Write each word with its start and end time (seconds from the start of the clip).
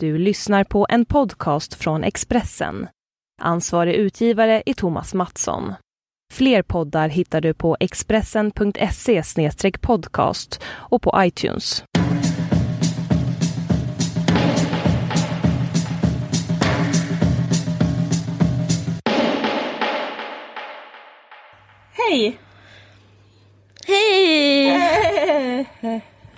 Du 0.00 0.18
lyssnar 0.18 0.64
på 0.64 0.86
en 0.88 1.04
podcast 1.04 1.74
från 1.74 2.04
Expressen. 2.04 2.88
Ansvarig 3.40 3.94
utgivare 3.94 4.62
är 4.66 4.74
Thomas 4.74 5.14
Mattsson. 5.14 5.74
Fler 6.32 6.62
poddar 6.62 7.08
hittar 7.08 7.40
du 7.40 7.54
på 7.54 7.76
expressen.se 7.80 9.22
podcast 9.80 10.62
och 10.66 11.02
på 11.02 11.12
iTunes. 11.16 11.84
Hej! 21.92 22.38
Hej! 23.86 25.68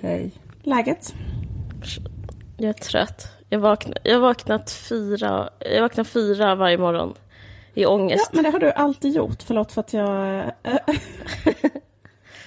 Hej. 0.01 0.33
Läget? 0.63 1.15
Jag 2.57 2.69
är 2.69 2.73
trött. 2.73 3.40
Jag, 3.51 3.59
vaknar, 3.59 3.99
jag 4.03 4.21
vaknat 4.21 4.71
fyra, 4.71 5.51
jag 5.59 5.83
vaknar 5.83 6.05
fyra 6.05 6.55
varje 6.55 6.79
morgon 6.79 7.15
i 7.75 7.83
Ja, 7.83 7.89
ångest. 7.89 8.31
men 8.33 8.43
det 8.45 8.51
har 8.51 8.59
du 8.59 8.71
alltid 8.73 9.15
gjort. 9.17 9.43
Förlåt 9.43 9.73
för 9.73 9.81
att 9.81 9.93
jag... 9.93 10.39
äh, 10.63 10.77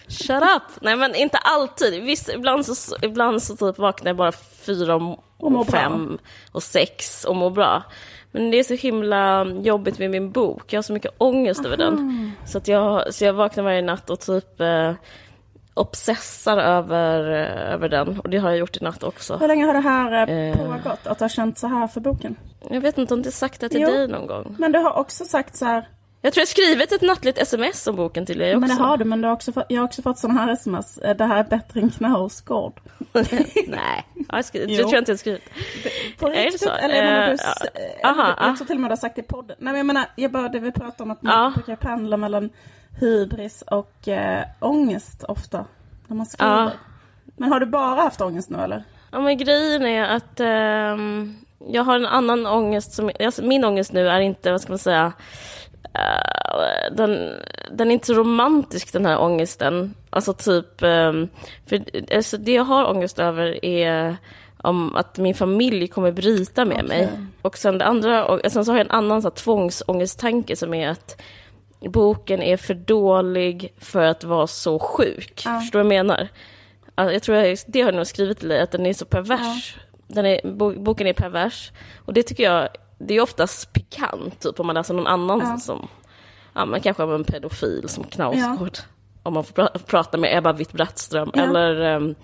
Shut 0.08 0.44
up! 0.44 0.64
Nej 0.82 0.96
men 0.96 1.16
inte 1.16 1.38
alltid. 1.38 2.04
Visst, 2.04 2.30
ibland 2.30 2.66
så, 2.66 2.96
ibland 3.02 3.44
så 3.44 3.56
typ 3.56 3.78
vaknar 3.78 4.10
jag 4.10 4.16
bara 4.18 4.32
fyra 4.66 4.96
och, 4.96 5.02
Och 5.12 5.20
och 5.38 5.52
bra. 5.52 5.64
fem 5.66 6.18
och 6.52 6.64
sex 6.64 7.26
och 7.26 7.36
mår 7.36 7.50
bra. 7.50 7.84
Men 8.32 8.52
det 8.52 8.60
är 8.60 8.64
så 8.64 8.74
himla 8.74 9.46
jobbigt 9.46 10.00
med 10.00 10.12
min 10.12 10.32
bok. 10.32 10.74
Jag 10.74 10.78
har 10.78 10.84
så 10.84 10.94
mycket 10.94 11.12
ångest 11.18 11.66
över 11.66 11.78
den. 11.78 12.32
Så, 12.48 12.58
att 12.58 12.68
jag, 12.68 13.14
så 13.14 13.26
jag 13.26 13.34
vaknar 13.34 13.64
varje 13.64 13.82
natt 13.82 14.10
och 14.10 14.20
typ 14.20 14.62
eh, 14.62 14.94
obsessar 15.74 16.58
över, 16.58 17.32
eh, 17.32 17.74
över 17.74 17.90
den. 17.90 18.20
Och 18.20 18.30
det 18.30 18.38
har 18.38 18.50
jag 18.50 18.58
gjort 18.60 18.78
i 18.78 18.84
natt 18.84 19.04
också. 19.04 19.38
Hur 19.38 19.48
länge 19.48 19.66
har 19.66 19.74
det 19.74 19.80
här 19.80 20.28
äh, 20.30 20.50
Eh. 20.50 20.58
pågått? 20.58 21.08
Att 21.08 21.18
du 21.18 21.24
har 21.24 21.30
känt 21.30 21.58
så 21.58 21.68
här 21.68 21.88
för 21.88 22.02
boken? 22.02 22.36
Jag 22.70 22.82
vet 22.82 22.98
inte 22.98 23.14
om 23.14 23.22
det 23.22 23.32
sagt 23.32 23.62
det 23.62 23.70
till 23.70 23.82
Jo. 23.82 23.90
dig 23.90 24.08
någon 24.08 24.28
gång. 24.28 24.56
Men 24.60 24.72
du 24.72 24.80
har 24.80 24.94
också 24.94 25.26
sagt 25.26 25.56
så 25.56 25.66
här... 25.66 25.88
Jag 26.22 26.34
tror 26.34 26.42
jag 26.42 26.48
skrivit 26.48 26.92
ett 26.92 27.02
nattligt 27.02 27.38
sms 27.38 27.88
om 27.88 27.96
boken 27.96 28.26
till 28.26 28.38
dig 28.38 28.56
också. 28.56 28.60
Men 28.68 28.70
det 28.78 28.84
har 28.84 28.98
du, 28.98 29.06
men 29.06 29.22
du 29.22 29.28
har 29.28 29.34
också 29.34 29.52
fått, 29.52 29.66
jag 29.70 29.82
har 29.82 29.86
också 29.86 30.02
fått 30.02 30.18
sådana 30.20 30.42
här 30.42 30.54
sms. 30.54 30.98
äh, 30.98 31.16
Det 31.18 31.26
här 31.26 31.38
är 31.38 31.44
bättre 31.44 31.80
än 31.80 31.90
Knausgård. 31.92 32.80
Nej, 33.68 34.06
jag, 34.30 34.44
Jo. 34.54 34.60
det 34.68 34.78
tror 34.78 34.94
jag 34.94 35.02
inte 35.02 35.12
jag 35.12 35.20
skrivit. 35.20 35.42
På 36.20 36.30
det 36.30 36.36
riktigt? 36.46 36.62
så? 36.62 36.70
Eller 36.70 36.96
jag 36.96 37.06
menar, 37.06 37.28
du, 37.28 37.34
Eh, 37.34 38.10
Aha, 38.10 38.36
jag 38.40 38.50
ah. 38.52 38.56
tror 38.56 38.68
till 38.68 38.76
och 38.76 38.82
med 38.82 38.90
du 38.90 38.92
har 38.92 38.98
sagt 38.98 39.18
i 39.18 39.22
podden. 39.22 39.56
Nej 39.60 39.74
men 39.74 39.78
jag 39.78 39.86
menar, 39.86 40.06
jag 40.16 40.32
började 40.32 40.60
vi 40.60 40.72
prata 40.72 41.04
om 41.04 41.12
att 41.12 41.22
man 41.22 41.34
Ja. 41.44 41.52
brukar 41.56 41.76
pendla 41.76 42.18
mellan 42.18 42.50
hybris 43.00 43.62
och 43.68 44.08
äh, 44.08 44.46
ångest 44.60 45.24
ofta. 45.24 45.66
När 46.08 46.18
man 46.18 46.26
skriver. 46.26 46.52
Ja. 46.52 46.72
Men 47.36 47.52
har 47.52 47.60
du 47.60 47.66
bara 47.66 48.02
haft 48.02 48.22
ångest 48.22 48.50
nu 48.50 48.58
eller? 48.58 48.84
Ja, 49.12 49.20
men 49.20 49.38
grejen 49.38 49.86
är 49.86 50.04
att 50.04 50.40
ehm, 50.40 51.36
jag 51.68 51.84
har 51.84 51.96
en 51.96 52.06
annan 52.06 52.46
ångest. 52.46 52.94
Som, 52.94 53.12
alltså, 53.20 53.44
min 53.44 53.66
ångest 53.66 53.94
nu 53.94 54.10
är 54.10 54.20
inte, 54.20 54.52
vad 54.52 54.62
ska 54.62 54.72
man 54.72 54.80
säga, 54.80 55.14
eh, 55.84 56.96
den, 56.96 57.32
den 57.72 57.88
är 57.88 57.94
inte 57.94 58.08
så 58.08 58.14
romantisk 58.14 58.94
den 58.94 59.06
här 59.06 59.22
ångesten. 59.22 59.94
Alltså 60.10 60.34
typ, 60.34 60.82
ehm, 60.82 61.28
för 61.66 61.84
alltså, 62.16 62.38
det 62.38 62.54
jag 62.54 62.64
har 62.64 62.90
ångest 62.90 63.20
över 63.20 63.66
är 63.66 64.18
om 64.58 64.96
att 64.96 65.18
min 65.18 65.36
familj 65.36 65.88
kommer 65.88 66.12
bryta 66.12 66.66
med 66.66 66.86
mig. 66.86 67.10
Och 67.42 67.58
sen 67.58 67.78
det 67.78 67.86
andra, 67.86 68.26
och 68.26 68.52
sen 68.52 68.66
så 68.66 68.72
har 68.72 68.78
jag 68.78 68.86
en 68.86 68.92
annan 68.92 69.22
så 69.22 69.28
här, 69.28 69.36
tvångsångesttanke 69.36 70.56
som 70.56 70.74
är 70.74 70.90
att 70.90 71.22
boken 71.92 72.42
är 72.42 72.58
för 72.58 72.74
dålig 72.74 73.74
för 73.78 74.06
att 74.06 74.24
vara 74.24 74.48
så 74.48 74.80
sjuk. 74.80 75.42
Förstår 75.42 75.80
du 75.80 75.84
vad 75.84 75.96
jag 75.96 76.06
menar? 76.06 76.28
Ja, 76.96 77.12
Jag 77.12 77.24
tror 77.24 77.38
jag, 77.38 77.58
det 77.68 77.82
har 77.82 77.88
jag 77.88 77.96
nog 77.96 78.08
skrivit 78.08 78.40
till 78.40 78.50
dig, 78.50 78.62
att 78.62 78.72
den 78.72 78.86
är 78.86 78.94
så 78.94 79.06
pervers. 79.06 79.78
Den 80.08 80.26
är, 80.26 80.42
bo, 80.54 80.80
boken 80.80 81.08
är 81.08 81.14
pervers. 81.14 81.72
Och 82.06 82.14
det 82.14 82.24
tycker 82.24 82.44
jag, 82.44 82.70
det 82.98 83.14
är 83.14 83.22
oftast 83.22 83.74
pikant, 83.74 84.40
typ 84.40 84.60
om 84.60 84.68
man 84.68 84.74
läser 84.74 84.94
någon 84.94 85.08
annan 85.08 85.60
som, 85.60 85.88
ja 86.54 86.66
men 86.66 86.82
kanske 86.82 87.04
av 87.04 87.16
en 87.16 87.24
pedofil 87.24 87.90
som 87.90 88.04
Knausgård. 88.04 88.78
Om 89.24 89.34
man 89.34 89.44
får 89.44 89.54
pra, 89.54 89.70
prata 89.86 90.18
med 90.18 90.38
Ebba 90.38 90.54
Witt-Brattström. 90.54 91.32
Ja. 91.34 91.42
Eller, 91.42 91.82
ehm, 91.82 92.16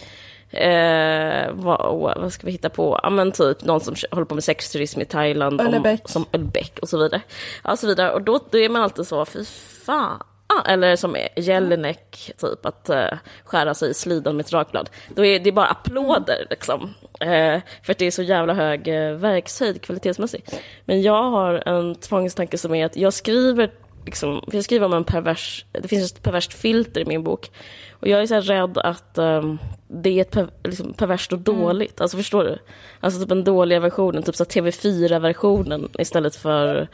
eh, 0.51 1.51
vad, 1.51 2.19
vad 2.21 2.33
ska 2.33 2.45
vi 2.45 2.51
hitta 2.51 2.69
på? 2.69 2.99
Ja 3.03 3.09
men 3.09 3.31
typ 3.31 3.63
någon 3.63 3.81
som 3.81 3.95
håller 4.11 4.25
på 4.25 4.35
med 4.35 4.43
sexturism 4.43 5.01
i 5.01 5.05
Thailand. 5.05 5.61
om- 5.61 5.67
Öllebeck. 5.67 6.01
Som 6.09 6.25
Ölbeck 6.31 6.79
och 6.81 6.89
så 6.89 6.97
vidare. 6.97 7.21
Ja, 7.63 7.75
så 7.77 7.87
vidare. 7.87 8.11
Och 8.11 8.21
då, 8.21 8.39
då 8.49 8.57
är 8.57 8.69
man 8.69 8.81
alltid 8.81 9.07
så, 9.07 9.25
fy 9.25 9.45
fan. 9.85 10.23
Eller 10.65 10.95
som 10.95 11.15
Jelinek, 11.35 12.31
typ 12.37 12.65
att 12.65 12.89
uh, 12.89 13.17
skära 13.43 13.73
sig 13.73 13.89
i 13.89 13.93
slidan 13.93 14.35
med 14.37 14.45
ett 14.45 14.53
rakblad. 14.53 14.89
Då 15.15 15.25
är 15.25 15.39
det 15.39 15.51
bara 15.51 15.65
applåder 15.65 16.45
liksom. 16.49 16.93
Eh, 17.19 17.59
för 17.83 17.91
att 17.91 17.97
det 17.97 18.05
är 18.05 18.11
så 18.11 18.23
jävla 18.23 18.53
hög 18.53 18.87
uh, 18.87 19.11
verkshöjd 19.11 19.81
kvalitetsmässigt. 19.81 20.59
Men 20.85 21.01
jag 21.01 21.23
har 21.23 21.63
en 21.66 21.95
tvångstanke 21.95 22.57
som 22.57 22.75
är 22.75 22.85
att 22.85 22.95
jag 22.95 23.13
skriver 23.13 23.71
Liksom, 24.05 24.43
jag 24.51 24.63
skriver 24.63 24.85
om 24.85 24.93
en 24.93 25.03
pervers, 25.03 25.66
det 25.71 25.87
finns 25.87 26.11
ett 26.11 26.23
perverst 26.23 26.53
filter 26.53 27.01
i 27.01 27.05
min 27.05 27.23
bok. 27.23 27.51
Och 27.99 28.07
jag 28.07 28.21
är 28.21 28.25
så 28.25 28.39
rädd 28.39 28.77
att 28.77 29.17
ehm, 29.17 29.59
det 29.87 30.09
är 30.09 30.21
ett 30.21 30.31
per, 30.31 30.49
liksom, 30.63 30.93
perverst 30.93 31.33
och 31.33 31.39
dåligt. 31.39 32.01
Alltså 32.01 32.17
förstår 32.17 32.43
du? 32.43 32.57
Alltså 32.99 33.19
typ 33.19 33.29
den 33.29 33.43
dåliga 33.43 33.79
versionen, 33.79 34.23
typ 34.23 34.35
så 34.35 34.43
här 34.43 34.61
TV4-versionen 34.61 35.89
istället 35.99 36.35
för 36.35 36.87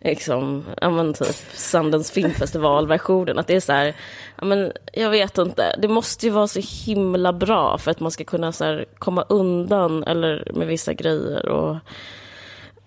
liksom, 0.00 0.64
ja 0.80 0.90
men 0.90 1.14
typ 1.14 1.36
Sundance 1.52 2.12
filmfestival-versionen. 2.12 3.38
Att 3.38 3.46
det 3.46 3.56
är 3.56 3.60
så 3.60 3.72
här, 3.72 3.94
ja 4.36 4.44
men 4.44 4.72
jag 4.92 5.10
vet 5.10 5.38
inte, 5.38 5.76
det 5.78 5.88
måste 5.88 6.26
ju 6.26 6.32
vara 6.32 6.46
så 6.46 6.60
himla 6.86 7.32
bra 7.32 7.78
för 7.78 7.90
att 7.90 8.00
man 8.00 8.10
ska 8.10 8.24
kunna 8.24 8.52
så 8.52 8.64
här, 8.64 8.84
komma 8.98 9.22
undan 9.28 10.04
eller 10.04 10.52
med 10.54 10.66
vissa 10.66 10.92
grejer 10.92 11.48
och 11.48 11.76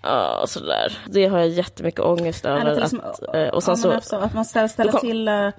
Ja, 0.01 0.43
sådär. 0.47 0.97
Det 1.05 1.25
har 1.25 1.39
jag 1.39 1.47
jättemycket 1.47 1.99
ångest 1.99 2.45
över. 2.45 2.87
Till 2.87 3.01
Att, 3.01 3.35
eh, 3.35 3.47
och 3.47 3.63
sen 3.63 3.77
så, 3.77 3.97
också 3.97 4.15
att 4.15 4.33
man 4.33 4.45
ställer, 4.45 4.67
ställer 4.67 4.91
till 4.91 5.27
äh, 5.27 5.49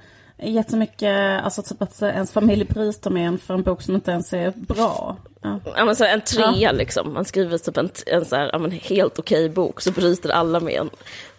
jättemycket, 0.42 1.42
alltså 1.44 1.62
typ 1.62 1.82
att 1.82 2.02
ens 2.02 2.32
familj 2.32 2.64
bryter 2.64 3.10
med 3.10 3.26
en 3.26 3.38
för 3.38 3.54
en 3.54 3.62
bok 3.62 3.82
som 3.82 3.94
inte 3.94 4.10
ens 4.10 4.32
är 4.32 4.50
bra. 4.56 5.16
Ja. 5.42 5.60
ja, 5.76 5.84
men 5.84 5.96
så 5.96 6.04
en 6.04 6.20
trea 6.20 6.72
liksom. 6.72 7.12
Man 7.12 7.24
skriver 7.24 7.58
typ 7.58 7.76
en, 7.76 7.90
en 8.06 8.24
så 8.24 8.36
här, 8.36 8.50
ja, 8.52 8.58
men 8.58 8.70
helt 8.70 9.18
okej 9.18 9.48
bok 9.48 9.80
så 9.80 9.92
bryter 9.92 10.30
alla 10.30 10.60
med 10.60 10.74
en. 10.74 10.90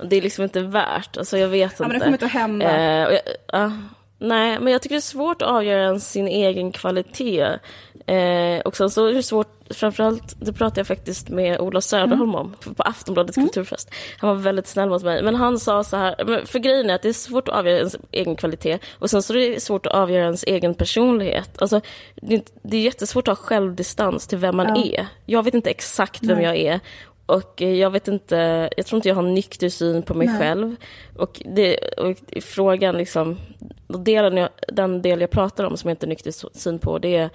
Det 0.09 0.15
är 0.15 0.21
liksom 0.21 0.43
inte 0.43 0.61
värt. 0.61 1.17
Alltså 1.17 1.37
jag 1.37 1.47
vet 1.47 1.73
Ja, 1.79 1.87
men 1.87 1.95
inte. 1.95 1.97
det 1.97 1.99
kommer 2.05 2.15
inte 2.15 2.25
att 2.25 2.31
hända. 2.31 2.77
Eh, 2.77 3.13
jag, 3.13 3.19
ja, 3.51 3.71
nej, 4.19 4.59
men 4.59 4.73
jag 4.73 4.81
tycker 4.81 4.95
det 4.95 4.99
är 4.99 5.01
svårt 5.01 5.41
att 5.41 5.47
avgöra 5.49 5.83
ens 5.83 6.11
sin 6.11 6.27
egen 6.27 6.71
kvalitet. 6.71 7.47
Eh, 8.11 8.59
och 8.59 8.77
sen 8.77 8.89
så 8.89 9.07
är 9.07 9.13
det 9.13 9.23
svårt, 9.23 9.47
framförallt, 9.69 10.35
det 10.39 10.53
pratade 10.53 10.79
jag 10.79 10.87
faktiskt 10.87 11.29
med 11.29 11.59
Ola 11.59 11.81
Söderholm 11.81 12.35
om 12.35 12.55
på 12.75 12.83
Aftonbladets 12.83 13.35
kulturfest. 13.35 13.89
Han 14.17 14.29
var 14.29 14.35
väldigt 14.35 14.67
snäll 14.67 14.89
mot 14.89 15.03
mig. 15.03 15.23
Men 15.23 15.35
han 15.35 15.59
sa 15.59 15.83
så 15.83 15.97
här, 15.97 16.45
för 16.45 16.59
grejen 16.59 16.89
är 16.89 16.95
att 16.95 17.01
det 17.01 17.09
är 17.09 17.13
svårt 17.13 17.47
att 17.47 17.55
avgöra 17.55 17.77
ens 17.77 17.95
egen 18.11 18.35
kvalitet 18.35 18.79
och 18.99 19.09
sen 19.09 19.21
så 19.21 19.33
är 19.33 19.49
det 19.49 19.59
svårt 19.59 19.85
att 19.85 19.93
avgöra 19.93 20.23
ens 20.23 20.43
egen 20.43 20.73
personlighet. 20.73 21.61
Alltså, 21.61 21.81
det, 22.15 22.53
det 22.63 22.77
är 22.77 22.81
jättesvårt 22.81 23.27
att 23.27 23.37
ha 23.37 23.45
självdistans 23.45 24.27
till 24.27 24.37
vem 24.37 24.55
man 24.55 24.77
är. 24.77 25.07
Jag 25.25 25.43
vet 25.43 25.53
inte 25.53 25.69
exakt 25.69 26.23
vem 26.23 26.41
jag 26.41 26.57
är. 26.57 26.79
Och 27.25 27.61
eh, 27.61 27.73
jag 27.73 27.89
vet 27.89 28.07
inte, 28.07 28.69
jag 28.77 28.85
tror 28.85 28.97
inte 28.97 29.09
jag 29.09 29.15
har 29.15 29.21
nykter 29.21 29.69
syn 29.69 30.01
på 30.01 30.13
mig 30.13 30.39
själv. 30.39 30.75
Och, 31.17 31.41
det, 31.45 31.77
och 31.77 32.17
frågan 32.43 32.97
liksom, 32.97 33.37
delen 33.87 34.37
jag, 34.37 34.49
den 34.67 35.01
del 35.01 35.21
jag 35.21 35.29
pratar 35.29 35.63
om 35.63 35.77
som 35.77 35.89
jag 35.89 35.93
inte 35.93 36.05
har 36.05 36.09
nykter 36.09 36.57
syn 36.57 36.79
på, 36.79 36.99
det 36.99 37.15
är, 37.15 37.29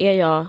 är 0.00 0.12
jag 0.12 0.46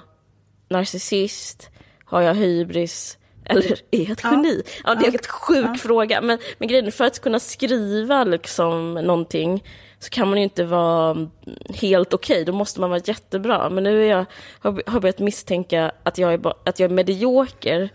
narcissist? 0.70 1.70
Har 2.06 2.22
jag 2.22 2.36
hybris? 2.36 3.18
Eller 3.46 3.72
är 3.92 4.00
jag 4.00 4.10
ett 4.10 4.24
geni? 4.24 4.64
Ja, 4.84 4.96
det 4.96 5.06
är 5.06 5.12
en 5.12 5.20
sjuk 5.28 5.80
fråga. 5.80 6.22
Men, 6.22 6.40
men 6.58 6.68
grejen 6.68 6.88
är, 6.88 6.92
för 6.92 7.06
att 7.06 7.22
kunna 7.22 7.40
skriva 7.40 8.24
liksom 8.24 8.94
någonting 8.94 9.64
så 10.00 10.10
kan 10.10 10.28
man 10.28 10.38
ju 10.38 10.44
inte 10.44 10.64
vara 10.64 11.28
helt 11.70 12.14
okej, 12.14 12.46
då 12.46 12.54
måste 12.54 12.82
man 12.82 12.90
vara 12.90 13.02
jättebra. 13.06 13.70
Men 13.70 13.84
nu 13.84 14.04
är 14.04 14.10
jag, 14.10 14.26
har, 14.60 14.84
jag 14.86 15.02
börjat 15.02 15.20
misstänka 15.20 15.92
att 16.04 16.18
jag 16.18 16.34
är, 16.34 16.54
att 16.66 16.80
jag 16.80 16.92
är 16.92 16.96
medioker. 16.96 17.90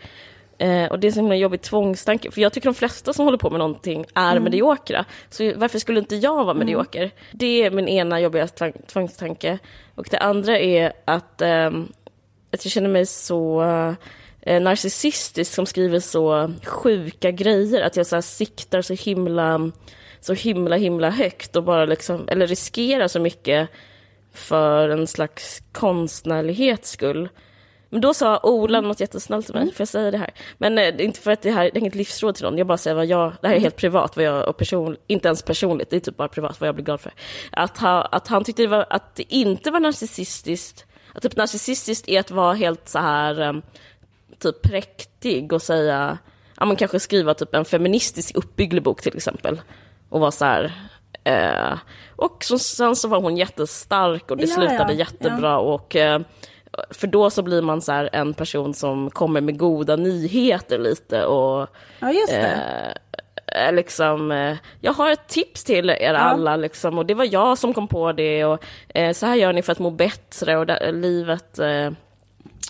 Eh, 0.59 0.84
och 0.84 0.99
det 1.00 1.06
är 1.06 1.11
så 1.12 1.21
himla 1.21 1.37
jobbig 1.37 1.62
tvångstanke, 1.62 2.31
för 2.31 2.41
jag 2.41 2.53
tycker 2.53 2.69
de 2.69 2.75
flesta 2.75 3.12
som 3.12 3.25
håller 3.25 3.38
på 3.38 3.50
med 3.50 3.58
någonting 3.58 4.05
är 4.14 4.41
mediokra. 4.41 5.05
Så 5.31 5.53
varför 5.56 5.79
skulle 5.79 6.00
inte 6.00 6.17
jag 6.17 6.44
vara 6.44 6.55
medioker? 6.55 7.11
Det 7.32 7.62
är 7.62 7.70
min 7.70 7.88
ena 7.88 8.20
jobbiga 8.20 8.47
tvang- 8.47 8.87
tvångstanke. 8.87 9.58
Och 9.94 10.06
det 10.11 10.19
andra 10.19 10.58
är 10.58 10.93
att, 11.05 11.41
ehm, 11.43 11.88
att 12.53 12.64
jag 12.64 12.73
känner 12.73 12.88
mig 12.88 13.06
så 13.06 13.62
eh, 14.43 14.61
narcissistisk 14.62 15.55
som 15.55 15.67
skriver 15.67 16.00
så 16.00 16.53
sjuka 16.64 17.31
grejer. 17.31 17.82
Att 17.82 17.97
jag 17.97 18.06
så 18.06 18.23
siktar 18.23 18.82
så 18.82 18.94
himla, 18.94 19.70
så 20.20 20.35
himla, 20.35 20.76
himla 20.76 21.11
högt 21.11 21.56
och 21.56 21.62
bara 21.64 21.85
liksom, 21.85 22.29
eller 22.29 22.47
riskerar 22.47 23.09
så 23.09 23.20
mycket 23.20 23.69
för 24.32 24.88
en 24.88 25.06
slags 25.06 25.62
konstnärlighets 25.73 26.91
skull. 26.91 27.29
Men 27.96 28.00
då 28.00 28.14
sa 28.14 28.40
Ola 28.43 28.81
något 28.81 29.00
jättesnällt 29.00 29.46
till 29.46 29.54
mig, 29.54 29.72
för 29.72 29.81
jag 29.81 29.88
säger 29.88 30.12
det 30.12 30.19
här. 30.19 30.31
Men 30.58 30.78
eh, 30.78 31.04
inte 31.04 31.20
för 31.20 31.31
att 31.31 31.43
det 31.43 31.50
här 31.50 31.62
det 31.62 31.76
är 31.76 31.78
inget 31.78 31.94
livsråd 31.94 32.34
till 32.34 32.44
någon, 32.44 32.58
jag 32.58 32.66
bara 32.66 32.78
säger 32.78 32.94
vad 32.94 33.06
jag, 33.06 33.32
det 33.40 33.48
här 33.48 33.54
är 33.54 33.60
helt 33.60 33.76
privat, 33.76 34.16
vad 34.16 34.25
jag, 34.25 34.48
och 34.48 34.56
person, 34.56 34.96
inte 35.06 35.28
ens 35.28 35.43
personligt, 35.43 35.90
det 35.90 35.96
är 35.96 36.00
typ 36.00 36.16
bara 36.16 36.28
privat, 36.28 36.60
vad 36.60 36.69
jag 36.69 36.75
blir 36.75 36.84
glad 36.84 37.00
för. 37.00 37.12
Att, 37.52 37.78
ha, 37.78 38.02
att 38.02 38.28
han 38.28 38.44
tyckte 38.44 38.62
det 38.62 38.69
var, 38.69 38.87
att 38.90 39.14
det 39.14 39.34
inte 39.34 39.70
var 39.70 39.81
narcissistiskt, 39.81 40.87
att 41.12 41.22
typ 41.22 41.37
narcissistiskt 41.37 42.08
är 42.08 42.20
att 42.20 42.31
vara 42.31 42.54
helt 42.54 42.88
så 42.88 42.98
här, 42.98 43.40
eh, 43.40 43.52
typ 44.38 44.62
präktig 44.62 45.52
och 45.52 45.62
säga, 45.62 46.19
ja 46.56 46.66
men 46.66 46.76
kanske 46.76 47.00
skriva 47.00 47.34
typ 47.34 47.54
en 47.54 47.64
feministisk 47.64 48.37
uppbygglig 48.37 48.82
bok 48.82 49.02
till 49.02 49.16
exempel. 49.16 49.60
Och 50.08 50.20
vara 50.20 50.31
så 50.31 50.44
här, 50.44 50.72
eh, 51.25 51.78
och 52.16 52.44
så, 52.44 52.58
sen 52.58 52.96
så 52.96 53.08
var 53.08 53.20
hon 53.20 53.37
jättestark 53.37 54.31
och 54.31 54.37
det 54.37 54.46
Ja, 54.46 54.54
slutade 54.54 54.92
ja, 54.92 54.99
jättebra 54.99 55.50
ja. 55.50 55.58
och 55.58 55.96
eh, 55.96 56.20
för 56.90 57.06
då 57.06 57.31
så 57.31 57.43
blir 57.43 57.62
man 57.62 57.82
så 57.82 57.93
här 57.93 58.08
en 58.12 58.34
person 58.34 58.75
som 58.75 59.11
kommer 59.11 59.40
med 59.40 59.58
goda 59.58 59.96
nyheter 59.96 60.78
lite 60.78 61.25
och 61.25 61.69
Ja, 62.00 62.12
just 62.12 62.32
det. 62.32 62.99
eh, 63.46 63.73
liksom, 63.73 64.31
eh, 64.32 64.56
jag 64.81 64.93
har 64.93 65.11
ett 65.11 65.28
tips 65.28 65.64
till 65.64 65.90
er 65.90 66.14
alla 66.14 66.56
liksom, 66.56 66.99
och 66.99 67.06
det 67.06 67.14
var 67.14 67.28
jag 67.32 67.58
som 67.58 67.75
kom 67.75 67.88
på 67.88 68.12
det 68.12 68.44
och 68.44 68.64
eh, 68.94 69.12
så 69.12 69.26
här 69.26 69.34
gör 69.34 69.52
ni 69.52 69.62
för 69.62 69.73
att 69.73 69.78
må 69.78 69.90
bättre 69.90 70.56
och 70.56 70.67
där, 70.67 70.93
livet 70.93 71.58
eh, 71.58 71.90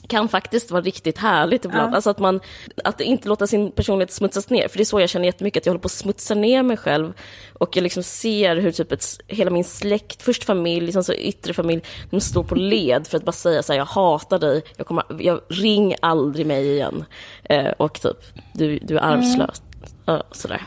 kan 0.09 0.29
faktiskt 0.29 0.71
vara 0.71 0.83
riktigt 0.83 1.19
härligt 1.19 1.65
ibland. 1.65 1.93
Ja. 1.93 1.95
Alltså 1.95 2.11
att 2.11 2.19
man 2.19 2.41
att 2.85 3.01
inte 3.01 3.29
låta 3.29 3.47
sin 3.47 3.73
personlighet 3.73 4.13
smutsas 4.13 4.51
ner. 4.51 4.69
För 4.69 4.79
det 4.79 4.83
är 4.83 4.85
så 4.85 5.01
jag 5.01 5.09
känner 5.09 5.27
jättemycket, 5.27 5.61
att 5.61 5.67
jag 5.67 5.73
håller 5.73 5.83
på 5.83 5.87
att 5.87 5.93
smutsa 5.93 6.35
ner 6.35 6.63
mig 6.63 6.77
själv. 6.77 7.13
Och 7.53 7.77
jag 7.77 7.83
liksom 7.83 8.03
ser 8.03 8.57
hur 8.57 8.73
typ 8.73 8.93
ett, 8.93 9.05
hela 9.27 9.51
min 9.51 9.65
släkt, 9.65 10.23
först 10.23 10.45
familj, 10.45 10.93
sen 10.93 11.05
så 11.05 11.15
yttre 11.15 11.55
familj, 11.55 11.83
de 12.11 12.21
står 12.21 12.45
på 12.45 12.55
led 12.77 13.07
för 13.07 13.17
att 13.17 13.25
bara 13.25 13.33
säga 13.33 13.63
så 13.63 13.73
här, 13.73 13.79
jag 13.79 13.87
hatar 13.87 14.39
dig, 14.39 14.63
jag 14.77 14.87
kommer, 14.87 15.05
jag, 15.19 15.41
ring 15.49 15.95
aldrig 16.03 16.47
mig 16.47 16.73
igen. 16.73 17.05
Eh, 17.45 17.71
och 17.71 18.01
typ, 18.01 18.19
du, 18.53 18.79
du 18.79 18.97
är 18.99 19.03
arvslös. 19.03 19.63
Ja, 20.05 20.23
sådär. 20.33 20.63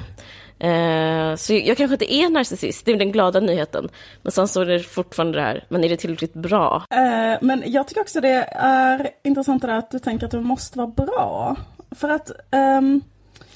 Eh, 0.59 1.35
så 1.35 1.53
jag 1.53 1.77
kanske 1.77 1.93
inte 1.93 2.13
är 2.13 2.29
narcissist, 2.29 2.85
det 2.85 2.91
är 2.91 2.97
den 2.97 3.11
glada 3.11 3.39
nyheten. 3.39 3.89
Men 4.21 4.31
sen 4.31 4.47
så 4.47 4.61
är 4.61 4.65
det 4.65 4.79
fortfarande 4.79 5.37
det 5.37 5.41
här, 5.43 5.63
men 5.69 5.83
är 5.83 5.89
det 5.89 5.97
tillräckligt 5.97 6.33
bra? 6.33 6.83
Eh, 6.89 7.37
men 7.41 7.63
jag 7.65 7.87
tycker 7.87 8.01
också 8.01 8.21
det 8.21 8.47
är 8.55 9.09
intressant 9.23 9.61
det 9.61 9.67
där 9.67 9.75
att 9.77 9.91
du 9.91 9.99
tänker 9.99 10.25
att 10.25 10.31
du 10.31 10.39
måste 10.39 10.77
vara 10.77 10.87
bra. 10.87 11.55
För 11.91 12.09
att 12.09 12.31
ehm, 12.51 13.01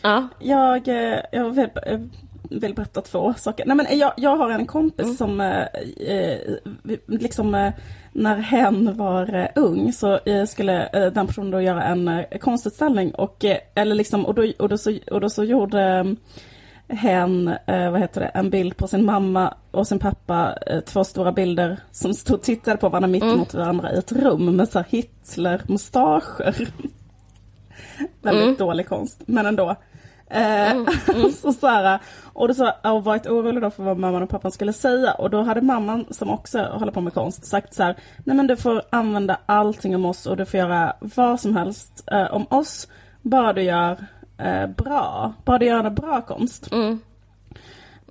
Ja. 0.02 0.28
jag, 0.40 0.88
eh, 0.88 1.20
jag 1.32 1.50
vill, 1.50 1.70
eh, 1.86 2.00
vill 2.50 2.74
berätta 2.76 3.02
två 3.02 3.34
saker. 3.38 3.66
Nej, 3.66 3.76
men 3.78 3.98
jag, 4.00 4.14
jag 4.18 4.36
har 4.38 4.50
en 4.50 4.66
kompis 4.66 5.04
Mm. 5.06 5.16
som 5.18 5.42
eh, 5.42 5.62
eh, 6.08 6.38
liksom 7.08 7.72
när 8.12 8.38
hen 8.38 8.98
var 8.98 9.52
ung 9.56 9.94
så 9.94 10.20
skulle 10.48 10.90
den 11.14 11.28
personen 11.28 11.52
då 11.52 11.62
göra 11.62 11.84
en 11.84 12.24
konstutställning 12.42 13.12
och, 13.16 13.46
eller 13.76 13.96
liksom, 13.96 14.26
och, 14.26 14.34
då, 14.36 14.52
och, 14.60 14.70
då 14.70 14.78
så, 14.78 14.98
och 15.12 15.22
då 15.22 15.30
så 15.30 15.44
gjorde 15.44 15.82
eh, 15.84 16.04
hen, 16.94 17.48
eh, 17.68 17.92
vad 17.92 18.02
heter 18.02 18.22
det, 18.22 18.28
en 18.28 18.50
bild 18.50 18.78
på 18.78 18.88
sin 18.88 19.06
mamma 19.06 19.54
och 19.72 19.88
sin 19.88 20.00
pappa, 20.00 20.58
eh, 20.68 20.80
två 20.80 21.04
stora 21.04 21.32
bilder 21.32 21.80
som 21.92 22.14
stod 22.14 22.36
och 22.36 22.42
tittade 22.42 22.78
på 22.78 22.90
varandra 22.90 23.08
mitt 23.08 23.24
emot 23.24 23.54
varandra 23.54 23.94
i 23.94 23.98
ett 23.98 24.12
rum 24.12 24.56
med 24.56 24.70
så 24.70 24.84
Hitler-mustascher. 24.90 26.68
Väldigt 28.22 28.60
dålig 28.60 28.88
konst, 28.88 29.22
men 29.26 29.46
ändå. 29.46 29.76
Eh, 30.28 30.84
så 31.42 31.54
så 31.54 31.68
här, 31.68 32.00
och 32.34 32.48
då 32.48 32.54
så, 32.54 32.72
och 32.84 33.04
varit 33.04 33.28
orolig 33.28 33.62
då 33.62 33.70
för 33.70 33.84
vad 33.84 33.98
mamman 33.98 34.24
och 34.24 34.30
pappan 34.30 34.52
skulle 34.52 34.74
säga 34.74 35.14
och 35.14 35.30
då 35.30 35.42
hade 35.42 35.62
mamman 35.62 36.06
som 36.10 36.30
också 36.30 36.60
håller 36.60 36.92
på 36.92 37.02
med 37.02 37.14
konst 37.14 37.46
sagt 37.46 37.74
så 37.74 37.84
här, 37.84 37.96
nej 38.24 38.36
men 38.36 38.48
du 38.48 38.56
får 38.56 38.82
använda 38.90 39.40
allting 39.46 39.96
om 39.96 40.06
oss 40.06 40.26
och 40.26 40.38
du 40.38 40.46
får 40.46 40.60
göra 40.60 40.96
vad 41.00 41.40
som 41.40 41.56
helst 41.56 42.04
eh, 42.12 42.34
om 42.34 42.46
oss, 42.50 42.88
bara 43.22 43.54
du 43.54 43.62
gör 43.62 44.06
eh, 44.44 44.68
bra, 44.68 45.34
gör 45.48 45.84
en 45.84 45.96
bra 45.96 46.22
konst. 46.22 46.72
Mm. 46.72 47.00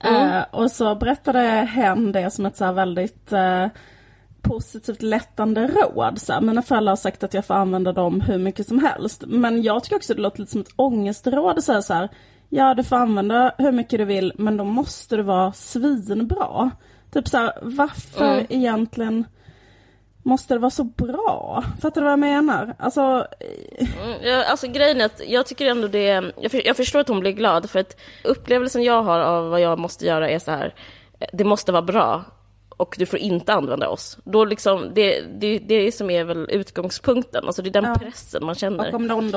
Eh, 0.04 0.42
och 0.50 0.70
så 0.70 0.94
berättade 0.94 1.38
hen 1.48 2.12
det 2.12 2.30
som 2.30 2.46
ett 2.46 2.56
så 2.56 2.64
här 2.64 2.72
väldigt 2.72 3.32
eh, 3.32 3.66
positivt 4.42 5.02
lättande 5.02 5.66
råd. 5.66 6.18
Så 6.18 6.32
här. 6.32 6.40
Mina 6.40 6.62
föräldrar 6.62 6.90
har 6.90 6.96
sagt 6.96 7.24
att 7.24 7.34
jag 7.34 7.44
får 7.44 7.54
använda 7.54 7.92
dem 7.92 8.20
hur 8.20 8.38
mycket 8.38 8.68
som 8.68 8.78
helst. 8.78 9.24
Men 9.26 9.62
jag 9.62 9.84
tycker 9.84 9.96
också 9.96 10.14
det 10.14 10.20
låter 10.20 10.40
lite 10.40 10.52
som 10.52 10.60
ett 10.60 10.72
ångestråd 10.76 11.58
att 11.58 11.64
säga 11.64 11.82
så 11.82 11.94
här. 11.94 12.08
Ja, 12.48 12.74
du 12.74 12.84
får 12.84 12.96
använda 12.96 13.52
hur 13.58 13.72
mycket 13.72 13.98
du 13.98 14.04
vill, 14.04 14.32
men 14.36 14.56
då 14.56 14.64
måste 14.64 15.16
du 15.16 15.22
vara 15.22 15.52
svinbra. 15.52 16.70
Typ 17.12 17.28
så 17.28 17.36
här, 17.38 17.52
varför 17.62 18.32
Mm. 18.32 18.46
egentligen 18.48 19.24
måste 20.22 20.54
det 20.54 20.58
vara 20.58 20.70
så 20.70 20.84
bra? 20.84 21.64
Fattar 21.82 22.00
du 22.00 22.04
vad 22.04 22.12
jag 22.12 22.18
menar? 22.18 22.74
Alltså, 22.78 23.26
Mm, 23.78 24.14
ja, 24.22 24.44
alltså 24.44 24.66
grejen 24.68 25.00
är 25.00 25.04
att 25.04 25.20
jag 25.26 25.46
tycker 25.46 25.66
ändå 25.66 25.88
det, 25.88 26.32
jag, 26.40 26.50
för, 26.50 26.66
jag 26.66 26.76
förstår 26.76 27.00
att 27.00 27.08
hon 27.08 27.20
blir 27.20 27.32
glad 27.32 27.70
för 27.70 27.78
att 27.78 27.96
upplevelsen 28.24 28.82
jag 28.82 29.02
har 29.02 29.20
av 29.20 29.50
vad 29.50 29.60
jag 29.60 29.78
måste 29.78 30.06
göra 30.06 30.28
är 30.30 30.38
så 30.38 30.50
här, 30.50 30.74
eh, 31.20 31.26
det 31.32 31.44
måste 31.44 31.72
vara 31.72 31.82
bra 31.82 32.24
och 32.76 32.94
du 32.98 33.06
får 33.06 33.18
inte 33.18 33.52
använda 33.52 33.88
oss. 33.88 34.18
Då 34.24 34.44
liksom, 34.44 34.90
det, 34.94 35.20
det, 35.40 35.58
det 35.58 35.74
är 35.74 35.90
som 35.92 36.10
är 36.10 36.24
väl 36.24 36.50
utgångspunkten, 36.50 37.44
alltså 37.46 37.62
det 37.62 37.68
är 37.68 37.72
den 37.72 37.84
Ja. 37.84 37.94
pressen 37.94 38.44
man 38.44 38.54
känner 38.54 38.90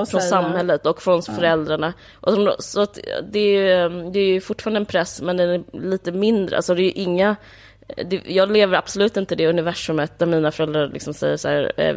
från 0.06 0.22
samhället 0.30 0.86
och 0.86 1.02
från 1.02 1.22
föräldrarna. 1.22 1.94
Och 2.22 2.34
som, 2.34 2.52
så 2.60 2.82
att 2.82 3.00
det 3.32 3.40
är 3.40 3.90
ju 3.90 4.10
det 4.12 4.20
är 4.20 4.28
ju 4.34 4.42
fortfarande 4.42 4.80
en 4.80 4.86
press, 4.86 5.22
men 5.22 5.38
den 5.38 5.50
är 5.50 5.64
lite 5.72 6.12
mindre. 6.12 6.56
Alltså 6.56 6.76
det 6.76 6.82
är 6.82 6.86
ju 6.86 6.92
inga... 6.92 7.36
Jag 8.26 8.52
lever 8.52 8.78
absolut 8.78 9.18
inte 9.18 9.34
i 9.34 9.38
det 9.38 9.48
universumet 9.48 10.20
där 10.20 10.26
mina 10.26 10.52
föräldrar 10.52 10.88
liksom 10.88 11.14
säger 11.14 11.38
så 11.38 11.48
här, 11.48 11.72
eh, 11.78 11.96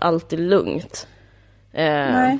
allt 0.00 0.32
är 0.32 0.36
lugnt. 0.36 1.08
Eh, 1.72 1.84
Nej. 1.84 2.38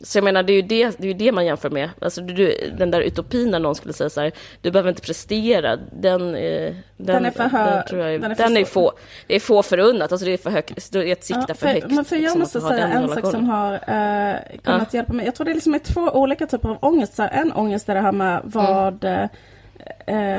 så 0.00 0.18
jag 0.18 0.24
menar, 0.24 0.42
det 0.42 0.52
är 0.52 0.54
ju 0.54 0.62
det, 0.62 0.98
det, 0.98 1.10
är 1.10 1.14
det 1.14 1.32
man 1.32 1.46
jämför 1.46 1.70
med. 1.70 1.90
Alltså, 2.00 2.20
du, 2.20 2.70
den 2.78 2.90
där 2.90 3.00
utopin 3.00 3.50
när 3.50 3.58
någon 3.58 3.74
skulle 3.74 3.92
säga 3.92 4.10
så 4.10 4.20
här, 4.20 4.32
du 4.60 4.70
behöver 4.70 4.88
inte 4.90 5.02
prestera, 5.02 5.76
den, 5.76 6.34
eh, 6.34 6.74
den, 6.96 7.24
är 7.24 7.30
för 7.30 7.44
hö- 7.44 7.70
den 7.70 7.86
tror 7.86 8.00
jag, 8.02 8.20
den 8.20 8.30
är 8.30 8.36
den 8.36 8.54
för 8.54 8.60
är 8.60 8.64
få, 8.64 8.92
det 9.26 9.36
är 9.36 9.40
få 9.40 9.62
förunnat, 9.62 10.12
alltså 10.12 10.26
det 10.26 10.32
är 10.32 10.38
för 10.38 10.50
högt, 10.50 10.92
det 10.92 11.10
är 11.10 11.12
att 11.12 11.24
sikta 11.24 11.44
Ja, 11.48 11.54
för 11.54 11.66
högt. 11.66 11.90
Men 11.90 12.04
för 12.04 12.16
jag 12.16 12.22
liksom, 12.22 12.40
måste 12.40 12.58
att 12.58 12.64
ha 12.64 12.70
säga 12.70 12.86
den 12.86 13.02
en 13.02 13.08
sak 13.08 13.30
som 13.30 13.44
har 13.44 13.72
eh, 13.74 14.36
kunnat 14.62 14.94
hjälpa 14.94 15.12
mig. 15.12 15.26
Jag 15.26 15.34
tror 15.34 15.44
det 15.44 15.54
liksom 15.54 15.74
är 15.74 15.78
två 15.78 16.00
olika 16.00 16.46
typer 16.46 16.68
av 16.68 16.78
ångest. 16.80 17.14
Så 17.14 17.22
här, 17.22 17.30
en 17.42 17.52
ångest 17.52 17.88
är 17.88 17.94
det 17.94 18.00
här 18.00 18.12
med 18.12 18.40
vad... 18.44 19.04
Eh, 19.04 19.22
eh, 19.22 19.28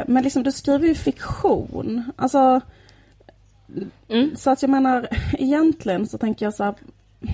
men 0.08 0.24
liksom 0.24 0.44
du 0.44 0.52
skriver 0.52 0.88
ju 0.88 0.96
fiktion. 0.96 2.12
Alltså... 2.16 2.62
Mm. 4.10 4.36
Så 4.36 4.50
att 4.52 4.62
jag 4.62 4.70
menar, 4.70 5.08
egentligen 5.34 6.08
så 6.08 6.18
tänker 6.18 6.46
jag 6.46 6.54
så 6.54 6.64
här... 6.64 6.76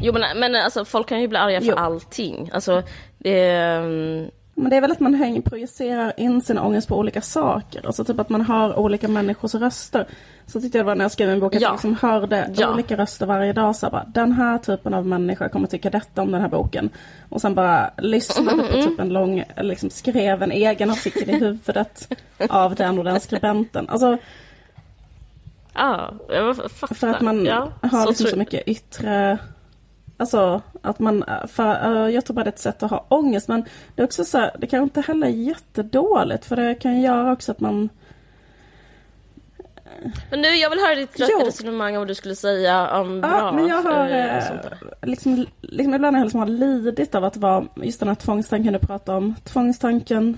Jo 0.01 0.13
men, 0.13 0.39
men 0.39 0.55
alltså, 0.55 0.85
folk 0.85 1.07
kan 1.07 1.21
ju 1.21 1.27
bli 1.27 1.37
arga 1.37 1.61
för 1.61 1.67
Jo. 1.67 1.75
allting. 1.75 2.49
Alltså, 2.53 2.83
det 3.17 3.49
mm, 3.51 4.29
Men 4.61 4.69
det 4.69 4.75
är 4.77 4.81
väl 4.81 4.91
att 4.91 4.99
man 4.99 5.13
hänger, 5.13 5.41
projicerar 5.41 6.13
in 6.17 6.41
sin 6.41 6.57
ångest 6.59 6.87
på 6.87 6.97
olika 6.97 7.21
saker. 7.21 7.85
Alltså 7.85 8.03
typ 8.03 8.19
att 8.19 8.29
man 8.29 8.41
hör 8.41 8.79
olika 8.79 9.07
människors 9.07 9.55
röster. 9.55 10.05
Så 10.45 10.61
tyckte 10.61 10.77
jag 10.77 10.85
det 10.85 10.87
var 10.87 10.95
när 10.95 11.03
jag 11.05 11.11
skrev 11.11 11.29
min 11.29 11.39
bok 11.39 11.55
att 11.55 11.61
Ja. 11.61 11.67
jag 11.67 11.73
liksom 11.73 11.95
hörde 12.01 12.49
Ja. 12.57 12.73
olika 12.73 12.97
röster 12.97 13.25
varje 13.25 13.53
dag. 13.53 13.75
Så 13.75 13.89
bara, 13.89 14.03
den 14.13 14.31
här 14.31 14.57
typen 14.57 14.93
av 14.93 15.05
människa 15.05 15.49
kommer 15.49 15.67
tycka 15.67 15.89
detta 15.89 16.21
om 16.21 16.31
den 16.31 16.41
här 16.41 16.47
boken. 16.49 16.89
Och 17.29 17.41
sen 17.41 17.55
bara 17.55 17.91
lyssnade 17.97 18.63
på 18.63 18.73
typ 18.73 18.99
en 18.99 19.09
lång, 19.09 19.43
liksom 19.57 19.89
skrev 19.89 20.43
en 20.43 20.51
egen 20.51 20.89
artikel 20.91 21.29
i 21.29 21.33
huvudet 21.39 22.13
av 22.49 22.75
den 22.75 22.97
och 22.97 23.03
den 23.03 23.19
skribenten. 23.19 23.89
Alltså 23.89 24.17
Ja, 25.73 26.13
jag 26.29 26.55
fattar. 26.71 26.95
för 26.95 27.07
att 27.07 27.21
man 27.21 27.45
ja, 27.45 27.69
har 27.81 28.07
liksom 28.07 28.27
så 28.27 28.37
mycket 28.37 28.67
yttre 28.67 29.37
Alltså 30.21 30.61
att 30.81 30.99
man, 30.99 31.23
för, 31.47 32.05
eh, 32.05 32.09
jag 32.15 32.25
tror 32.25 32.35
bara 32.35 32.43
det 32.43 32.47
är 32.47 32.51
ett 32.51 32.59
sätt 32.59 32.83
att 32.83 32.89
ha 32.91 33.05
ångest 33.09 33.47
men 33.47 33.65
det 33.95 34.01
är 34.01 34.05
också 34.05 34.23
så 34.25 34.37
här, 34.37 34.51
det 34.59 34.67
kan 34.67 34.83
inte 34.83 35.01
heller 35.01 35.27
är 35.27 35.31
jättedåligt 35.31 36.45
för 36.45 36.55
det 36.55 36.75
kan 36.75 37.01
göra 37.01 37.31
också 37.31 37.51
att 37.51 37.59
man 37.59 37.89
Men 40.29 40.41
nu, 40.41 40.47
jag 40.47 40.69
vill 40.69 40.79
höra 40.79 40.95
ditt 40.95 41.15
Jo. 41.15 41.39
resonemang 41.45 41.95
om 41.95 41.99
vad 42.01 42.07
du 42.07 42.15
skulle 42.15 42.35
säga 42.35 42.99
om 42.99 43.21
bra. 43.21 43.29
Ja, 43.37 43.51
men 43.51 43.67
jag 43.67 43.81
har 43.81 44.09
eh, 44.09 44.37
eh, 44.37 44.53
där. 44.53 44.77
liksom, 45.01 45.45
liksom 45.61 45.93
ibland 45.93 46.15
har 46.15 46.19
jag 46.21 46.25
liksom 46.25 46.39
har 46.39 46.47
lidit 46.47 47.15
av 47.15 47.23
att 47.25 47.37
vara 47.37 47.65
just 47.75 47.99
den 47.99 48.07
här 48.09 48.15
tvångstanken 48.15 48.73
du 48.73 48.79
pratar 48.79 49.15
om. 49.15 49.35
Tvångstanken, 49.43 50.37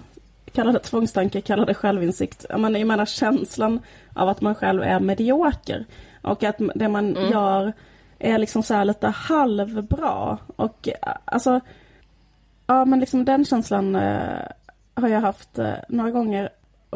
kalla 0.53 0.71
det 0.71 0.79
tvångstanke, 0.79 1.41
kalla 1.41 1.65
det 1.65 1.73
självinsikt. 1.73 2.45
Ja, 2.49 2.57
Men 2.57 2.75
jag 2.75 2.87
menar 2.87 3.05
känslan 3.05 3.79
av 4.13 4.29
att 4.29 4.41
man 4.41 4.55
själv 4.55 4.83
är 4.83 4.99
medioker. 4.99 5.85
Och 6.21 6.43
att 6.43 6.55
det 6.75 6.87
man 6.89 7.17
Mm. 7.17 7.31
gör 7.31 7.73
är 8.23 8.37
liksom 8.37 8.63
så 8.63 8.73
här 8.73 8.85
lite 8.85 9.07
halvbra. 9.07 10.37
Och 10.55 10.87
eh, 10.87 11.13
alltså, 11.25 11.59
ja 12.67 12.85
men 12.85 12.99
liksom 12.99 13.25
den 13.25 13.45
känslan 13.45 13.95
eh, 13.95 14.41
har 14.93 15.07
jag 15.07 15.21
haft 15.21 15.59
eh, 15.59 15.73
några 15.89 16.11
gånger. 16.11 16.49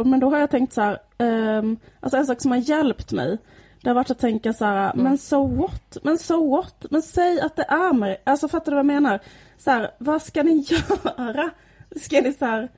Men 0.06 0.20
då 0.20 0.30
har 0.30 0.38
jag 0.38 0.50
tänkt 0.50 0.74
så 0.74 0.82
här, 0.82 0.98
ehm, 1.18 1.78
alltså 2.00 2.18
en 2.18 2.26
sak 2.26 2.42
som 2.42 2.52
har 2.52 2.58
hjälpt 2.58 3.12
mig 3.12 3.38
det 3.82 3.90
har 3.90 3.96
varit 3.96 4.12
att 4.12 4.20
tänka 4.20 4.54
så 4.54 4.66
här, 4.66 4.92
men 4.96 5.18
so 5.18 5.48
what? 5.48 5.98
Men 6.04 6.18
so 6.18 6.50
what? 6.50 6.86
Men 6.90 7.02
säg 7.02 7.42
att 7.42 7.56
det 7.56 7.66
är 7.70 7.94
mig. 7.94 8.22
Alltså 8.24 8.48
fattar 8.48 8.72
du 8.72 8.76
vad 8.76 8.80
jag 8.80 8.86
menar? 8.86 9.20
Så 9.58 9.72
här, 9.72 9.92
vad 9.98 10.22
ska 10.22 10.44
ni 10.44 10.66
göra? 10.70 11.50
Ska 11.96 12.22
ni 12.22 12.34
så 12.34 12.46
här 12.46 12.70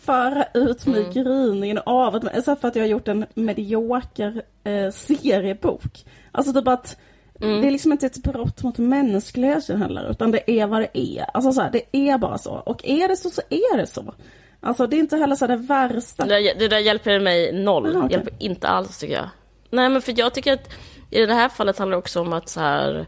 föra 0.00 0.44
ut 0.54 0.86
mig 0.86 1.00
i 1.00 1.12
gryningen 1.12 1.78
av 1.86 2.24
mig? 2.24 2.42
Så 2.42 2.56
för 2.56 2.68
att 2.68 2.76
jag 2.76 2.82
har 2.82 2.88
gjort 2.88 3.08
en 3.08 3.26
medioker 3.34 4.42
eh, 4.64 4.90
seriebok. 4.90 6.04
Alltså 6.32 6.52
typ 6.52 6.68
att 6.68 6.96
det 7.38 7.66
är 7.66 7.70
liksom 7.70 7.92
inte 7.92 8.06
ett 8.06 8.22
brott 8.22 8.62
mot 8.62 8.78
mänskligheten 8.78 9.82
heller, 9.82 10.10
utan 10.10 10.30
det 10.30 10.50
är 10.50 10.66
vad 10.66 10.80
det 10.80 10.98
är. 10.98 11.26
Alltså 11.34 11.52
så 11.52 11.60
här, 11.60 11.70
det 11.70 12.10
är 12.10 12.18
bara 12.18 12.38
så. 12.38 12.52
Och 12.52 12.84
är 12.84 13.08
det 13.08 13.16
så, 13.16 13.30
så 13.30 13.42
är 13.50 13.76
det 13.76 13.86
så. 13.86 14.14
Alltså 14.60 14.86
det 14.86 14.96
är 14.96 14.98
inte 14.98 15.16
heller 15.16 15.36
så 15.36 15.46
det 15.46 15.56
värsta. 15.56 16.24
Det 16.24 16.34
där, 16.34 16.58
det 16.58 16.68
där 16.68 16.78
hjälper 16.78 17.20
mig 17.20 17.52
noll. 17.52 17.90
Jaha, 17.92 18.04
okej. 18.04 18.16
Hjälper 18.16 18.32
inte 18.38 18.68
alls 18.68 18.98
tycker 18.98 19.14
jag. 19.14 19.28
Nej 19.70 19.88
men 19.88 20.02
för 20.02 20.14
jag 20.16 20.34
tycker 20.34 20.52
att 20.52 20.72
i 21.10 21.26
det 21.26 21.34
här 21.34 21.48
fallet 21.48 21.78
handlar 21.78 21.96
det 21.96 21.98
också 21.98 22.20
om 22.20 22.32
att 22.32 22.48
så 22.48 22.60
här 22.60 23.06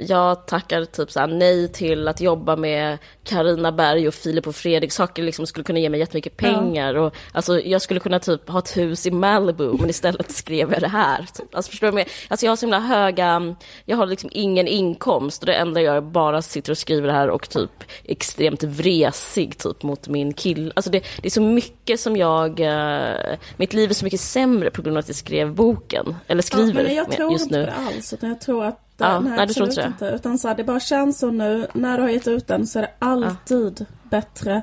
jag 0.00 0.46
tackar 0.46 0.84
typ 0.84 1.10
så 1.10 1.26
nej 1.26 1.68
till 1.68 2.08
att 2.08 2.20
jobba 2.20 2.56
med 2.56 2.98
Karina 3.24 3.72
Berg 3.72 4.08
och 4.08 4.14
Filip 4.14 4.46
och 4.46 4.56
Fredrik, 4.56 4.92
saker 4.92 5.22
liksom 5.22 5.46
skulle 5.46 5.64
kunna 5.64 5.78
ge 5.78 5.90
mig 5.90 6.00
jättemycket 6.00 6.36
pengar. 6.36 6.94
Ja. 6.94 7.00
Och, 7.00 7.14
alltså, 7.32 7.60
jag 7.60 7.82
skulle 7.82 8.00
kunna 8.00 8.18
typ 8.18 8.48
ha 8.48 8.58
ett 8.58 8.76
hus 8.76 9.06
i 9.06 9.10
Malibu, 9.10 9.72
men 9.78 9.90
istället 9.90 10.30
skrev 10.36 10.72
jag 10.72 10.80
det 10.80 10.88
här. 10.88 11.26
Typ. 11.34 11.54
Alltså, 11.54 11.70
förstår 11.70 11.86
du 11.86 11.92
med? 11.92 12.08
Alltså, 12.28 12.46
jag 12.46 12.50
har 12.50 12.56
så 12.56 12.66
himla 12.66 12.80
höga, 12.80 13.54
jag 13.84 13.96
har 13.96 14.06
liksom 14.06 14.30
ingen 14.32 14.68
inkomst 14.68 15.42
och 15.42 15.46
det 15.46 15.54
enda 15.54 15.80
jag 15.80 15.94
gör 15.94 16.00
bara 16.00 16.42
sitter 16.42 16.70
och 16.70 16.78
skriver 16.78 17.06
det 17.06 17.12
här 17.12 17.30
och 17.30 17.48
typ 17.48 17.84
extremt 18.04 18.62
vresig 18.62 19.58
typ 19.58 19.82
mot 19.82 20.08
min 20.08 20.32
kille. 20.32 20.72
Alltså 20.76 20.90
det, 20.90 21.04
det 21.22 21.28
är 21.28 21.30
så 21.30 21.42
mycket 21.42 22.00
som 22.00 22.16
jag, 22.16 22.60
uh, 22.60 23.36
mitt 23.56 23.72
liv 23.72 23.90
är 23.90 23.94
så 23.94 24.04
mycket 24.04 24.20
sämre 24.20 24.70
på 24.70 24.82
grund 24.82 24.96
av 24.96 25.00
att 25.00 25.08
jag 25.08 25.16
skrev 25.16 25.54
boken, 25.54 26.16
eller 26.26 26.42
skriver 26.42 26.84
ja, 26.84 27.04
men 27.08 27.16
jag 27.18 27.32
just 27.32 27.50
nu. 27.50 27.56
Tror 27.56 27.68
inte 27.68 27.80
det 27.80 27.96
alls, 27.96 28.12
utan 28.12 28.28
jag 28.28 28.40
tror 28.40 28.64
att 28.64 28.92
Ja, 29.02 29.20
nej, 29.20 29.32
nej, 29.36 29.48
tror 29.48 29.68
inte. 29.68 29.82
Inte. 29.82 30.06
Utan 30.06 30.38
så 30.38 30.48
här, 30.48 30.54
det 30.54 30.64
bara 30.64 30.80
känns 30.80 31.18
så 31.18 31.30
nu, 31.30 31.66
när 31.72 31.96
du 31.96 32.02
har 32.02 32.10
gett 32.10 32.28
ut 32.28 32.46
den 32.46 32.66
så 32.66 32.78
är 32.78 32.82
det 32.82 32.90
alltid 32.98 33.76
ja. 33.80 33.96
bättre 34.10 34.62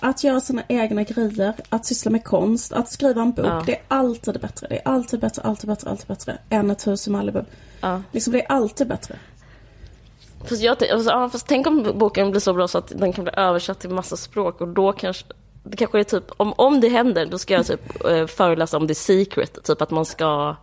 att 0.00 0.24
göra 0.24 0.40
sina 0.40 0.62
egna 0.68 1.02
grejer, 1.02 1.54
att 1.68 1.86
syssla 1.86 2.10
med 2.10 2.24
konst, 2.24 2.72
att 2.72 2.88
skriva 2.88 3.22
en 3.22 3.32
bok. 3.32 3.46
Ja. 3.46 3.62
Det 3.66 3.72
är 3.72 3.82
alltid 3.88 4.40
bättre. 4.40 4.66
Det 4.68 4.76
är 4.76 4.88
alltid 4.88 5.20
bättre, 5.20 5.42
alltid 5.42 5.68
bättre, 5.68 5.90
alltid 5.90 6.06
bättre 6.06 6.38
än 6.50 6.70
ett 6.70 6.86
hus 6.86 7.06
i 7.06 7.10
Malibu. 7.10 7.42
Ja. 7.80 8.02
Liksom, 8.12 8.32
det 8.32 8.42
är 8.42 8.52
alltid 8.52 8.88
bättre. 8.88 9.16
Fast, 10.44 10.62
jag, 10.62 10.76
alltså, 10.92 11.10
ja, 11.10 11.28
fast 11.28 11.46
tänk 11.46 11.66
om 11.66 11.92
boken 11.94 12.30
blir 12.30 12.40
så 12.40 12.54
bra 12.54 12.68
så 12.68 12.78
att 12.78 12.92
den 12.96 13.12
kan 13.12 13.24
bli 13.24 13.32
översatt 13.36 13.80
till 13.80 13.90
massa 13.90 14.16
språk 14.16 14.60
och 14.60 14.68
då 14.68 14.92
kanske 14.92 15.24
det 15.64 15.76
kanske 15.76 15.98
är 15.98 16.04
typ, 16.04 16.24
om, 16.36 16.52
om 16.52 16.80
det 16.80 16.88
händer, 16.88 17.26
då 17.26 17.38
ska 17.38 17.54
jag 17.54 17.66
typ 17.66 18.04
eh, 18.04 18.26
föreläsa 18.26 18.76
om 18.76 18.88
the 18.88 18.94
secret, 18.94 19.64
typ 19.64 19.82
att 19.82 19.90
man 19.90 20.04
ska 20.04 20.56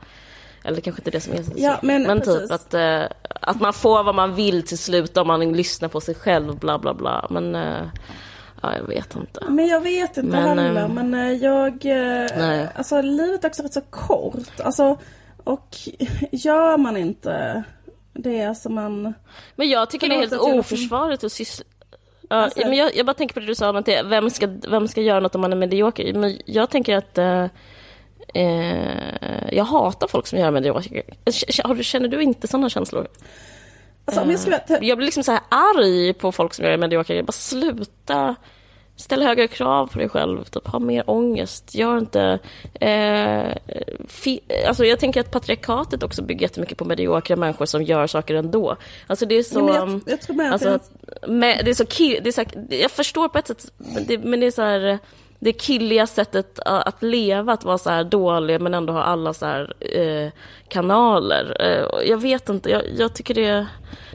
eller 0.64 0.82
kanske 0.82 1.00
inte 1.00 1.12
det 1.12 1.22
som 1.22 1.34
är 1.34 1.44
så. 1.44 1.52
Ja, 1.56 1.80
men, 1.82 2.04
men 2.04 2.22
typ 2.22 2.52
att, 2.52 2.74
eh, 2.74 3.04
att 3.24 3.60
man 3.60 3.74
får 3.74 4.04
vad 4.04 4.16
man 4.16 4.36
vill 4.36 4.64
till 4.64 4.78
slut 4.78 5.18
om 5.18 5.28
man 5.28 5.54
lyssnar 5.54 5.90
på 5.90 6.02
sig 6.02 6.16
själv, 6.16 6.60
bla 6.60 6.80
bla 6.80 6.94
bla. 6.94 7.28
Men 7.30 7.56
eh, 7.56 7.84
ja, 8.62 8.76
jag 8.76 8.84
vet 8.84 9.16
inte. 9.16 9.46
Men 9.50 9.68
jag 9.68 9.82
vet 9.82 10.18
inte 10.18 10.22
men, 10.22 10.60
heller. 10.60 10.82
Eh, 10.82 10.90
men 10.90 11.14
eh, 11.14 11.32
jag... 11.32 11.86
Eh, 11.86 12.28
nej. 12.38 12.68
Alltså 12.76 13.02
livet 13.02 13.44
är 13.44 13.48
också 13.48 13.64
rätt 13.64 13.74
så 13.74 13.82
kort. 13.82 14.60
Alltså, 14.64 14.98
och 15.44 15.78
gör 16.32 16.78
man 16.78 16.98
inte 16.98 17.64
det 18.14 18.58
som 18.58 18.76
man... 18.76 19.14
Men 19.56 19.70
jag 19.70 19.90
tycker 19.90 20.10
det 20.10 20.16
är 20.16 20.20
helt 20.20 20.34
oförsvarligt 20.34 21.24
att 21.24 21.32
syssla 21.32 21.66
Ja, 22.30 22.50
men 22.56 22.74
jag, 22.74 22.96
jag, 22.96 23.06
bara 23.06 23.14
tänker 23.14 23.34
på 23.34 23.40
det 23.40 23.46
du 23.46 23.56
sa 23.56 23.70
om 23.70 23.76
att 23.76 23.86
det, 23.86 24.04
vem, 24.04 24.30
ska, 24.30 24.48
vem 24.70 24.88
ska 24.88 25.02
göra 25.02 25.20
något 25.20 25.36
om 25.36 25.42
man 25.42 25.52
är 25.52 25.58
medioker? 25.58 26.14
Men 26.14 26.38
jag 26.46 26.70
tänker 26.70 26.98
att 26.98 27.18
eh, 28.34 29.56
jag 29.56 29.64
hatar 29.64 30.08
folk 30.08 30.28
som 30.28 30.40
gör 30.40 30.52
mediokra. 30.52 31.02
Känner 31.82 32.08
du 32.08 32.22
inte 32.22 32.48
sådana 32.48 32.70
känslor? 32.70 33.08
Alltså, 34.06 34.32
jag, 34.32 34.40
skulle... 34.40 34.56
eh, 34.56 34.78
jag 34.82 34.98
blir 34.98 35.06
liksom 35.06 35.24
så 35.24 35.32
här 35.32 35.42
arg 35.50 36.14
på 36.14 36.32
folk 36.32 36.54
som 36.54 36.66
gör 36.66 36.78
mediokra 36.78 37.24
Bara 37.24 37.32
sluta. 37.32 38.36
Ställ 38.96 39.24
högre 39.24 39.48
krav 39.48 39.88
på 39.88 40.00
dig 40.00 40.10
själv. 40.10 40.44
Typ, 40.44 40.68
ha 40.68 40.80
mer 40.80 41.10
ångest. 41.10 41.76
Gör 41.76 41.98
inte... 41.98 42.40
Eh, 42.74 43.58
fi... 44.08 44.40
alltså, 44.68 44.86
jag 44.86 45.00
tänker 45.00 45.20
att 45.20 45.32
patriarkatet 45.32 46.04
också 46.04 46.22
bygger 46.22 46.42
jättemycket 46.42 46.78
på 46.78 46.86
mediokra 46.86 47.36
människor 47.36 47.66
som 47.66 47.84
gör 47.84 48.08
saker 48.08 48.36
ändå. 48.36 48.78
Alltså 49.08 49.26
det 49.26 49.36
är 49.36 49.44
så... 49.44 49.60
Ja, 49.60 49.76
jag, 49.76 50.02
jag 50.06 50.22
tror 50.22 50.36
med 50.36 50.54
alltså, 50.54 50.70
att 50.70 50.92
med, 51.28 51.62
det 51.66 51.72
är 51.72 51.76
så, 51.76 51.84
det 52.22 52.28
är 52.28 52.32
så 52.32 52.44
Jag 52.70 52.92
förstår 52.92 53.30
på 53.30 53.38
ett 53.38 53.48
sätt, 53.48 53.72
men 53.78 54.06
det, 54.08 54.18
men 54.18 54.40
det 54.40 54.46
är 54.46 54.52
så 54.52 54.62
här 54.62 55.00
det 55.44 55.54
killiga 55.54 56.08
sättet 56.08 56.60
att 56.66 57.04
leva, 57.04 57.54
att 57.54 57.64
vara 57.64 57.78
så 57.78 57.90
här 57.90 58.04
dålig 58.04 58.62
men 58.62 58.74
ändå 58.74 58.94
ha 58.94 59.04
alla 59.04 59.34
så 59.34 59.46
här 59.46 59.74
eh, 59.80 60.32
kanaler. 60.68 61.58
Eh, 61.60 62.10
jag 62.10 62.18
vet 62.18 62.50
inte, 62.50 62.70
jag, 62.70 62.82
jag, 62.98 63.14
tycker 63.14 63.34
det, 63.34 63.68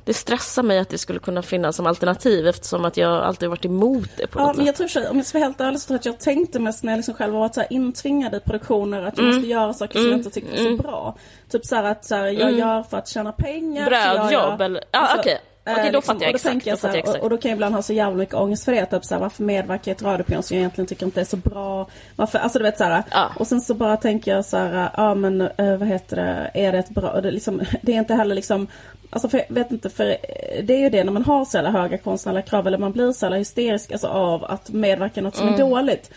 det 0.04 0.14
stressar 0.14 0.62
mig 0.62 0.78
att 0.78 0.88
det 0.88 0.98
skulle 0.98 1.18
kunna 1.18 1.42
finnas 1.42 1.76
som 1.76 1.86
alternativ 1.86 2.46
eftersom 2.46 2.84
att 2.84 2.96
jag 2.96 3.22
alltid 3.22 3.48
varit 3.48 3.64
emot 3.64 4.08
det 4.16 4.26
på 4.26 4.38
Ja, 4.38 4.46
något 4.46 4.56
men 4.56 4.66
jag 4.66 4.76
sätt. 4.76 4.90
tror 4.90 5.10
om 5.10 5.16
jag 5.16 5.26
ska 5.26 5.38
vara 5.38 5.46
helt 5.46 5.60
ärlig 5.60 5.80
så 5.80 5.86
tror 5.86 5.94
jag 5.94 5.98
att 5.98 6.06
jag 6.06 6.20
tänkte 6.20 6.58
mest 6.58 6.84
när 6.84 6.92
jag 6.92 6.96
liksom 6.96 7.14
själv 7.14 7.34
varit 7.34 7.54
så 7.54 7.60
här 7.60 7.72
intvingad 7.72 8.34
i 8.34 8.40
produktioner 8.40 9.02
att 9.02 9.16
jag 9.16 9.24
mm. 9.24 9.36
måste 9.36 9.48
göra 9.48 9.72
saker 9.74 9.92
som 9.92 10.00
mm. 10.00 10.10
jag 10.10 10.18
inte 10.18 10.30
tycker 10.30 10.52
är 10.52 10.56
så 10.56 10.66
mm. 10.66 10.76
bra. 10.76 11.18
Typ 11.50 11.66
så 11.66 11.76
här 11.76 11.84
att 11.84 12.04
så 12.04 12.14
här, 12.14 12.24
jag 12.24 12.48
mm. 12.48 12.58
gör 12.58 12.82
för 12.82 12.96
att 12.96 13.08
tjäna 13.08 13.32
pengar. 13.32 13.86
Brödjobb 13.86 14.60
eller? 14.60 14.84
Ja, 14.90 14.98
alltså, 14.98 15.18
okej. 15.18 15.34
Okay. 15.34 15.55
Okej, 15.66 15.90
då 15.92 15.98
liksom, 15.98 16.02
fattar 16.02 16.26
jag 16.26 16.34
exakt. 16.34 16.84
Och 16.84 16.90
då, 16.90 16.98
jag 16.98 17.06
jag 17.06 17.16
och, 17.16 17.22
och, 17.22 17.30
då 17.30 17.36
kan 17.36 17.48
jag 17.48 17.56
ibland 17.56 17.74
ha 17.74 17.82
så 17.82 17.92
jävla 17.92 18.16
mycket 18.16 18.34
ångest 18.34 18.64
för 18.64 18.72
det. 18.72 18.86
Typ 18.86 19.04
såhär, 19.04 19.20
varför 19.20 19.42
medverkar 19.42 19.92
i 19.92 19.94
ett 19.94 20.02
radioprogram 20.02 20.42
som 20.42 20.56
jag 20.56 20.60
egentligen 20.60 20.88
tycker 20.88 21.06
inte 21.06 21.20
är 21.20 21.24
så 21.24 21.36
bra? 21.36 21.88
Varför, 22.16 22.38
alltså 22.38 22.58
du 22.58 22.62
vet 22.62 22.78
såhär. 22.78 23.02
Ja. 23.10 23.30
Och 23.36 23.46
sen 23.46 23.60
så 23.60 23.74
bara 23.74 23.96
tänker 23.96 24.34
jag 24.34 24.44
såhär, 24.44 24.90
ja 24.96 25.14
men 25.14 25.40
uh, 25.40 25.76
vad 25.76 25.88
heter 25.88 26.16
det, 26.16 26.50
är 26.54 26.72
det 26.72 26.78
ett 26.78 26.90
bra, 26.90 27.20
det, 27.20 27.30
liksom, 27.30 27.62
det 27.82 27.94
är 27.94 27.98
inte 27.98 28.14
heller 28.14 28.34
liksom 28.34 28.66
Alltså 29.10 29.28
för, 29.28 29.38
jag 29.38 29.54
vet 29.54 29.72
inte, 29.72 29.90
för 29.90 30.04
det 30.62 30.74
är 30.74 30.78
ju 30.78 30.90
det 30.90 31.04
när 31.04 31.12
man 31.12 31.24
har 31.24 31.44
så 31.44 31.56
jävla 31.56 31.70
höga 31.70 31.98
konstnärliga 31.98 32.42
krav 32.42 32.66
eller 32.66 32.78
man 32.78 32.92
blir 32.92 33.12
så 33.12 33.24
jävla 33.24 33.36
hysterisk 33.36 33.92
alltså, 33.92 34.06
av 34.06 34.44
att 34.44 34.70
medverka 34.70 35.20
i 35.20 35.22
något 35.22 35.36
som 35.36 35.48
mm. 35.48 35.60
är 35.60 35.64
dåligt. 35.64 36.10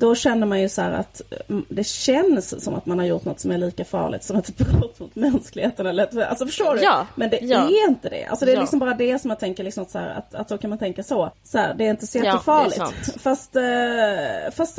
Då 0.00 0.14
känner 0.14 0.46
man 0.46 0.60
ju 0.60 0.68
så 0.68 0.82
att 0.82 1.22
mm, 1.48 1.64
det 1.68 1.86
känns 1.86 2.64
som 2.64 2.74
att 2.74 2.86
man 2.86 2.98
har 2.98 3.06
gjort 3.06 3.24
något 3.24 3.40
som 3.40 3.50
är 3.50 3.58
lika 3.58 3.84
farligt 3.84 4.24
som 4.24 4.36
ett 4.36 4.56
brott 4.56 5.00
mot 5.00 5.14
mänskligheten. 5.14 5.86
Eller, 5.86 6.22
alltså 6.22 6.46
förstår 6.46 6.74
du? 6.74 6.82
Ja, 6.82 7.06
Men 7.14 7.30
det 7.30 7.38
ja. 7.42 7.68
är 7.68 7.88
inte 7.88 8.08
det. 8.08 8.24
Alltså 8.24 8.44
det 8.44 8.52
är 8.52 8.54
ja. 8.54 8.60
liksom 8.60 8.78
bara 8.78 8.94
det 8.94 9.18
som 9.18 9.30
jag 9.30 9.38
tänker 9.38 9.64
liksom 9.64 9.84
så 9.84 9.98
här, 9.98 10.10
att, 10.10 10.34
att 10.34 10.48
då 10.48 10.58
kan 10.58 10.70
man 10.70 10.78
tänka 10.78 11.02
så. 11.02 11.32
så 11.42 11.58
här, 11.58 11.74
det 11.74 11.86
är 11.86 11.90
inte 11.90 12.06
så 12.06 12.18
jättefarligt. 12.18 12.76
Ja, 12.78 12.92
fast, 13.20 13.56
eh, 13.56 13.62
fast 14.56 14.78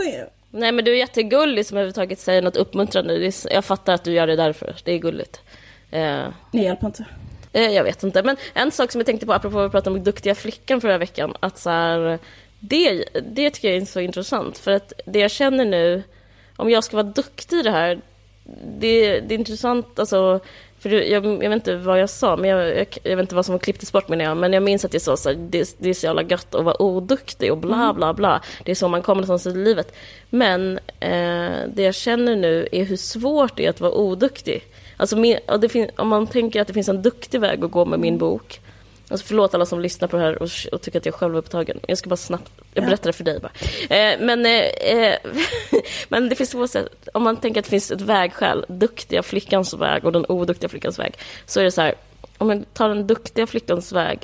Nej 0.51 0.71
men 0.71 0.85
du 0.85 0.91
är 0.91 0.95
jättegullig 0.95 1.65
som 1.65 1.77
överhuvudtaget 1.77 2.19
säger 2.19 2.41
något 2.41 2.55
uppmuntrande. 2.55 3.31
jag 3.51 3.65
fattar 3.65 3.93
att 3.93 4.03
du 4.03 4.11
gör 4.11 4.27
det 4.27 4.35
därför. 4.35 4.75
Det 4.83 4.91
är 4.91 4.97
gulligt. 4.97 5.41
Eh. 5.91 6.25
Det 6.51 6.59
hjälper 6.59 6.87
inte. 6.87 7.05
Eh, 7.53 7.69
jag 7.69 7.83
vet 7.83 8.03
inte. 8.03 8.23
Men 8.23 8.37
en 8.53 8.71
sak 8.71 8.91
som 8.91 8.99
jag 8.99 9.05
tänkte 9.05 9.25
på 9.25 9.33
apropå 9.33 9.59
att 9.59 9.65
vi 9.65 9.71
pratade 9.71 9.97
om 9.97 10.03
duktiga 10.03 10.35
flickan 10.35 10.81
förra 10.81 10.97
veckan. 10.97 11.33
Att 11.39 11.57
så 11.57 11.69
här, 11.69 12.19
det, 12.59 13.05
det 13.21 13.49
tycker 13.49 13.67
jag 13.67 13.81
är 13.81 13.85
så 13.85 13.99
intressant. 13.99 14.57
För 14.57 14.71
att 14.71 14.93
det 15.05 15.19
jag 15.19 15.31
känner 15.31 15.65
nu, 15.65 16.03
om 16.55 16.69
jag 16.69 16.83
ska 16.83 16.97
vara 16.97 17.07
duktig 17.07 17.57
i 17.59 17.61
det 17.61 17.71
här, 17.71 18.01
det, 18.79 19.19
det 19.19 19.35
är 19.35 19.39
intressant, 19.39 19.99
alltså, 19.99 20.39
för 20.79 20.89
jag, 20.89 21.09
jag, 21.09 21.49
vet 21.49 21.53
inte 21.53 21.75
vad 21.75 21.99
jag 21.99 22.09
sa, 22.09 22.37
men 22.37 22.49
jag, 22.49 22.77
jag, 22.77 22.87
jag, 23.03 23.15
vet 23.15 23.23
inte 23.23 23.35
vad 23.35 23.45
som 23.45 23.59
klipptes 23.59 23.91
bort 23.91 24.09
menar 24.09 24.25
jag, 24.25 24.37
men 24.37 24.53
jag 24.53 24.63
minns 24.63 24.85
att 24.85 24.93
jag 24.93 25.01
sa 25.01 25.17
så 25.17 25.29
här, 25.29 25.35
det, 25.35 25.75
det 25.77 25.89
är 25.89 25.93
så 25.93 26.05
jävla 26.05 26.23
gött 26.23 26.55
att 26.55 26.65
vara 26.65 26.81
oduktig 26.81 27.51
och 27.51 27.57
bla 27.57 27.83
mm. 27.83 27.95
bla 27.95 28.13
bla. 28.13 28.41
Det 28.65 28.71
är 28.71 28.75
så 28.75 28.87
man 28.87 29.01
kommer 29.01 29.21
någonstans 29.21 29.55
i 29.55 29.59
livet. 29.59 29.95
Men 30.29 30.79
eh, 30.99 31.57
det 31.73 31.83
jag 31.83 31.95
känner 31.95 32.35
nu 32.35 32.67
är 32.71 32.83
hur 32.83 32.97
svårt 32.97 33.57
det 33.57 33.65
är 33.65 33.69
att 33.69 33.81
vara 33.81 33.91
oduktig. 33.91 34.63
Alltså, 34.97 35.17
min, 35.17 35.37
om 35.95 36.07
man 36.07 36.27
tänker 36.27 36.61
att 36.61 36.67
det 36.67 36.73
finns 36.73 36.89
en 36.89 37.01
duktig 37.01 37.41
väg 37.41 37.63
att 37.63 37.71
gå 37.71 37.85
med 37.85 37.99
min 37.99 38.17
bok, 38.17 38.59
Alltså 39.09 39.27
förlåt 39.27 39.53
alla 39.53 39.65
som 39.65 39.79
lyssnar 39.79 40.07
på 40.07 40.17
det 40.17 40.23
här 40.23 40.41
och, 40.41 40.49
och 40.71 40.81
tycker 40.81 40.99
att 40.99 41.05
jag 41.05 41.15
själv 41.15 41.35
är 41.35 41.39
upptagen. 41.39 41.79
Jag 41.87 41.97
ska 41.97 42.09
bara 42.09 42.17
snabbt, 42.17 42.51
jag 42.73 42.85
berättar 42.85 43.09
det 43.09 43.13
för 43.13 43.23
dig 43.23 43.39
bara. 43.39 43.51
Eh, 43.95 44.19
men, 44.19 44.45
eh, 44.45 44.61
eh 44.61 45.15
men 46.09 46.29
det 46.29 46.35
finns 46.35 46.49
två 46.49 46.67
sätt. 46.67 47.09
Om 47.13 47.23
man 47.23 47.37
tänker 47.37 47.59
att 47.59 47.65
det 47.65 47.69
finns 47.69 47.91
ett 47.91 48.01
vägskäl, 48.01 48.65
duktiga 48.67 49.23
flickans 49.23 49.73
väg 49.73 50.05
och 50.05 50.11
den 50.11 50.25
oduktiga 50.29 50.69
flickans 50.69 50.99
väg. 50.99 51.13
Så 51.45 51.59
är 51.59 51.63
det 51.63 51.71
så 51.71 51.81
här, 51.81 51.95
om 52.37 52.47
man 52.47 52.65
tar 52.73 52.89
den 52.89 53.07
duktiga 53.07 53.47
flickans 53.47 53.91
väg, 53.91 54.19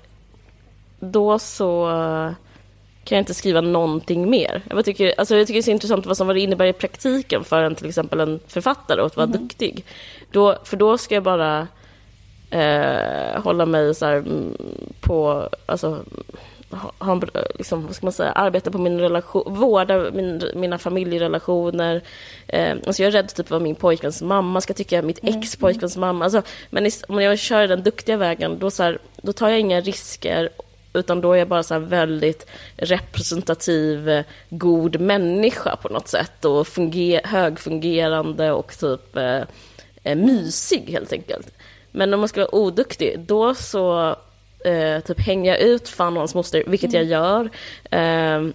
då 0.99 1.39
så 1.39 1.85
kan 3.05 3.15
jag 3.15 3.21
inte 3.21 3.33
skriva 3.33 3.61
någonting 3.61 4.29
mer. 4.29 4.61
Jag 4.69 4.85
tycker, 4.85 5.13
alltså 5.17 5.35
jag 5.35 5.47
tycker 5.47 5.57
det 5.57 5.61
är 5.61 5.63
så 5.63 5.71
intressant 5.71 6.05
vad 6.05 6.17
som 6.17 6.27
vad 6.27 6.35
det 6.35 6.39
innebär 6.39 6.65
i 6.65 6.73
praktiken 6.73 7.43
för 7.43 7.63
en, 7.63 7.75
till 7.75 7.87
exempel 7.89 8.19
en 8.19 8.39
författare 8.47 9.01
att 9.01 9.17
vara 9.17 9.27
mm. 9.27 9.41
duktig. 9.41 9.85
Då, 10.31 10.57
för 10.63 10.77
då 10.77 10.97
ska 10.97 11.15
jag 11.15 11.23
bara 11.23 11.67
eh, 12.49 13.41
hålla 13.41 13.65
mig 13.65 13.95
så 13.95 14.05
här, 14.05 14.15
mm, 14.15 14.57
på, 15.01 15.49
alltså, 15.65 16.03
ha, 16.97 17.21
liksom, 17.55 17.85
vad 17.85 17.95
ska 17.95 18.05
man 18.05 18.13
säga, 18.13 18.31
arbeta 18.31 18.71
på 18.71 18.77
min 18.77 18.99
relation, 18.99 19.43
vårda 19.47 20.11
min, 20.11 20.43
mina 20.55 20.77
familjerelationer. 20.77 22.01
Eh, 22.47 22.71
alltså 22.87 23.03
jag 23.03 23.07
är 23.07 23.11
rädd 23.11 23.35
typ 23.35 23.49
vad 23.49 23.61
min 23.61 23.75
pojkväns 23.75 24.21
mamma 24.21 24.61
ska 24.61 24.73
tycka, 24.73 25.01
mitt 25.01 25.23
mm, 25.23 25.39
ex 25.39 25.55
pojkväns 25.55 25.97
mamma. 25.97 26.25
Alltså, 26.25 26.41
men 26.69 26.91
om 27.07 27.21
jag 27.21 27.39
kör 27.39 27.67
den 27.67 27.83
duktiga 27.83 28.17
vägen, 28.17 28.59
då, 28.59 28.71
så 28.71 28.83
här, 28.83 28.99
då 29.21 29.33
tar 29.33 29.49
jag 29.49 29.59
inga 29.59 29.81
risker 29.81 30.49
utan 30.93 31.21
då 31.21 31.33
är 31.33 31.37
jag 31.37 31.47
bara 31.47 31.63
så 31.63 31.79
väldigt 31.79 32.47
representativ, 32.77 34.23
god 34.49 34.99
människa 34.99 35.75
på 35.75 35.89
något 35.89 36.07
sätt 36.07 36.45
och 36.45 36.67
funger 36.67 37.21
högfungerande 37.23 38.51
och 38.51 38.77
typ 38.79 39.17
eh, 39.17 39.41
eh 40.03 40.15
mysig 40.15 40.89
helt 40.91 41.13
enkelt. 41.13 41.51
Men 41.95 42.13
om 42.13 42.19
man 42.19 42.29
ska 42.29 42.41
vara 42.41 42.55
oduktig, 42.55 43.19
då 43.19 43.55
så 43.55 44.15
eh, 44.65 44.99
typ 44.99 45.19
hänger 45.19 45.51
jag 45.51 45.61
ut 45.61 45.89
fan 45.89 46.13
och 46.13 46.19
hans 46.19 46.35
moster, 46.35 46.63
vilket 46.67 46.93
mm. 46.93 47.09
jag 47.09 47.21
gör. 47.21 47.49
Eh, 47.91 48.49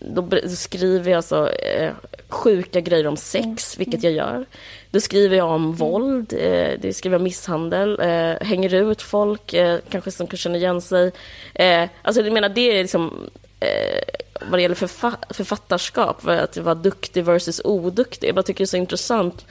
då 0.00 0.28
skriver 0.48 1.12
jag 1.12 1.24
så 1.24 1.46
eh, 1.46 1.92
sjuka 2.28 2.80
grejer 2.80 3.06
om 3.06 3.16
sex, 3.16 3.76
mm. 3.76 3.84
vilket 3.84 4.02
jag 4.02 4.12
gör. 4.12 4.46
Då 4.90 5.00
skriver 5.00 5.36
jag 5.36 5.48
om 5.48 5.64
mm. 5.64 5.76
våld, 5.76 6.32
eh, 6.32 6.70
det 6.80 6.96
skriver 6.96 7.14
jag 7.14 7.22
misshandel, 7.22 8.00
eh, 8.00 8.46
hänger 8.46 8.74
ut 8.74 9.02
folk, 9.02 9.54
eh, 9.54 9.78
kanske 9.90 10.10
som 10.10 10.26
kan 10.26 10.36
känna 10.36 10.56
igen 10.56 10.80
sig. 10.80 11.12
Eh, 11.54 11.88
alltså 12.02 12.22
jag 12.22 12.32
menar, 12.32 12.48
det 12.48 12.78
är 12.78 12.82
liksom 12.82 13.30
eh, 13.60 14.00
vad 14.40 14.58
det 14.58 14.62
gäller 14.62 14.74
förfa 14.74 15.16
författarskap, 15.30 16.26
att 16.26 16.56
vara 16.56 16.74
duktig 16.74 17.24
versus 17.24 17.60
oduktig. 17.64 18.28
Jag 18.28 18.34
bara 18.34 18.42
tycker 18.42 18.58
det 18.58 18.64
är 18.64 18.66
så 18.66 18.76
intressant 18.76 19.46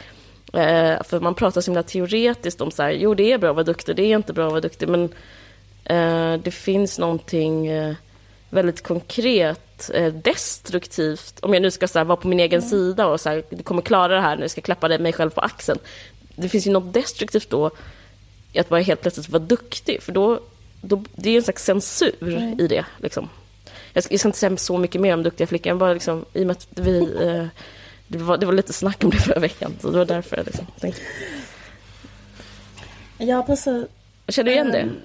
Eh, 0.53 1.03
för 1.03 1.19
man 1.19 1.35
pratar 1.35 1.61
så 1.61 1.71
himla 1.71 1.83
teoretiskt 1.83 2.61
om 2.61 2.71
så 2.71 2.83
här, 2.83 2.91
jo 2.91 3.13
det 3.13 3.31
är 3.31 3.37
bra 3.37 3.49
att 3.49 3.55
vara 3.55 3.63
duktig, 3.63 3.95
det 3.95 4.03
är 4.03 4.15
inte 4.15 4.33
bra 4.33 4.45
att 4.45 4.51
vara 4.51 4.61
duktig, 4.61 4.87
men 4.87 5.03
eh, 5.83 6.41
det 6.43 6.51
finns 6.51 6.99
någonting 6.99 7.67
eh, 7.67 7.95
väldigt 8.49 8.83
konkret 8.83 9.89
eh, 9.93 10.13
destruktivt, 10.13 11.39
om 11.41 11.53
jag 11.53 11.61
nu 11.61 11.71
ska 11.71 11.87
så 11.87 11.99
här, 11.99 12.05
vara 12.05 12.17
på 12.17 12.27
min 12.27 12.39
egen 12.39 12.59
mm. 12.59 12.69
sida 12.69 13.07
och 13.07 13.21
så 13.21 13.29
här, 13.29 13.43
du 13.49 13.63
kommer 13.63 13.81
klara 13.81 14.15
det 14.15 14.21
här 14.21 14.37
jag 14.37 14.51
ska 14.51 14.61
klappa 14.61 14.97
mig 14.97 15.13
själv 15.13 15.29
på 15.29 15.41
axeln. 15.41 15.79
Det 16.35 16.49
finns 16.49 16.67
ju 16.67 16.71
något 16.71 16.93
destruktivt 16.93 17.49
då 17.49 17.71
i 18.53 18.59
att 18.59 18.69
bara 18.69 18.79
helt 18.79 19.01
plötsligt 19.01 19.29
vara 19.29 19.43
duktig, 19.43 20.01
för 20.01 20.11
då, 20.11 20.39
då 20.81 21.03
det 21.15 21.29
är 21.29 21.37
en 21.37 21.43
slags 21.43 21.63
censur 21.63 22.15
mm. 22.21 22.59
i 22.59 22.67
det. 22.67 22.85
Liksom. 22.97 23.29
Jag, 23.93 24.03
ska, 24.03 24.13
jag 24.13 24.19
ska 24.19 24.29
inte 24.29 24.39
säga 24.39 24.57
så 24.57 24.77
mycket 24.77 25.01
mer 25.01 25.13
om 25.13 25.23
duktiga 25.23 25.47
flickor, 25.47 25.75
bara 25.75 25.93
liksom, 25.93 26.25
i 26.33 26.43
och 26.43 26.47
med 26.47 26.51
att 26.51 26.67
vi 26.69 26.99
eh, 27.21 27.45
det 28.09 28.17
var, 28.17 28.37
det 28.37 28.45
var 28.45 28.53
lite 28.53 28.73
snack 28.73 29.03
om 29.03 29.09
det 29.09 29.17
förra 29.17 29.39
veckan, 29.39 29.73
så 29.81 29.91
det 29.91 29.97
var 29.97 30.05
därför 30.05 30.37
jag 30.37 30.45
liksom 30.45 30.67
tänkte. 30.79 31.01
Ja, 33.17 33.43
precis. 33.43 33.85
Känner 34.27 34.45
du 34.45 34.51
igen 34.51 34.71
det? 34.71 34.83
Um, 34.83 34.97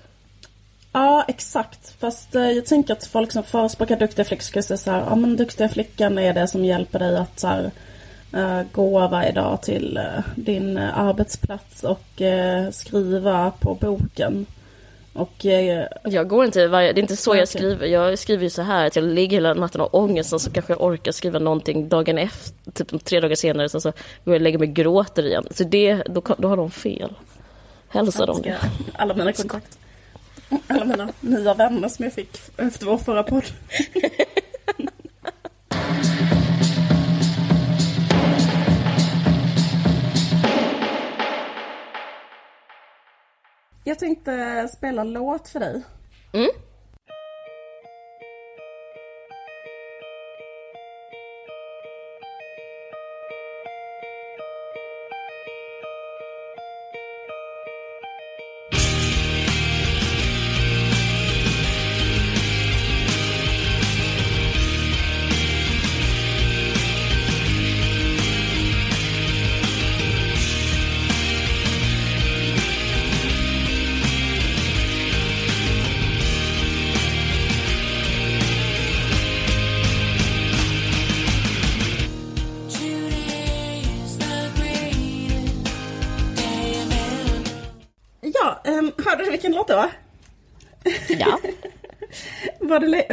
ja, 0.92 1.24
exakt. 1.28 1.94
Fast 2.00 2.34
uh, 2.34 2.50
jag 2.50 2.66
tänker 2.66 2.92
att 2.92 3.06
folk 3.06 3.32
som 3.32 3.42
förespråkar 3.42 3.96
duktiga 3.96 4.24
flickor 4.24 4.42
ska 4.42 4.62
säga 4.62 4.78
så 4.78 4.90
här, 4.90 5.00
ja 5.08 5.16
men 5.16 5.36
duktiga 5.36 5.68
flickan 5.68 6.18
är 6.18 6.34
det 6.34 6.48
som 6.48 6.64
hjälper 6.64 6.98
dig 6.98 7.16
att 7.16 7.40
så 7.40 7.46
här, 7.46 7.70
uh, 8.34 8.62
gå 8.72 9.08
varje 9.08 9.32
dag 9.32 9.62
till 9.62 9.98
uh, 9.98 10.24
din 10.36 10.78
arbetsplats 10.78 11.84
och 11.84 12.22
skriva 12.70 13.50
på 13.50 13.74
boken. 13.74 14.46
Och, 15.14 15.46
eh, 15.46 15.86
jag 16.04 16.28
går 16.28 16.44
inte 16.44 16.66
varje, 16.66 16.92
det 16.92 16.98
är 16.98 17.02
inte 17.02 17.16
så 17.16 17.30
okay. 17.30 17.38
jag 17.38 17.48
skriver. 17.48 17.86
Jag 17.86 18.18
skriver 18.18 18.42
ju 18.42 18.50
så 18.50 18.62
här 18.62 18.86
att 18.86 18.96
jag 18.96 19.04
ligger 19.04 19.36
hela 19.36 19.54
natten 19.54 19.80
och 19.80 19.94
ångesten 19.94 20.40
så 20.40 20.50
kanske 20.50 20.72
jag 20.72 20.82
orkar 20.82 21.12
skriva 21.12 21.38
någonting 21.38 21.88
dagen 21.88 22.18
efter, 22.18 22.72
typ 22.72 23.04
tre 23.04 23.20
dagar 23.20 23.36
senare, 23.36 23.68
sen 23.68 23.80
så 23.80 23.90
går 23.90 23.94
jag 24.24 24.34
och 24.34 24.40
lägger 24.40 24.58
mig 24.58 24.68
och 24.68 24.74
gråter 24.74 25.26
igen. 25.26 25.46
Så 25.50 25.64
det, 25.64 25.94
då, 25.94 26.22
då 26.38 26.48
har 26.48 26.56
de 26.56 26.70
fel. 26.70 27.12
Hälsa 27.88 28.26
dem 28.26 28.42
det. 28.42 28.56
Alla 28.92 29.14
mina 29.14 29.32
kontakter. 29.32 29.78
Alla 30.66 30.84
mina 30.84 31.08
nya 31.20 31.54
vänner 31.54 31.88
som 31.88 32.04
jag 32.04 32.12
fick 32.12 32.38
efter 32.56 32.86
vår 32.86 32.98
förra 32.98 33.22
podd. 33.22 33.44
Jag 43.84 43.98
tänkte 43.98 44.68
spela 44.68 45.02
en 45.02 45.12
låt 45.12 45.48
för 45.48 45.60
dig. 45.60 45.82
Mm. 46.32 46.50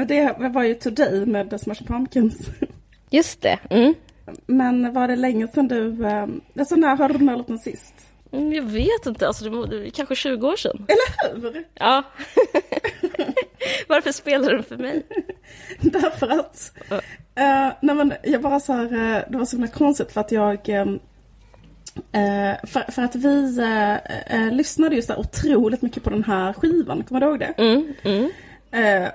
Det, 0.06 0.36
det 0.40 0.50
var 0.50 0.64
ju 0.64 0.76
Today 0.76 1.26
med 1.26 1.50
The 1.50 1.60
Smashing 1.60 1.88
Pumpkins. 1.88 2.50
Just 3.10 3.42
det. 3.42 3.60
Mm. 3.70 3.94
Men 4.46 4.94
var 4.94 5.08
det 5.08 5.16
länge 5.16 5.48
sedan 5.48 5.68
du... 5.68 6.06
Ehm, 6.06 6.42
alltså 6.60 6.76
när 6.76 6.96
hörde 6.96 7.14
du 7.14 7.18
den 7.18 7.30
här 7.30 7.38
låten 7.38 7.60
sist? 7.60 7.94
Mm, 8.32 8.54
jag 8.54 8.64
vet 8.64 9.06
inte, 9.06 9.28
alltså 9.28 9.44
det 9.44 9.50
var 9.50 9.90
kanske 9.90 10.16
20 10.16 10.48
år 10.48 10.56
sedan. 10.56 10.86
Eller 10.88 11.42
hur? 11.42 11.66
Ja. 11.74 12.04
Varför 13.88 14.12
spelar 14.12 14.50
du 14.50 14.56
den 14.56 14.64
för 14.64 14.78
mig? 14.78 15.06
Därför 15.82 16.28
att... 16.28 16.72
Uh. 16.92 16.98
Uh, 17.38 17.74
nej 17.82 17.96
men 17.96 18.14
jag 18.24 18.42
bara 18.42 18.60
så 18.60 18.74
här, 18.74 18.94
uh, 18.94 19.32
det 19.32 19.38
var 19.38 19.46
så 19.46 19.56
himla 19.56 19.72
konstigt 19.72 20.12
för 20.12 20.22
att 20.22 20.32
jag... 20.32 20.70
Uh, 20.70 20.96
för, 22.64 22.92
för, 22.92 23.02
att 23.02 23.16
vi 23.16 23.60
uh, 24.34 24.52
lyssnade 24.52 24.96
ju 24.96 25.02
så 25.02 25.16
otroligt 25.16 25.82
mycket 25.82 26.04
på 26.04 26.10
den 26.10 26.24
här 26.24 26.54
skivan, 26.54 27.04
kommer 27.04 27.22
du 27.22 27.28
ihåg 27.28 27.40
det? 27.40 27.54
Mm, 27.58 27.94
mm. 28.04 28.30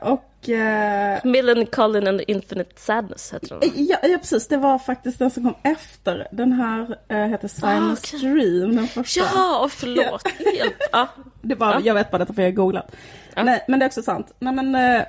Och... 0.03 0.33
Uh, 0.48 1.20
Millen 1.24 1.66
Collin 1.66 2.06
and 2.06 2.18
the 2.18 2.32
Infinite 2.32 2.80
Sadness 2.80 3.35
heter 3.35 3.61
den. 3.61 3.70
Ja, 3.74 3.96
ja, 4.02 4.18
precis. 4.18 4.48
Det 4.48 4.56
var 4.56 4.78
faktiskt 4.78 5.18
den 5.18 5.30
som 5.30 5.42
kom 5.42 5.54
efter. 5.62 6.28
Den 6.32 6.52
här 6.52 6.98
uh, 7.12 7.18
heter 7.18 7.48
Silence 7.48 8.16
ah, 8.16 8.18
okay. 8.18 8.32
Dream, 8.32 8.76
den 8.76 8.87
första. 8.88 9.20
Ja, 9.20 9.68
förlåt. 9.70 10.22
Ja. 10.38 10.50
Helt, 10.50 10.76
ah. 10.92 11.06
det 11.42 11.54
var, 11.54 11.74
ah. 11.74 11.80
Jag 11.80 11.94
vet 11.94 12.11
bara 12.11 12.18
detta 12.18 12.32
för 12.32 12.42
jag 12.42 12.48
har 12.48 12.54
googlat. 12.54 12.96
Ah. 13.35 13.42
Nej, 13.42 13.64
men 13.68 13.78
det 13.78 13.85
är 13.85 13.88
också 13.88 14.02
sant. 14.02 14.32
Nej, 14.38 14.54
men, 14.54 14.74
uh, 14.74 15.02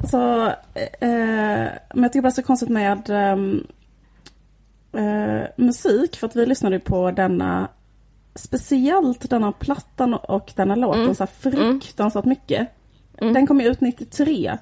alltså, 0.00 0.52
men 1.94 2.02
jag 2.02 2.12
tycker 2.12 2.22
bara 2.22 2.30
så 2.30 2.42
konstigt 2.42 2.68
med 2.68 3.10
um, 3.10 3.66
musik. 5.56 6.16
För 6.16 6.26
att 6.26 6.36
vi 6.36 6.46
lyssnade 6.46 6.80
på 6.80 7.10
denna 7.10 7.68
speciellt 8.34 9.30
denna 9.30 9.52
plattan 9.52 10.14
och 10.14 10.52
denna 10.56 10.74
låten 10.74 11.02
mm. 11.02 11.14
så 11.14 11.22
här 11.24 11.30
fruktansvärt 11.40 12.24
mm. 12.24 12.28
mycket. 12.28 12.68
Mm. 13.22 13.34
Den 13.34 13.46
kom 13.46 13.60
ju 13.60 13.68
ut 13.68 13.80
93. 13.80 14.58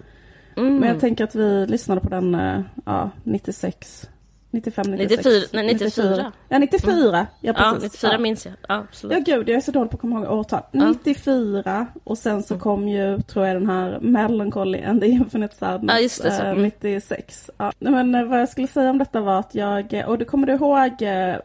Mm. 0.57 0.77
Men 0.77 0.89
jag 0.89 1.01
tänker 1.01 1.25
att 1.25 1.35
vi 1.35 1.67
lyssnade 1.67 2.01
på 2.01 2.09
den 2.09 2.35
eh, 2.35 2.61
ja, 2.85 3.11
96. 3.25 4.09
95, 4.53 4.91
96. 4.91 5.25
94, 5.25 5.49
nej 5.53 5.75
94. 5.75 6.05
94. 6.05 6.33
Ja 6.49 6.59
94, 6.59 7.19
mm. 7.19 7.27
ja 7.41 7.53
precis. 7.53 8.03
Ja 8.03 8.09
94 8.09 8.13
ja. 8.13 8.19
minns 8.19 8.47
jag. 8.47 8.55
Ja, 8.69 8.75
absolut. 8.75 9.29
Ja 9.29 9.37
gud 9.37 9.49
jag 9.49 9.57
är 9.57 9.61
så 9.61 9.71
dålig 9.71 9.91
på 9.91 9.95
att 9.95 10.01
komma 10.01 10.21
ihåg 10.21 10.39
årtal. 10.39 10.63
Ja. 10.73 10.89
94 10.89 11.87
och 12.05 12.19
sen 12.19 12.43
så 12.43 12.55
mm. 12.55 12.61
kom 12.61 12.89
ju, 12.89 13.21
tror 13.21 13.47
jag 13.47 13.57
den 13.57 13.67
här 13.67 13.99
Melancholy 14.01 14.83
and 14.83 15.01
the 15.01 15.07
Infinite 15.07 15.57
Sadness 15.57 15.97
ja, 15.97 16.03
just 16.03 16.23
det, 16.23 16.33
så. 16.33 16.43
Äh, 16.43 16.57
96. 16.57 17.51
Ja. 17.57 17.73
Men 17.79 18.15
eh, 18.15 18.25
vad 18.25 18.41
jag 18.41 18.49
skulle 18.49 18.67
säga 18.67 18.91
om 18.91 18.99
detta 18.99 19.21
var 19.21 19.39
att 19.39 19.55
jag, 19.55 20.05
och 20.07 20.19
du 20.19 20.25
kommer 20.25 20.47
du 20.47 20.53
ihåg 20.53 20.91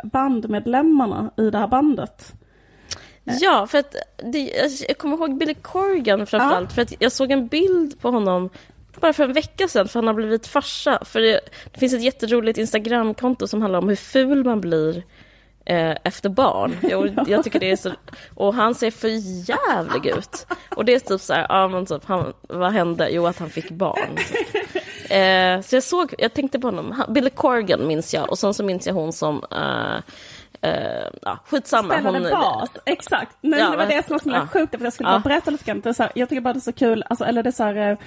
bandmedlemmarna 0.04 1.32
i 1.38 1.50
det 1.50 1.58
här 1.58 1.68
bandet? 1.68 2.34
Ja, 3.26 3.68
för 3.68 3.78
att 3.78 3.96
det, 4.18 4.70
jag 4.88 4.98
kommer 4.98 5.18
ihåg 5.18 5.38
Billy 5.38 5.54
Corgan 5.54 6.28
framförallt, 6.28 6.70
ja. 6.70 6.76
för 6.76 6.82
att 6.82 6.94
jag 7.00 7.12
såg 7.12 7.32
en 7.32 7.48
bild 7.48 8.00
på 8.02 8.12
honom 8.12 8.50
bara 9.00 9.14
för 9.14 9.24
en 9.24 9.34
vecka 9.34 9.68
sedan, 9.68 9.88
för 9.88 10.00
han 10.00 10.08
har 10.08 10.14
blivit 10.14 10.48
farsa. 10.48 11.00
För 11.06 11.22
det, 11.22 11.40
det 11.72 11.80
finns 11.80 11.94
ett 11.94 12.04
jätteroligt 12.04 12.58
Instagramkonto 12.58 13.48
som 13.48 13.62
handlar 13.62 13.80
om 13.80 13.90
hur 13.90 13.96
ful 13.96 14.44
man 14.44 14.62
blir 14.62 15.04
eh, 15.66 15.98
efter 16.04 16.30
barn. 16.30 16.76
Jag, 16.90 17.26
jag, 17.28 17.44
tycker 17.44 17.60
det 17.60 17.72
är 17.72 17.76
så... 17.76 17.92
Och 18.36 18.54
han 18.54 18.76
ser 18.76 18.92
för 18.92 19.08
jävlig 19.50 20.06
ut. 20.06 20.48
Och 20.76 20.86
det 20.86 20.94
är 20.94 21.00
typ 21.00 21.22
så 21.22 21.34
här, 21.34 21.46
ja 21.50 21.68
men 21.68 21.86
typ, 21.86 22.06
han, 22.06 22.34
vad 22.42 22.72
hände? 22.72 23.10
Jo, 23.10 23.26
att 23.28 23.40
han 23.40 23.50
fick 23.50 23.70
barn. 23.70 24.16
Typ. 24.16 24.84
Eh, 25.10 25.62
så 25.62 25.76
jag 25.76 25.84
såg, 25.84 26.14
jag 26.18 26.34
tänkte 26.34 26.60
på 26.60 26.68
honom, 26.68 27.04
Billy 27.10 27.30
Corgan 27.30 27.88
minns 27.88 28.14
jag, 28.14 28.30
och 28.30 28.40
sen 28.40 28.54
så 28.54 28.64
minns 28.64 28.88
jag 28.88 28.94
hon 28.94 29.14
som 29.14 29.44
eh, 29.52 30.02
Uh, 30.66 31.08
ja, 31.22 31.40
skitsamma. 31.46 31.94
Spelade 31.94 32.20
hon, 32.20 32.30
bas, 32.30 32.70
exakt. 32.86 33.38
Men 33.42 33.60
ja, 33.60 33.70
det 33.70 33.78
var 33.78 33.86
det 33.86 34.06
som 34.06 34.14
var 34.14 34.20
så 34.20 34.30
ja. 34.30 34.48
sjukt, 34.48 34.78
för 34.78 34.84
jag 34.84 34.94
skulle 34.94 35.10
bara 35.10 35.20
berätta 35.20 35.52
lite 35.52 35.64
grann. 35.64 35.94
Så 35.94 36.04
här, 36.04 36.12
jag 36.16 36.30
tycker 36.30 36.42
bara 36.42 36.54
det 36.54 36.60
är 36.60 36.62
så 36.62 36.72
kul, 36.72 37.04
alltså, 37.10 37.26
eller 37.26 37.44
det 37.44 37.50
är 37.50 37.52
så 37.52 37.64
här, 37.64 37.92
uh, 37.92 37.98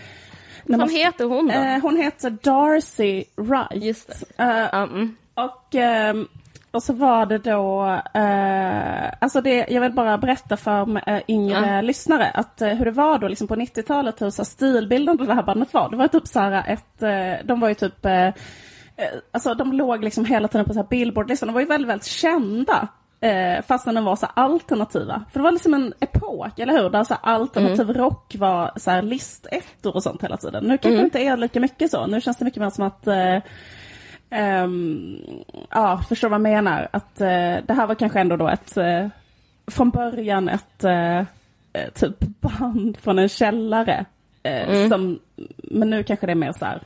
Vad 0.65 0.79
man, 0.79 0.89
heter 0.89 1.25
hon 1.25 1.49
då? 1.49 1.55
Uh, 1.55 1.79
hon 1.79 1.97
heter 1.97 2.31
Darcy 2.31 3.25
Wright. 3.37 3.85
Just 3.85 4.25
det. 4.37 4.71
Um. 4.73 5.17
Och, 5.35 5.75
um, 6.11 6.29
och 6.71 6.83
så 6.83 6.93
var 6.93 7.27
det 7.27 7.39
då, 7.39 7.83
uh, 8.17 9.13
alltså 9.21 9.41
det, 9.41 9.67
jag 9.69 9.81
vill 9.81 9.93
bara 9.93 10.19
berätta 10.19 10.57
för 10.57 11.11
uh, 11.11 11.21
yngre 11.29 11.79
uh. 11.79 11.83
lyssnare 11.83 12.31
att 12.35 12.63
hur 12.63 12.85
det 12.85 12.91
var 12.91 13.19
då 13.19 13.29
liksom 13.29 13.49
på 13.49 13.57
90-talet, 13.57 14.23
hur 14.23 14.31
så 14.31 14.45
stilbilden 14.45 15.21
av 15.21 15.27
det 15.27 15.35
här 15.35 15.43
bandet 15.43 15.75
var. 15.75 15.91
Det 15.91 15.97
var 15.97 16.09
typ 16.09 16.27
så 16.27 16.41
här 16.41 16.65
ett, 16.67 17.01
de 17.47 17.61
var 17.61 17.69
ju 17.69 17.75
typ 17.75 18.07
Eh, 18.29 18.35
alltså 19.33 19.55
de 19.55 19.73
låg 19.73 20.05
liksom 20.05 20.25
hela 20.25 20.49
tiden 20.49 20.67
på 20.67 20.73
så 20.73 20.81
här 20.81 20.87
Billboard-listan. 20.89 21.47
De 21.47 21.53
var 21.53 21.61
ju 21.61 21.67
väldigt, 21.67 21.89
väldigt 21.89 22.07
kända. 22.07 22.89
Eh, 23.21 23.63
fastän 23.63 23.95
de 23.95 24.05
var 24.05 24.17
så 24.17 24.27
alternativa. 24.35 25.25
För 25.33 25.41
det 25.41 25.45
var 25.45 25.53
liksom 25.53 25.75
en 25.75 25.95
epok, 26.01 26.59
eller 26.59 26.83
hur? 26.83 26.91
Där 26.91 27.05
så 27.05 27.15
alternativ 27.15 27.81
mm. 27.81 27.95
rock 27.95 28.37
var 28.39 28.73
så 28.77 28.91
här 28.91 29.03
listettor 29.03 29.95
och 29.97 30.03
sånt 30.03 30.23
hela 30.23 30.37
tiden. 30.37 30.65
Nu 30.65 30.79
kanske 30.79 30.89
mm. 30.89 30.99
det 30.99 31.05
inte 31.05 31.19
är 31.19 31.37
lika 31.37 31.61
mycket 31.61 31.91
så. 31.91 32.07
Nu 32.07 32.21
känns 32.21 32.37
det 32.37 32.45
mycket 32.45 32.63
mer 32.63 32.71
som 32.71 32.87
att 32.87 33.07
eh, 33.07 33.39
Um, 34.31 35.23
ja, 35.71 36.03
förstår 36.09 36.29
vad 36.29 36.35
jag 36.35 36.43
menar. 36.43 36.89
Att 36.91 37.21
uh, 37.21 37.67
det 37.67 37.75
här 37.75 37.87
var 37.87 37.95
kanske 37.95 38.21
ändå 38.21 38.37
då 38.37 38.49
ett, 38.49 38.77
uh, 38.77 39.09
från 39.67 39.91
början 39.91 40.49
ett 40.49 40.85
uh, 40.85 41.23
typ 41.95 42.19
band 42.21 42.97
från 42.97 43.19
en 43.19 43.29
källare. 43.29 44.05
Mm. 44.43 44.91
Som, 44.91 45.19
men 45.63 45.91
nu 45.91 46.03
kanske 46.03 46.27
det 46.27 46.33
är 46.33 46.35
mer 46.35 46.53
så 46.53 46.65
här, 46.65 46.83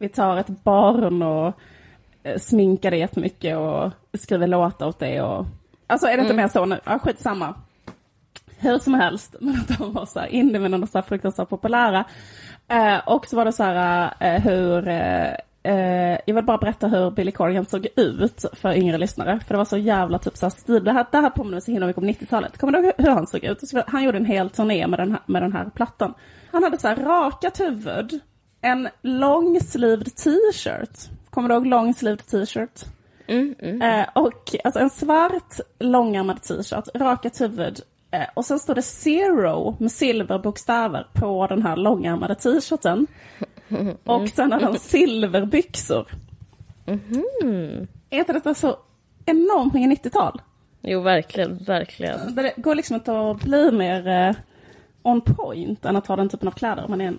vi 0.00 0.08
tar 0.08 0.36
ett 0.36 0.64
barn 0.64 1.22
och 1.22 1.52
eh, 2.22 2.38
sminkar 2.38 2.90
det 2.90 2.96
jättemycket 2.96 3.56
och 3.56 3.90
skriver 4.20 4.46
låtar 4.46 4.86
åt 4.86 4.98
det 4.98 5.20
och 5.22 5.46
Alltså 5.86 6.06
är 6.06 6.16
det 6.16 6.22
inte 6.22 6.34
mer 6.34 6.48
så 6.48 6.64
nu? 6.64 6.80
Ja, 6.84 6.98
skitsamma. 6.98 7.54
Hur 8.58 8.78
som 8.78 8.94
helst, 8.94 9.36
men 9.40 9.54
att 9.54 9.78
de 9.78 9.92
var 9.92 10.06
så 10.06 10.20
här 10.20 10.26
Indien 10.26 10.82
och 10.82 10.88
så 10.88 10.98
här 10.98 11.02
fruktansvärt 11.02 11.48
populära. 11.48 12.04
Eh, 12.68 12.98
och 13.08 13.26
så 13.26 13.36
var 13.36 13.44
det 13.44 13.52
så 13.52 13.62
här 13.62 14.12
eh, 14.20 14.42
hur, 14.42 14.88
eh, 14.88 15.32
eh, 15.62 16.18
jag 16.26 16.34
vill 16.34 16.44
bara 16.44 16.58
berätta 16.58 16.88
hur 16.88 17.10
Billy 17.10 17.32
Corgan 17.32 17.66
såg 17.66 17.86
ut 17.96 18.44
för 18.52 18.72
yngre 18.72 18.98
lyssnare. 18.98 19.40
För 19.46 19.54
det 19.54 19.58
var 19.58 19.64
så 19.64 19.78
jävla 19.78 20.18
typ 20.18 20.36
så 20.36 20.46
här 20.46 20.50
stil. 20.50 20.84
Det 20.84 20.92
här, 20.92 21.06
det 21.10 21.18
här 21.18 21.30
påminner 21.30 21.60
så 21.60 21.70
himla 21.70 21.86
mycket 21.86 22.02
om 22.02 22.08
90-talet. 22.08 22.58
Kommer 22.58 22.72
du 22.72 22.84
ihåg 22.84 22.92
hur 22.98 23.10
han 23.10 23.26
såg 23.26 23.44
ut? 23.44 23.68
Så 23.68 23.82
Han 23.86 24.02
gjorde 24.02 24.18
en 24.18 24.26
hel 24.26 24.50
turné 24.50 24.86
med 24.86 24.98
den 24.98 25.10
här, 25.10 25.20
med 25.26 25.42
den 25.42 25.52
här 25.52 25.70
plattan. 25.74 26.14
Han 26.52 26.62
hade 26.62 26.78
så 26.78 26.88
här 26.88 26.96
rakat 26.96 27.60
huvud, 27.60 28.20
en 28.60 28.88
långslivad 29.02 30.16
t-shirt. 30.16 31.10
Kommer 31.30 31.48
du 31.48 31.54
ihåg 31.54 31.66
långslivad 31.66 32.26
t-shirt? 32.26 32.84
Mm, 33.26 33.54
mm. 33.58 33.82
Eh, 33.82 34.08
och 34.14 34.54
alltså 34.64 34.80
en 34.80 34.90
svart 34.90 35.60
långärmad 35.78 36.42
t-shirt, 36.42 36.88
rakat 36.94 37.40
huvud. 37.40 37.80
Eh, 38.10 38.26
och 38.34 38.44
sen 38.44 38.58
står 38.58 38.74
det 38.74 38.82
Zero 38.82 39.76
med 39.80 39.92
silverbokstäver 39.92 41.06
på 41.12 41.46
den 41.46 41.62
här 41.62 41.76
långärmade 41.76 42.34
t-shirten. 42.34 43.06
Och 44.04 44.28
sen 44.28 44.52
har 44.52 44.60
han 44.60 44.78
silverbyxor. 44.78 46.06
Är 48.10 48.18
inte 48.18 48.32
detta 48.32 48.54
så 48.54 48.76
enormt 49.26 49.74
mycket 49.74 50.04
90-tal? 50.04 50.42
Jo, 50.82 51.00
verkligen, 51.00 51.58
verkligen. 51.58 52.34
Det 52.34 52.52
går 52.56 52.74
liksom 52.74 52.94
inte 52.94 53.30
att 53.30 53.42
bli 53.42 53.72
mer 53.72 54.08
eh, 54.08 54.36
on 55.02 55.20
point 55.20 55.84
än 55.84 55.96
att 55.96 56.06
ha 56.06 56.16
den 56.16 56.28
typen 56.28 56.48
av 56.48 56.52
kläder 56.52 56.84
om 56.84 56.90
man 56.90 57.00
är 57.00 57.06
en, 57.06 57.18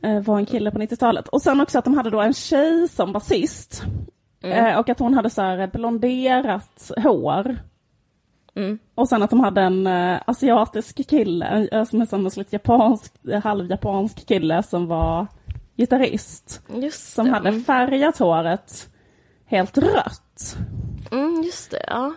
var 0.00 0.38
en 0.38 0.46
kille 0.46 0.70
på 0.70 0.78
90-talet. 0.78 1.28
Och 1.28 1.42
sen 1.42 1.60
också 1.60 1.78
att 1.78 1.84
de 1.84 1.94
hade 1.96 2.10
då 2.10 2.20
en 2.20 2.34
tjej 2.34 2.88
som 2.88 3.12
basist. 3.12 3.82
Eh, 4.42 4.78
och 4.78 4.88
att 4.88 4.98
hon 4.98 5.14
hade 5.14 5.30
så 5.30 5.42
här 5.42 5.66
blonderat 5.66 6.90
hår. 6.96 7.56
Mm. 8.54 8.78
Och 8.94 9.08
sen 9.08 9.22
att 9.22 9.30
de 9.30 9.40
hade 9.40 9.60
en 9.60 9.86
eh, 9.86 10.20
asiatisk 10.26 11.08
kille, 11.08 11.68
eh, 11.72 11.84
som 11.84 12.00
är 12.00 12.06
som 12.06 12.24
en 12.24 12.30
slags 12.30 12.52
japansk, 12.52 13.12
eh, 13.28 13.42
halvjapansk 13.42 14.26
kille 14.26 14.62
som 14.62 14.86
var 14.86 15.26
gitarrist. 15.76 16.60
Just 16.68 17.12
Som 17.12 17.26
det. 17.26 17.32
hade 17.32 17.60
färgat 17.60 18.18
håret 18.18 18.88
helt 19.46 19.78
rött. 19.78 20.56
Mm, 21.10 21.42
just 21.42 21.70
det, 21.70 21.84
ja. 21.86 22.12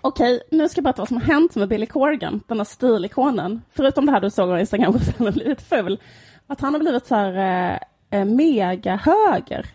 Okej, 0.00 0.40
nu 0.50 0.68
ska 0.68 0.78
jag 0.78 0.84
berätta 0.84 1.02
vad 1.02 1.08
som 1.08 1.16
har 1.16 1.24
hänt 1.24 1.54
med 1.54 1.68
Billy 1.68 1.86
Corgan, 1.86 2.40
den 2.46 2.58
här 2.58 2.64
stilikonen. 2.64 3.62
Förutom 3.72 4.06
det 4.06 4.12
här 4.12 4.20
du 4.20 4.30
såg 4.30 4.48
på 4.48 4.58
Instagram, 4.58 4.94
att 4.96 5.18
han 5.18 5.26
har 5.26 5.32
blivit 5.32 5.62
ful. 5.62 6.00
Att 6.46 6.60
han 6.60 6.74
har 6.74 6.80
blivit 6.80 7.06
så 7.06 7.14
här 7.14 7.32
eh, 8.12 8.20
eh, 8.20 8.24
mega 8.24 8.96
höger. 8.96 9.66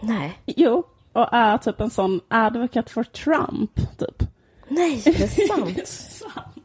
Nej. 0.00 0.38
Jo, 0.46 0.84
och 1.12 1.28
är 1.32 1.58
typ 1.58 1.80
en 1.80 1.90
sån 1.90 2.20
advocate 2.28 2.92
for 2.92 3.04
Trump, 3.04 3.98
typ. 3.98 4.22
Nej, 4.68 5.02
det 5.04 5.22
är 5.22 5.86
sant. 5.86 6.62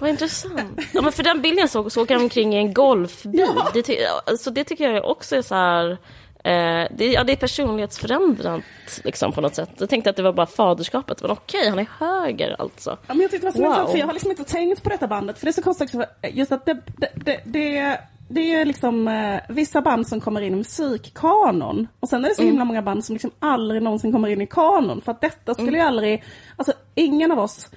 Vad 0.00 0.10
intressant. 0.10 0.80
Ja, 0.92 1.02
men 1.02 1.12
för 1.12 1.22
den 1.22 1.42
bilden 1.42 1.60
jag 1.60 1.70
såg 1.70 1.92
så 1.92 2.02
åker 2.02 2.14
han 2.14 2.22
omkring 2.22 2.54
i 2.54 2.56
en 2.56 2.74
golfbil. 2.74 3.44
Ja. 3.56 3.70
Det, 3.74 4.06
alltså, 4.26 4.50
det 4.50 4.64
tycker 4.64 4.90
jag 4.90 5.10
också 5.10 5.36
är 5.36 5.42
så 5.42 5.54
här... 5.54 5.98
Eh, 6.46 6.88
det, 6.96 7.06
ja, 7.12 7.24
det 7.24 7.32
är 7.32 7.36
personlighetsförändrat 7.36 8.62
liksom, 9.04 9.32
på 9.32 9.40
något 9.40 9.54
sätt. 9.54 9.70
Jag 9.78 9.88
tänkte 9.88 10.10
att 10.10 10.16
det 10.16 10.22
var 10.22 10.32
bara 10.32 10.46
faderskapet, 10.46 11.22
men 11.22 11.30
okej, 11.30 11.68
han 11.68 11.78
är 11.78 11.86
höger 11.98 12.56
alltså. 12.58 12.90
Ja, 13.06 13.14
men 13.14 13.20
jag 13.20 13.30
tyckte 13.30 13.46
det 13.46 13.50
var 13.50 13.52
så 13.52 13.58
Wow. 13.62 13.66
intressant, 13.68 13.90
för 13.90 13.98
jag 13.98 14.06
har 14.06 14.12
liksom 14.12 14.30
inte 14.30 14.44
tänkt 14.44 14.82
på 14.82 14.88
detta 14.88 15.06
bandet. 15.06 15.38
För 15.38 15.46
det 15.46 15.50
är 15.50 15.52
så 15.52 15.62
konstigt 15.62 15.90
för 15.90 16.06
just 16.32 16.52
att 16.52 16.66
det, 16.66 16.74
det, 16.96 17.08
det, 17.14 17.40
det, 17.44 18.00
det 18.28 18.54
är 18.54 18.64
liksom 18.64 19.08
eh, 19.08 19.40
vissa 19.48 19.80
band 19.82 20.08
som 20.08 20.20
kommer 20.20 20.40
in 20.40 20.52
i 20.52 20.56
musikkanon. 20.56 21.88
Och 22.00 22.08
sen 22.08 22.24
är 22.24 22.28
det 22.28 22.34
så 22.34 22.42
himla 22.42 22.64
många 22.64 22.82
band 22.82 23.04
som 23.04 23.14
liksom 23.14 23.30
aldrig 23.38 23.82
någonsin 23.82 24.12
kommer 24.12 24.28
in 24.28 24.40
i 24.42 24.46
kanon. 24.46 25.00
För 25.00 25.12
att 25.12 25.20
detta 25.20 25.54
skulle 25.54 25.76
ju 25.78 25.82
aldrig, 25.82 26.24
alltså 26.56 26.72
ingen 26.94 27.32
av 27.32 27.38
oss 27.38 27.70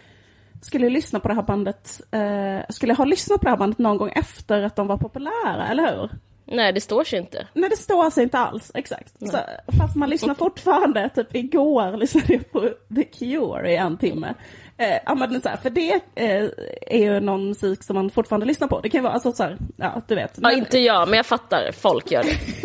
skulle 0.62 0.90
lyssna 0.90 1.20
på 1.20 1.28
det 1.28 1.34
här 1.34 1.42
bandet, 1.44 2.02
eh, 2.12 2.66
skulle 2.70 2.94
ha 2.94 3.06
lyssnat 3.06 3.40
på 3.40 3.44
det 3.46 3.50
här 3.50 3.58
bandet 3.58 3.80
någon 3.80 3.98
gång 3.98 4.12
efter 4.16 4.64
att 4.64 4.76
de 4.76 4.88
var 4.88 4.98
populära, 4.98 5.68
eller 5.72 5.96
hur? 5.98 6.10
Nej, 6.52 6.74
det 6.74 6.82
står 6.82 7.04
sig 7.04 7.20
inte. 7.20 7.48
Nej, 7.54 7.70
det 7.70 7.78
står 7.78 8.10
sig 8.10 8.24
inte 8.24 8.38
alls, 8.38 8.72
exakt. 8.74 9.14
Så, 9.20 9.38
fast 9.80 9.96
man 9.96 10.10
lyssnar 10.10 10.34
fortfarande, 10.46 11.10
typ 11.10 11.36
igår 11.36 11.98
lyssnade 11.98 12.34
jag 12.34 12.52
på 12.52 12.70
The 12.96 13.04
Cure 13.04 13.72
i 13.72 13.76
en 13.76 13.98
timme. 13.98 14.34
Eh, 14.78 14.98
ja, 15.06 15.16
men 15.16 15.42
så 15.42 15.50
här, 15.50 15.58
för 15.58 15.70
det 15.70 15.94
eh, 16.16 16.50
är 16.82 17.00
ju 17.00 17.20
någon 17.20 17.48
musik 17.48 17.84
som 17.84 17.96
man 17.96 18.10
fortfarande 18.10 18.46
lyssnar 18.46 18.68
på. 18.68 18.80
Det 18.80 18.90
kan 18.90 19.04
vara 19.04 19.14
alltså 19.14 19.32
så 19.32 19.44
här, 19.44 19.58
ja 19.76 20.02
du 20.08 20.16
vet. 20.16 20.32
Ja, 20.36 20.50
Men- 20.50 20.58
inte 20.58 20.80
jag, 20.80 21.10
men 21.10 21.18
jag 21.18 21.26
fattar. 21.26 21.72
Folk 21.72 22.12
gör 22.12 22.24
det. 22.24 22.38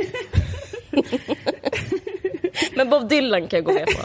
men 2.77 2.91
Bob 2.91 3.09
Dylan 3.09 3.47
kan 3.49 3.57
jag 3.57 3.65
gå 3.65 3.73
med 3.73 3.87
på. 3.87 4.03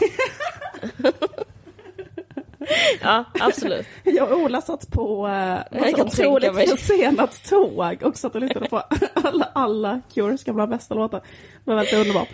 ja, 3.02 3.24
absolut. 3.40 3.86
Jag 4.04 4.32
och 4.32 4.38
Ola 4.38 4.60
satt 4.60 4.90
på 4.90 5.26
eh, 5.26 5.80
massa 5.80 6.04
otroligt 6.04 6.70
försenat 6.70 7.44
tåg 7.44 8.02
och 8.02 8.16
satt 8.16 8.34
och 8.34 8.40
lyssnade 8.40 8.68
på 8.68 8.82
alla, 9.14 9.48
alla 9.52 10.00
Cures 10.14 10.44
gamla 10.44 10.66
bästa 10.66 10.94
låtar. 10.94 11.20
Det 11.64 11.70
var 11.70 11.74
väldigt 11.74 11.94
underbart. 11.94 12.28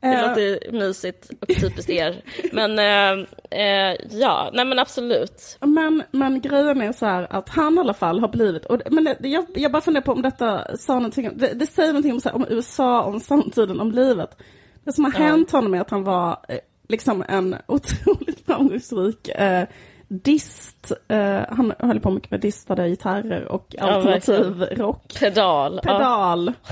Det 0.00 0.06
Eh, 0.06 0.28
låter 0.28 0.72
mysigt 0.72 1.30
och 1.40 1.48
typiskt 1.48 1.90
er. 1.90 2.22
Men 2.52 2.78
eh, 2.78 3.26
eh, 3.60 3.96
ja, 4.10 4.50
nej 4.52 4.64
men 4.64 4.78
absolut. 4.78 5.58
Men, 5.60 6.02
men 6.10 6.40
grejen 6.40 6.80
är 6.80 6.92
så 6.92 7.06
här 7.06 7.26
att 7.30 7.48
han 7.48 7.76
i 7.76 7.80
alla 7.80 7.94
fall 7.94 8.20
har 8.20 8.28
blivit, 8.28 8.64
och, 8.64 8.80
men 8.90 9.04
det, 9.04 9.28
jag, 9.28 9.46
jag 9.54 9.72
bara 9.72 9.82
funderar 9.82 10.04
på 10.04 10.12
om 10.12 10.22
detta 10.22 10.76
sa 10.76 10.94
någonting, 10.94 11.30
det, 11.34 11.54
det 11.54 11.66
säger 11.66 11.92
någonting 11.92 12.12
om, 12.12 12.20
så 12.20 12.28
här, 12.28 12.36
om 12.36 12.46
USA, 12.48 13.02
om 13.02 13.20
samtiden, 13.20 13.80
om 13.80 13.92
livet. 13.92 14.42
Det 14.84 14.92
som 14.92 15.04
har 15.04 15.12
hänt 15.12 15.50
honom 15.50 15.74
är 15.74 15.80
att 15.80 15.90
han 15.90 16.04
var 16.04 16.38
eh, 16.48 16.58
liksom 16.88 17.24
en 17.28 17.56
otroligt 17.66 18.46
framgångsrik 18.46 19.28
eh, 19.28 19.68
dist. 20.08 20.92
Eh, 21.08 21.40
han 21.48 21.72
höll 21.78 22.00
på 22.00 22.10
mycket 22.10 22.30
med 22.30 22.40
distade 22.40 22.88
gitarrer 22.88 23.44
och 23.44 23.74
alternativ 23.78 24.62
rock. 24.62 25.16
Pedal. 25.20 25.80
Ja. 25.84 25.92
Pedal. 25.92 26.52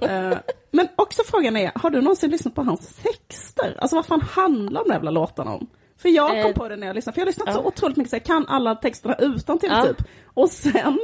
Eh, 0.00 0.32
men 0.70 0.88
också 0.96 1.22
frågan 1.26 1.56
är, 1.56 1.72
har 1.74 1.90
du 1.90 2.00
någonsin 2.00 2.30
lyssnat 2.30 2.54
på 2.54 2.62
hans 2.62 2.96
texter? 2.96 3.76
Alltså 3.78 3.96
vad 3.96 4.06
fan 4.06 4.20
handlar 4.20 4.84
de 4.84 4.90
jävla 4.92 5.10
låtarna 5.10 5.54
om? 5.54 5.66
För 5.98 6.08
jag 6.08 6.28
kom 6.28 6.38
Eh, 6.50 6.52
på 6.52 6.68
det 6.68 6.76
när 6.76 6.86
jag 6.86 6.96
lyssnade, 6.96 7.14
för 7.14 7.20
jag 7.20 7.24
har 7.24 7.28
lyssnat 7.28 7.54
så 7.54 7.60
ja. 7.60 7.64
otroligt 7.68 7.96
mycket 7.96 8.10
så 8.10 8.16
jag 8.16 8.24
kan 8.24 8.46
alla 8.48 8.74
texterna 8.74 9.14
utan 9.14 9.58
till 9.58 9.70
Ja. 9.72 9.84
typ. 9.86 10.02
Och 10.34 10.48
sen, 10.48 10.98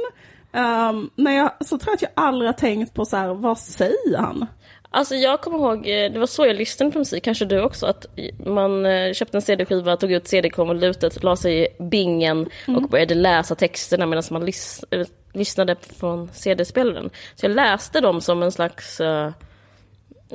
ehm, 0.51 1.09
när 1.15 1.31
jag, 1.31 1.51
så 1.59 1.77
tror 1.77 1.89
jag 1.91 1.95
att 1.95 2.01
jag 2.01 2.11
aldrig 2.15 2.47
har 2.47 2.53
tänkt 2.53 2.93
på 2.93 3.05
så 3.05 3.17
här, 3.17 3.33
vad 3.33 3.57
säger 3.57 4.17
han? 4.17 4.45
Alltså 4.95 5.15
jag 5.15 5.41
kommer 5.41 5.57
ihåg, 5.57 5.77
eh, 5.87 6.11
det 6.11 6.19
var 6.19 6.25
så 6.27 6.45
jag 6.45 6.55
lyssnade 6.55 6.91
på 6.91 6.99
musik, 6.99 7.23
kanske 7.23 7.45
du 7.45 7.61
också, 7.61 7.85
att 7.85 8.05
man 8.45 8.85
eh, 8.85 9.13
köpte 9.13 9.37
en 9.37 9.41
CD-skiva, 9.41 9.97
tog 9.97 10.11
ut 10.11 10.27
CD-konvolutet, 10.27 11.23
la 11.23 11.35
sig 11.35 11.63
i 11.63 11.67
bingen 11.79 12.49
Mm. 12.67 12.83
och 12.83 12.89
började 12.89 13.15
läsa 13.15 13.55
texterna 13.55 14.05
medan 14.05 14.23
man 14.31 14.43
lys- 14.47 14.83
eh, 14.91 15.07
lyssnade 15.33 15.75
från 15.99 16.29
CD-spelaren. 16.33 17.09
Så 17.35 17.45
jag 17.45 17.55
läste 17.55 18.01
dem 18.01 18.21
som 18.21 18.43
en 18.43 18.51
slags... 18.51 18.99
eh, 19.01 19.31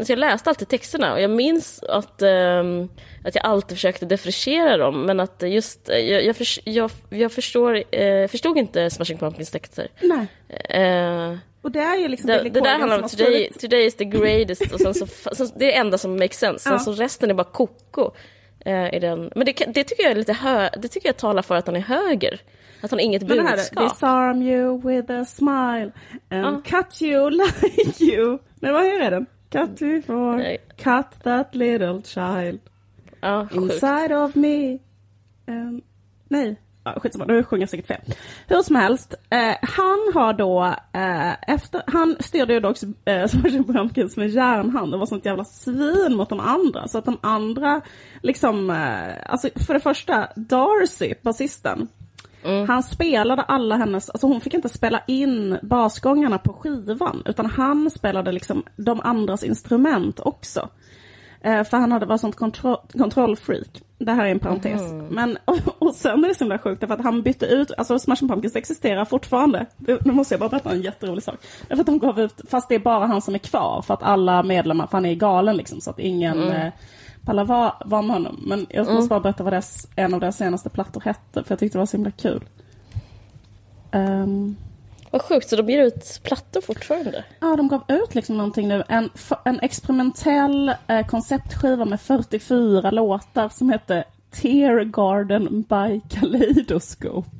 Så 0.02 0.12
jag 0.12 0.18
läste 0.18 0.50
alltid 0.50 0.68
texterna 0.68 1.12
och 1.12 1.20
jag 1.20 1.30
minns 1.30 1.82
att, 1.82 2.22
ehm, 2.22 2.88
att 3.24 3.34
jag 3.34 3.44
alltid 3.44 3.76
försökte 3.76 4.06
defrichera 4.06 4.76
dem 4.76 5.02
men 5.06 5.20
att 5.20 5.42
just, 5.46 5.88
jag, 5.88 6.24
jag, 6.24 6.36
förs- 6.36 6.60
jag, 6.64 6.90
jag 7.10 7.32
förstår, 7.32 7.94
eh, 7.94 8.28
förstod 8.28 8.58
inte 8.58 8.90
Smashing 8.90 9.18
Pumpkins 9.18 9.50
texter. 9.50 9.88
Nej. 10.00 10.26
Eh, 10.82 11.36
Och 11.62 11.70
det 11.72 11.80
är 11.80 11.96
ju 11.96 12.08
liksom 12.08 12.26
det, 12.26 12.42
det 12.42 12.60
där 12.60 12.78
handlar 12.78 13.02
om 13.02 13.08
today, 13.08 13.50
today 13.60 13.86
is 13.86 13.94
the 13.96 14.04
greatest 14.04 14.72
och 14.72 14.80
sen 14.80 14.94
så, 14.94 15.04
det 15.56 15.64
är 15.64 15.68
det 15.68 15.72
enda 15.76 15.98
som 15.98 16.12
makes 16.16 16.38
sense. 16.38 16.58
Sen 16.64 16.72
Ja. 16.72 16.78
så 16.78 16.92
resten 16.92 17.30
är 17.30 17.34
bara 17.34 17.44
koko. 17.44 18.10
Eh, 18.64 18.94
i 18.94 18.98
den. 18.98 19.30
Men 19.34 19.46
det, 19.46 19.52
det 19.74 19.84
tycker 19.84 20.02
jag 20.02 20.10
är 20.12 20.16
lite 20.16 20.32
hö, 20.32 20.68
det 20.82 20.88
tycker 20.88 21.08
jag 21.08 21.16
talar 21.16 21.42
för 21.42 21.54
att 21.54 21.66
han 21.66 21.76
är 21.76 21.80
höger. 21.80 22.40
Att 22.82 22.90
han 22.90 23.00
inget 23.00 23.28
Men 23.28 23.46
budskap. 23.46 23.88
disarm 23.94 24.42
you 24.42 24.80
with 24.88 25.12
a 25.12 25.24
smile 25.24 25.92
and 26.30 26.64
cut 26.64 27.02
you 27.02 27.30
like 27.30 28.04
you. 28.04 28.38
Nej, 28.54 28.72
vad 28.72 28.84
är 28.84 29.10
den? 29.10 29.26
Cut 29.50 29.82
you 29.82 30.02
for, 30.02 30.36
Nej. 30.36 30.58
cut 30.76 31.22
that 31.22 31.54
little 31.54 32.02
child. 32.04 32.60
Ja, 33.20 33.48
sjukt. 33.50 33.72
Inside 33.74 34.12
of 34.12 34.34
me. 34.34 34.78
Um, 35.46 35.82
nej, 36.28 36.56
ja, 36.94 37.00
skitsamma, 37.00 37.24
nu 37.24 37.44
sjunger 37.44 37.62
jag 37.62 37.70
säkert 37.70 37.86
fel. 37.86 38.00
Hur 38.48 38.62
som 38.62 38.76
helst, 38.76 39.14
eh, 39.30 39.56
han 39.62 40.10
har 40.14 40.32
då, 40.32 40.74
eh, 40.92 41.54
efter, 41.54 41.82
han 41.86 42.16
styrde 42.20 42.52
ju 42.52 42.60
då 42.60 42.68
också 42.68 42.86
eh, 43.04 43.26
Pumpkins 43.66 44.16
med 44.16 44.30
järnhand 44.30 44.94
och 44.94 45.00
var 45.00 45.06
sånt 45.06 45.24
jävla 45.24 45.44
svin 45.44 46.14
mot 46.16 46.28
de 46.28 46.40
andra. 46.40 46.88
Så 46.88 46.98
att 46.98 47.04
de 47.04 47.18
andra, 47.20 47.80
liksom, 48.22 48.70
eh, 48.70 49.32
alltså 49.32 49.48
för 49.66 49.74
det 49.74 49.80
första, 49.80 50.28
Darcy, 50.36 51.14
basisten, 51.22 51.88
Han 52.68 52.82
spelade 52.82 53.42
alla 53.42 53.76
hennes, 53.76 54.10
alltså 54.10 54.26
hon 54.26 54.40
fick 54.40 54.54
inte 54.54 54.68
spela 54.68 55.02
in 55.06 55.58
basgångarna 55.62 56.38
på 56.38 56.52
skivan 56.52 57.22
utan 57.26 57.46
han 57.46 57.90
spelade 57.90 58.32
liksom 58.32 58.62
de 58.76 59.00
andras 59.00 59.44
instrument 59.44 60.20
också. 60.20 60.68
Eh, 61.40 61.64
för 61.64 61.76
han 61.76 61.92
hade 61.92 62.06
var 62.06 62.18
sånt 62.18 62.36
kontroll, 62.36 62.78
kontrollfreak. 62.92 63.82
Det 64.00 64.12
här 64.12 64.24
är 64.26 64.30
en 64.30 64.38
parentes. 64.38 64.82
Men, 65.10 65.38
och, 65.44 65.58
och 65.78 65.94
sen 65.94 66.24
är 66.24 66.28
det 66.28 66.34
så 66.34 66.44
himla 66.44 66.58
sjukt 66.58 66.86
för 66.86 66.94
att 66.94 67.00
han 67.00 67.22
bytte 67.22 67.46
ut, 67.46 67.72
alltså 67.78 67.98
Smashing 67.98 68.28
Pumpkins 68.28 68.56
existerar 68.56 69.04
fortfarande. 69.04 69.66
Nu 69.76 70.12
måste 70.12 70.34
jag 70.34 70.40
bara 70.40 70.48
berätta 70.48 70.70
en 70.70 70.82
jätterolig 70.82 71.22
sak. 71.22 71.40
Därför 71.68 71.80
att 71.80 71.86
de 71.86 71.98
gav 71.98 72.20
ut, 72.20 72.40
fast 72.48 72.68
det 72.68 72.74
är 72.74 72.78
bara 72.78 73.06
han 73.06 73.22
som 73.22 73.34
är 73.34 73.38
kvar 73.38 73.82
för 73.82 73.94
att 73.94 74.02
alla 74.02 74.42
medlemmar, 74.42 74.86
för 74.86 74.96
han 74.96 75.06
är 75.06 75.14
galen 75.14 75.56
liksom 75.56 75.80
så 75.80 75.90
att 75.90 75.98
ingen 75.98 76.50
eh, 76.50 76.72
pallar 77.24 77.44
vara 77.44 77.74
var 77.84 78.02
med 78.02 78.16
honom. 78.16 78.44
Men 78.46 78.66
jag 78.70 78.80
måste 78.80 78.92
mm. 78.92 79.08
bara 79.08 79.20
berätta 79.20 79.44
vad 79.44 79.52
deras, 79.52 79.88
en 79.96 80.14
av 80.14 80.20
deras 80.20 80.36
senaste 80.36 80.70
plattor 80.70 81.00
hette, 81.00 81.44
för 81.44 81.52
jag 81.52 81.58
tyckte 81.58 81.78
det 81.78 81.80
var 81.80 81.86
så 81.86 81.96
himla 81.96 82.10
kul. 82.10 82.44
Um, 83.92 84.56
vad 85.10 85.22
sjukt, 85.22 85.48
så 85.48 85.56
de 85.56 85.70
ger 85.70 85.82
ut 85.82 86.20
plattor 86.22 86.60
fortfarande? 86.60 87.24
Ja, 87.40 87.56
de 87.56 87.68
gav 87.68 87.84
ut 87.88 88.14
liksom 88.14 88.36
någonting 88.36 88.68
nu. 88.68 88.84
En, 88.88 89.10
en 89.44 89.60
experimentell 89.60 90.74
eh, 90.86 91.06
konceptskiva 91.06 91.84
med 91.84 92.00
44 92.00 92.90
låtar 92.90 93.48
som 93.48 93.70
hette 93.70 94.04
Tear 94.30 94.84
Garden 94.84 95.62
by 95.62 96.00
Kaleidoscope. 96.08 97.30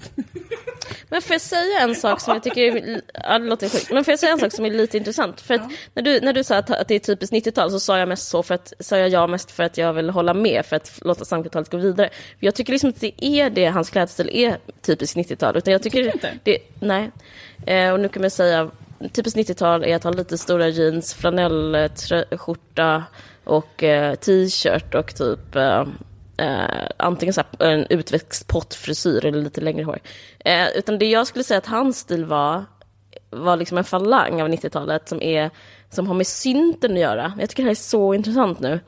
Men 1.08 1.22
får 1.22 1.34
jag 1.34 1.40
säga 1.40 1.80
en 1.80 1.94
sak 1.94 2.20
som 2.20 2.34
jag 2.34 2.42
tycker 2.42 2.62
är, 2.62 3.00
ja, 3.14 3.38
det 3.38 3.44
låter 3.44 3.68
sjukt, 3.68 3.90
men 3.92 4.04
får 4.04 4.12
jag 4.12 4.18
säga 4.18 4.32
en 4.32 4.38
sak 4.38 4.52
som 4.52 4.64
är 4.64 4.70
lite 4.70 4.98
intressant? 4.98 5.40
För 5.40 5.54
att 5.54 5.70
när, 5.94 6.02
du, 6.02 6.20
när 6.20 6.32
du 6.32 6.44
sa 6.44 6.56
att, 6.56 6.70
att 6.70 6.88
det 6.88 6.94
är 6.94 6.98
typiskt 6.98 7.34
90-tal 7.34 7.70
så 7.70 7.80
sa 7.80 7.98
jag 7.98 8.08
mest 8.08 8.28
så 8.28 8.42
för 8.42 8.54
att, 8.54 8.72
sa 8.80 8.98
jag 8.98 9.08
ja 9.08 9.26
mest 9.26 9.50
för 9.50 9.62
att 9.62 9.78
jag 9.78 9.92
vill 9.92 10.10
hålla 10.10 10.34
med 10.34 10.66
för 10.66 10.76
att 10.76 10.98
låta 11.02 11.24
90-talet 11.24 11.70
gå 11.70 11.76
vidare. 11.76 12.10
Jag 12.38 12.54
tycker 12.54 12.72
liksom 12.72 12.90
att 12.90 13.00
det 13.00 13.24
är 13.24 13.50
det, 13.50 13.66
hans 13.66 13.90
klädstil 13.90 14.30
är 14.32 14.58
typiskt 14.82 15.16
90-tal. 15.16 15.56
Utan 15.56 15.72
jag 15.72 15.82
tycker, 15.82 16.10
tycker 16.10 16.38
det, 16.44 16.58
nej. 16.80 17.10
Eh, 17.66 17.92
och 17.92 18.00
nu 18.00 18.08
kan 18.08 18.22
man 18.22 18.30
säga, 18.30 18.70
typiskt 19.12 19.38
90-tal 19.38 19.84
är 19.84 19.96
att 19.96 20.04
ha 20.04 20.10
lite 20.10 20.38
stora 20.38 20.68
jeans, 20.68 21.14
flanellskjorta 21.14 23.04
och 23.44 23.82
eh, 23.82 24.14
t-shirt 24.14 24.94
och 24.94 25.14
typ 25.14 25.56
eh, 25.56 25.84
eh, 26.40 26.86
antingen 26.96 27.32
så 27.32 27.40
här, 27.40 27.66
en 27.66 27.86
utväxt 27.90 28.46
pottfrisyr 28.46 29.24
eller 29.24 29.42
lite 29.42 29.60
längre 29.60 29.84
hår. 29.84 29.98
Eh, 30.38 30.68
utan 30.68 30.98
det 30.98 31.06
jag 31.06 31.26
skulle 31.26 31.44
säga 31.44 31.58
att 31.58 31.66
hans 31.66 31.98
stil 31.98 32.24
var, 32.24 32.64
var 33.30 33.56
liksom 33.56 33.78
en 33.78 33.84
falang 33.84 34.42
av 34.42 34.48
90-talet 34.48 35.08
som, 35.08 35.22
är, 35.22 35.50
som 35.90 36.06
har 36.06 36.14
med 36.14 36.26
synten 36.26 36.92
att 36.92 36.98
göra. 36.98 37.32
Jag 37.40 37.48
tycker 37.48 37.62
det 37.62 37.66
här 37.66 37.70
är 37.70 37.74
så 37.74 38.14
intressant 38.14 38.60
nu. 38.60 38.80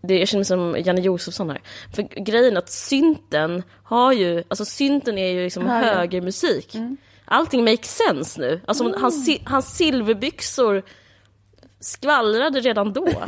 Det, 0.00 0.18
jag 0.18 0.28
känner 0.28 0.38
mig 0.38 0.44
som 0.44 0.76
Janne 0.86 1.00
Josefsson 1.00 1.50
här. 1.50 1.60
För 1.94 2.02
grejen 2.02 2.56
att 2.56 2.70
synten 2.70 3.62
har 3.82 4.12
ju, 4.12 4.44
alltså 4.48 4.64
synten 4.64 5.18
är 5.18 5.28
ju 5.28 5.44
liksom 5.44 5.66
högermusik. 5.66 6.74
Mm. 6.74 6.96
Allting 7.24 7.64
makes 7.64 7.96
sense 7.96 8.40
nu. 8.40 8.60
Alltså 8.66 8.84
mm. 8.84 9.02
hans, 9.02 9.28
hans 9.44 9.76
silverbyxor 9.76 10.82
skvallrade 11.82 12.60
redan 12.60 12.92
då. 12.92 13.06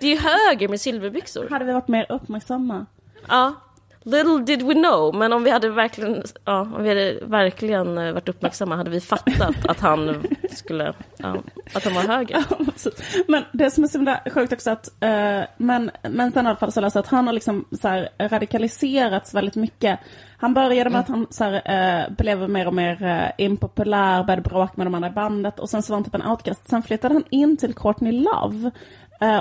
Det 0.00 0.06
är 0.06 0.10
ju 0.10 0.18
höger 0.18 0.68
med 0.68 0.80
silverbyxor. 0.80 1.48
Hade 1.50 1.64
vi 1.64 1.72
varit 1.72 1.88
mer 1.88 2.06
uppmärksamma? 2.08 2.86
Ja. 3.28 3.54
Little 4.08 4.38
did 4.38 4.62
we 4.62 4.74
know, 4.74 5.14
men 5.14 5.32
om 5.32 5.44
vi 5.44 5.50
hade 5.50 5.70
verkligen, 5.70 6.22
ja, 6.44 6.60
om 6.60 6.82
vi 6.82 6.88
hade 6.88 7.18
verkligen 7.22 7.98
eh, 7.98 8.12
varit 8.12 8.28
uppmärksamma 8.28 8.76
hade 8.76 8.90
vi 8.90 9.00
fattat 9.00 9.66
att 9.68 9.80
han 9.80 10.22
skulle, 10.50 10.92
ja, 11.16 11.36
att 11.74 11.84
han 11.84 11.94
var 11.94 12.02
höger. 12.02 12.44
men 13.30 13.44
det 13.52 13.70
som 13.70 13.84
är 13.84 13.88
så 13.88 13.98
himla 13.98 14.20
sjukt 14.34 14.52
också 14.52 14.70
att, 14.70 14.88
uh, 15.04 15.44
men, 15.56 15.90
men 16.10 16.32
sen 16.32 16.46
i 16.46 16.48
alla 16.48 16.56
fall 16.56 16.72
så 16.72 16.98
att 16.98 17.06
han 17.06 17.26
har 17.26 17.34
liksom 17.34 17.64
så 17.80 17.88
här, 17.88 18.08
radikaliserats 18.18 19.34
väldigt 19.34 19.56
mycket. 19.56 20.00
Han 20.38 20.54
började 20.54 20.90
med 20.90 20.98
mm. 20.98 21.00
att 21.00 21.08
han 21.08 21.26
så 21.30 21.44
här, 21.44 22.06
uh, 22.08 22.14
blev 22.16 22.50
mer 22.50 22.66
och 22.66 22.74
mer 22.74 23.02
uh, 23.02 23.44
impopulär, 23.44 24.24
började 24.24 24.42
bråka 24.42 24.72
med 24.76 24.86
de 24.86 24.94
andra 24.94 25.08
i 25.08 25.12
bandet 25.12 25.60
och 25.60 25.70
sen 25.70 25.82
så 25.82 25.92
var 25.92 25.96
han 25.96 26.04
typ 26.04 26.14
en 26.14 26.26
outcast. 26.26 26.68
Sen 26.68 26.82
flyttade 26.82 27.14
han 27.14 27.24
in 27.30 27.56
till 27.56 27.74
Courtney 27.74 28.12
Love 28.12 28.70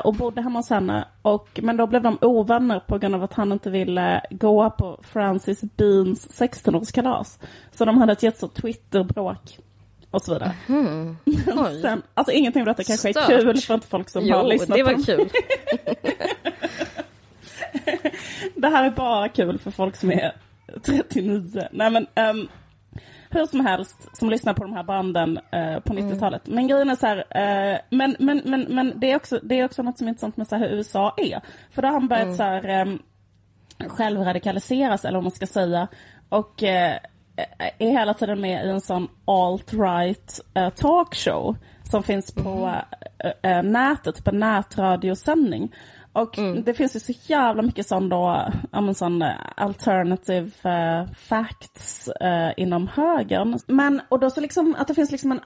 och 0.04 0.14
bodde 0.14 0.42
hemma 0.42 0.60
hos 0.60 0.70
henne. 0.70 1.08
Och, 1.22 1.60
men 1.64 1.78
då 1.78 1.88
blev 1.88 2.02
de 2.02 2.18
ovänner 2.22 2.80
på 2.80 2.98
grund 2.98 3.16
av 3.16 3.24
att 3.24 3.34
han 3.34 3.52
inte 3.52 3.70
ville 3.70 4.22
gå 4.30 4.70
på 4.70 5.00
Francis 5.02 5.62
Beans 5.62 6.28
16-årskalas. 6.30 7.40
Så 7.72 7.86
de 7.86 7.98
hade 7.98 8.12
ett 8.12 8.24
jättestort 8.24 8.54
Twitter-bråk. 8.54 9.60
Och 10.12 10.22
så 10.22 10.34
vidare. 10.34 10.52
Mm. 10.68 11.18
Sen, 11.82 12.02
alltså 12.14 12.32
ingenting 12.32 12.62
av 12.62 12.66
detta 12.66 12.84
kanske 12.84 13.12
Stört. 13.14 13.30
är 13.30 13.42
kul 13.42 13.58
för 13.58 13.74
inte 13.74 13.88
folk 13.88 14.10
som 14.10 14.26
jo, 14.26 14.36
har 14.36 14.44
lyssnat 14.44 14.78
det 14.78 14.84
var 14.84 15.06
kul. 15.06 15.30
det 18.56 18.68
här 18.68 18.86
är 18.86 18.92
bara 18.92 19.30
kul 19.30 19.60
för 19.60 19.72
folk 19.72 19.96
som 19.96 20.12
är 20.12 20.36
39. 20.84 21.68
Nej 21.72 21.90
men 21.90 22.08
um, 22.30 22.48
hur 23.30 23.46
som 23.46 23.66
helst, 23.66 24.10
som 24.14 24.30
lyssnar 24.30 24.54
på 24.54 24.64
de 24.64 24.74
här 24.74 24.84
banden 24.84 25.40
eh, 25.52 25.80
på 25.80 25.94
90-talet. 25.94 26.48
Mm. 26.48 26.56
Men 26.56 26.68
grejen 26.68 26.90
är 26.90 26.96
så 26.96 27.08
här, 27.08 27.18
eh, 27.18 27.80
men, 27.90 28.16
men, 28.20 28.42
men, 28.46 28.62
men 28.62 28.94
det, 29.00 29.12
är 29.12 29.16
också, 29.16 29.40
det 29.44 29.60
är 29.60 29.66
också 29.66 29.84
något 29.84 29.98
som 29.98 30.08
är 30.08 30.10
intressant 30.10 30.38
med 30.38 30.48
så 30.48 30.56
hur 30.56 30.68
USA 30.68 31.14
är. 31.18 31.42
För 31.72 31.82
då 31.82 31.88
har 31.88 31.94
han 31.94 32.08
börjat 32.08 32.26
mm. 32.26 32.38
så 32.38 32.44
här, 32.44 32.70
eh, 32.70 32.94
självradikaliseras, 33.88 35.06
eller 35.06 35.18
vad 35.18 35.24
man 35.24 35.32
ska 35.32 35.48
säga. 35.48 35.88
Och 36.30 36.64
eh, 36.64 36.98
är 37.78 37.90
hela 37.92 38.14
tiden 38.14 38.42
med 38.42 38.66
i 38.66 38.70
en 38.70 38.82
sån 38.82 39.08
alt-right 39.26 40.42
eh, 40.54 40.70
talkshow 40.70 41.56
som 41.84 42.04
finns 42.04 42.32
på 42.32 42.82
mm. 43.44 43.72
nätet, 43.72 44.16
typ 44.16 44.28
en 44.28 44.40
nätradiosändning. 44.40 45.72
Och 46.18 46.38
mm. 46.38 46.64
det 46.64 46.74
finns 46.74 46.96
ju 46.96 47.00
så 47.00 47.14
jävla 47.22 47.62
mycket 47.62 47.88
sån 47.88 48.10
då, 48.10 48.52
ja, 48.72 48.94
sån 48.94 49.22
eh, 49.22 49.32
alternative 49.56 50.52
uh, 50.66 51.12
facts 51.14 52.10
uh, 52.24 52.52
inom 52.58 52.88
högern. 52.88 53.60
Men, 53.68 54.02
och 54.10 54.20
då 54.20 54.30
så 54.30 54.42
liksom 54.42 54.76
att 54.78 54.88
det 54.88 54.96
finns 54.96 55.12
liksom 55.12 55.32
en 55.32 55.40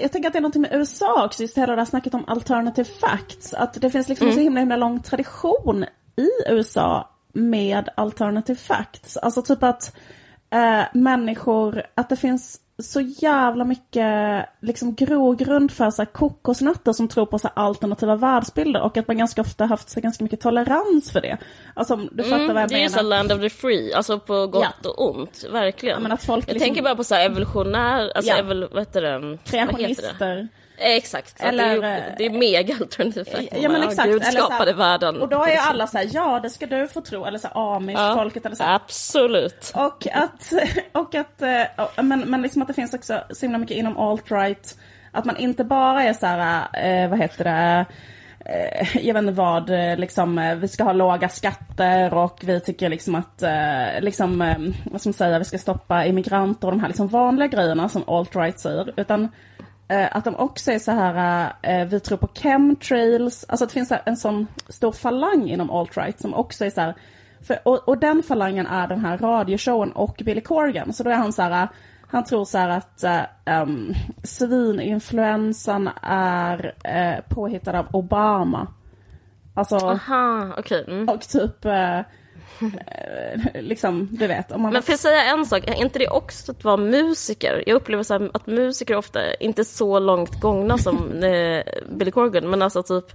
jag 0.00 0.12
tänker 0.12 0.28
att 0.28 0.32
det 0.32 0.38
är 0.38 0.40
någonting 0.40 0.62
med 0.62 0.74
USA 0.74 1.24
också, 1.24 1.42
just 1.42 1.58
hela 1.58 1.74
det 1.74 1.80
här 1.80 1.86
snacket 1.86 2.14
om 2.14 2.24
alternative 2.26 2.88
facts. 3.00 3.54
Att 3.54 3.80
det 3.80 3.90
finns 3.90 4.08
liksom 4.08 4.26
mm. 4.26 4.32
en 4.32 4.36
så 4.36 4.42
himla, 4.42 4.60
himla 4.60 4.76
lång 4.76 5.02
tradition 5.02 5.84
i 6.16 6.28
USA 6.48 7.10
med 7.32 7.88
alternative 7.94 8.58
facts. 8.58 9.16
Alltså 9.16 9.42
typ 9.42 9.62
att 9.62 9.96
eh, 10.50 10.82
människor, 10.92 11.82
att 11.94 12.08
det 12.08 12.16
finns 12.16 12.60
så 12.78 13.00
jävla 13.00 13.64
mycket 13.64 14.46
liksom 14.60 14.94
grogrund 14.94 15.72
för 15.72 15.90
så 15.90 16.02
här, 16.02 16.06
kokosnötter 16.06 16.92
som 16.92 17.08
tror 17.08 17.26
på 17.26 17.38
så 17.38 17.48
här, 17.48 17.64
alternativa 17.64 18.16
världsbilder 18.16 18.82
och 18.82 18.96
att 18.96 19.08
man 19.08 19.18
ganska 19.18 19.40
ofta 19.40 19.66
haft 19.66 19.90
så 19.90 20.00
ganska 20.00 20.24
mycket 20.24 20.40
tolerans 20.40 21.10
för 21.10 21.20
det. 21.20 21.38
Alltså 21.74 21.96
du 21.96 22.22
fattar 22.22 22.36
mm, 22.36 22.54
vad 22.54 22.62
jag 22.62 22.68
det 22.68 22.74
menar. 22.74 22.76
Det 22.76 22.76
är 22.76 22.82
ju 22.82 22.88
så 22.88 23.02
land 23.02 23.32
of 23.32 23.40
the 23.40 23.50
free, 23.50 23.92
alltså 23.92 24.18
på 24.18 24.46
gott 24.46 24.66
ja. 24.82 24.90
och 24.90 25.10
ont, 25.10 25.44
verkligen. 25.52 26.02
Ja, 26.02 26.18
jag 26.26 26.36
liksom... 26.36 26.58
tänker 26.58 26.82
bara 26.82 26.96
på 26.96 27.04
så 27.04 27.14
här 27.14 27.26
evolutionär, 27.26 28.12
alltså 28.14 28.32
ja. 28.32 28.38
evol, 28.38 28.68
vad 28.72 28.78
heter 28.78 29.02
det? 29.02 29.38
Kreationister. 29.44 30.48
Exakt, 30.76 31.40
Eller, 31.40 31.80
det, 31.80 31.86
är, 31.88 32.14
det 32.18 32.26
är 32.26 32.30
mega 32.30 32.74
alternativ 32.80 33.48
Ja 33.52 33.68
men 33.68 33.82
exakt. 33.82 34.08
Gud 34.08 34.24
skapade 34.24 34.70
här, 34.70 34.78
världen. 34.78 35.22
Och 35.22 35.28
då 35.28 35.44
är 35.44 35.50
ju 35.50 35.56
alla 35.56 35.86
så 35.86 35.98
här, 35.98 36.08
ja 36.12 36.40
det 36.40 36.50
ska 36.50 36.66
du 36.66 36.88
få 36.88 37.00
tro. 37.00 37.24
Eller 37.24 37.38
så 37.38 37.48
här, 37.48 37.76
amish-folket 37.76 38.42
ja, 38.44 38.48
eller 38.48 38.56
så. 38.56 38.64
Absolut. 38.64 39.72
Och 39.74 40.06
att, 40.12 40.52
och 40.92 41.14
att 41.14 41.42
eh, 41.42 42.02
men, 42.02 42.20
men 42.20 42.42
liksom 42.42 42.62
att 42.62 42.68
det 42.68 42.74
finns 42.74 42.94
också 42.94 43.20
så 43.30 43.46
himla 43.46 43.58
mycket 43.58 43.76
inom 43.76 43.98
alt-right. 43.98 44.78
Att 45.12 45.24
man 45.24 45.36
inte 45.36 45.64
bara 45.64 46.02
är 46.02 46.12
så 46.12 46.26
här, 46.26 46.66
eh, 46.72 47.10
vad 47.10 47.18
heter 47.18 47.44
det, 47.44 47.84
eh, 48.44 49.06
jag 49.06 49.14
vet 49.14 49.22
inte 49.22 49.32
vad, 49.32 49.70
liksom, 49.98 50.56
vi 50.60 50.68
ska 50.68 50.84
ha 50.84 50.92
låga 50.92 51.28
skatter 51.28 52.14
och 52.14 52.40
vi 52.44 52.60
tycker 52.60 52.88
liksom 52.88 53.14
att, 53.14 53.42
liksom, 54.00 54.38
vad 54.84 55.00
ska 55.00 55.08
man 55.08 55.14
säga, 55.14 55.38
vi 55.38 55.44
ska 55.44 55.58
stoppa 55.58 56.06
immigranter 56.06 56.66
och 56.66 56.72
de 56.72 56.80
här 56.80 56.88
liksom 56.88 57.08
vanliga 57.08 57.48
grejerna 57.48 57.88
som 57.88 58.04
alt-right 58.04 58.58
säger. 58.58 58.92
Utan 58.96 59.22
Eh, 59.22 59.28
att 59.88 60.24
de 60.24 60.36
också 60.36 60.72
är 60.72 60.78
så 60.78 60.92
här, 60.92 61.52
eh, 61.62 61.86
vi 61.86 62.00
tror 62.00 62.18
på 62.18 62.28
chemtrails, 62.34 63.44
alltså 63.48 63.64
att 63.64 63.70
det 63.70 63.74
finns 63.74 63.92
en 64.04 64.16
sån 64.16 64.46
stor 64.68 64.92
falang 64.92 65.50
inom 65.50 65.70
alt-right 65.70 66.20
som 66.20 66.34
också 66.34 66.64
är 66.64 66.70
så 66.70 66.80
här, 66.80 66.94
för, 67.42 67.58
och, 67.62 67.88
och, 67.88 67.98
den 67.98 68.22
falangen 68.22 68.66
är 68.66 68.88
den 68.88 69.00
här 69.00 69.18
radioshowen 69.18 69.92
och 69.92 70.22
Billy 70.24 70.40
Corgan. 70.40 70.92
Så 70.92 71.02
då 71.02 71.10
är 71.10 71.14
han 71.14 71.32
så 71.32 71.42
här, 71.42 71.68
han 72.06 72.24
tror 72.24 72.44
så 72.44 72.58
här 72.58 72.68
att 72.68 73.04
um, 73.62 73.94
svininfluensan 74.22 75.90
är 76.02 76.66
uh, 76.66 77.34
påhittad 77.34 77.78
av 77.78 77.86
Obama. 77.92 78.66
Alltså, 79.54 79.76
Aha, 79.76 80.54
okay. 80.58 80.84
Mm. 80.84 81.08
Och 81.08 81.20
typ 81.20 81.66
uh, 81.66 81.72
Eh, 81.72 82.04
liksom, 83.54 84.08
du 84.10 84.26
vet. 84.26 84.52
Om 84.52 84.62
man 84.62 84.72
Men 84.72 84.82
får 84.82 84.92
jag 84.92 85.00
säga 85.00 85.24
en 85.24 85.46
sak, 85.46 85.64
är 85.66 85.74
inte 85.74 85.98
det 85.98 86.08
också 86.08 86.52
att 86.52 86.64
vara 86.64 86.76
musiker? 86.76 87.64
Jag 87.66 87.74
upplever 87.74 88.02
så 88.02 88.28
att 88.34 88.46
musiker 88.46 88.96
ofta 88.96 89.34
inte 89.34 89.62
är 89.62 89.64
så 89.64 89.98
långt 89.98 90.40
gångna 90.40 90.78
som 90.78 91.12
eh, 91.22 91.62
Billy 91.88 92.10
Corgan, 92.10 92.50
men 92.50 92.62
alltså 92.62 92.82
typ 92.82 93.12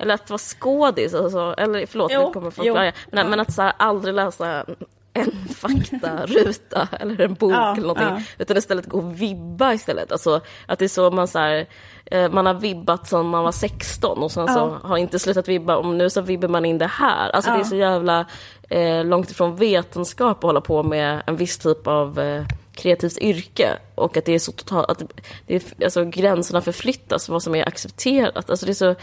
eller 0.00 0.14
att 0.14 0.30
vara 0.30 0.38
skådis, 0.38 1.14
alltså, 1.14 1.54
eller 1.58 1.86
förlåt, 1.86 2.10
jo, 2.14 2.26
nu 2.26 2.32
kommer 2.32 2.50
folk 2.50 2.74
varje, 2.74 2.92
men, 3.10 3.24
ja. 3.24 3.30
men 3.30 3.40
att 3.40 3.52
så 3.52 3.62
här, 3.62 3.72
aldrig 3.76 4.14
läsa 4.14 4.64
en 5.12 5.48
faktaruta 5.54 6.88
eller 7.00 7.20
en 7.20 7.34
bok 7.34 7.52
ja, 7.52 7.72
eller 7.72 7.86
någonting. 7.86 8.06
Ja. 8.06 8.22
Utan 8.38 8.56
istället 8.56 8.86
gå 8.86 8.98
och 8.98 9.22
vibba 9.22 9.72
istället. 9.72 10.12
Alltså 10.12 10.40
att 10.66 10.78
det 10.78 10.84
är 10.84 10.88
så 10.88 11.10
man 11.10 11.28
så 11.28 11.38
här, 11.38 11.66
eh, 12.06 12.30
man 12.30 12.46
har 12.46 12.54
vibbat 12.54 13.08
sedan 13.08 13.26
man 13.26 13.44
var 13.44 13.52
16 13.52 14.18
och 14.18 14.32
sen 14.32 14.44
ja. 14.46 14.54
så 14.54 14.88
har 14.88 14.96
inte 14.96 15.18
slutat 15.18 15.48
vibba 15.48 15.76
och 15.76 15.86
nu 15.86 16.10
så 16.10 16.20
vibbar 16.20 16.48
man 16.48 16.64
in 16.64 16.78
det 16.78 16.86
här. 16.86 17.30
Alltså 17.30 17.50
det 17.50 17.60
är 17.60 17.64
så 17.64 17.76
jävla 17.76 18.26
eh, 18.68 19.04
långt 19.04 19.30
ifrån 19.30 19.56
vetenskap 19.56 20.36
att 20.36 20.42
hålla 20.42 20.60
på 20.60 20.82
med 20.82 21.22
en 21.26 21.36
viss 21.36 21.58
typ 21.58 21.86
av 21.86 22.18
eh, 22.18 22.44
kreativt 22.80 23.18
yrke 23.18 23.78
och 23.94 24.16
att 24.16 24.24
det 24.24 24.32
är 24.32 24.38
så 24.38 24.52
totalt, 24.52 24.90
att 24.90 25.02
det 25.46 25.54
är, 25.54 25.84
alltså 25.84 26.04
gränserna 26.04 26.60
förflyttas, 26.60 27.28
vad 27.28 27.42
som 27.42 27.54
är 27.54 27.68
accepterat. 27.68 28.50
Alltså 28.50 28.66
det 28.66 28.72
är 28.72 28.74
så 28.74 28.94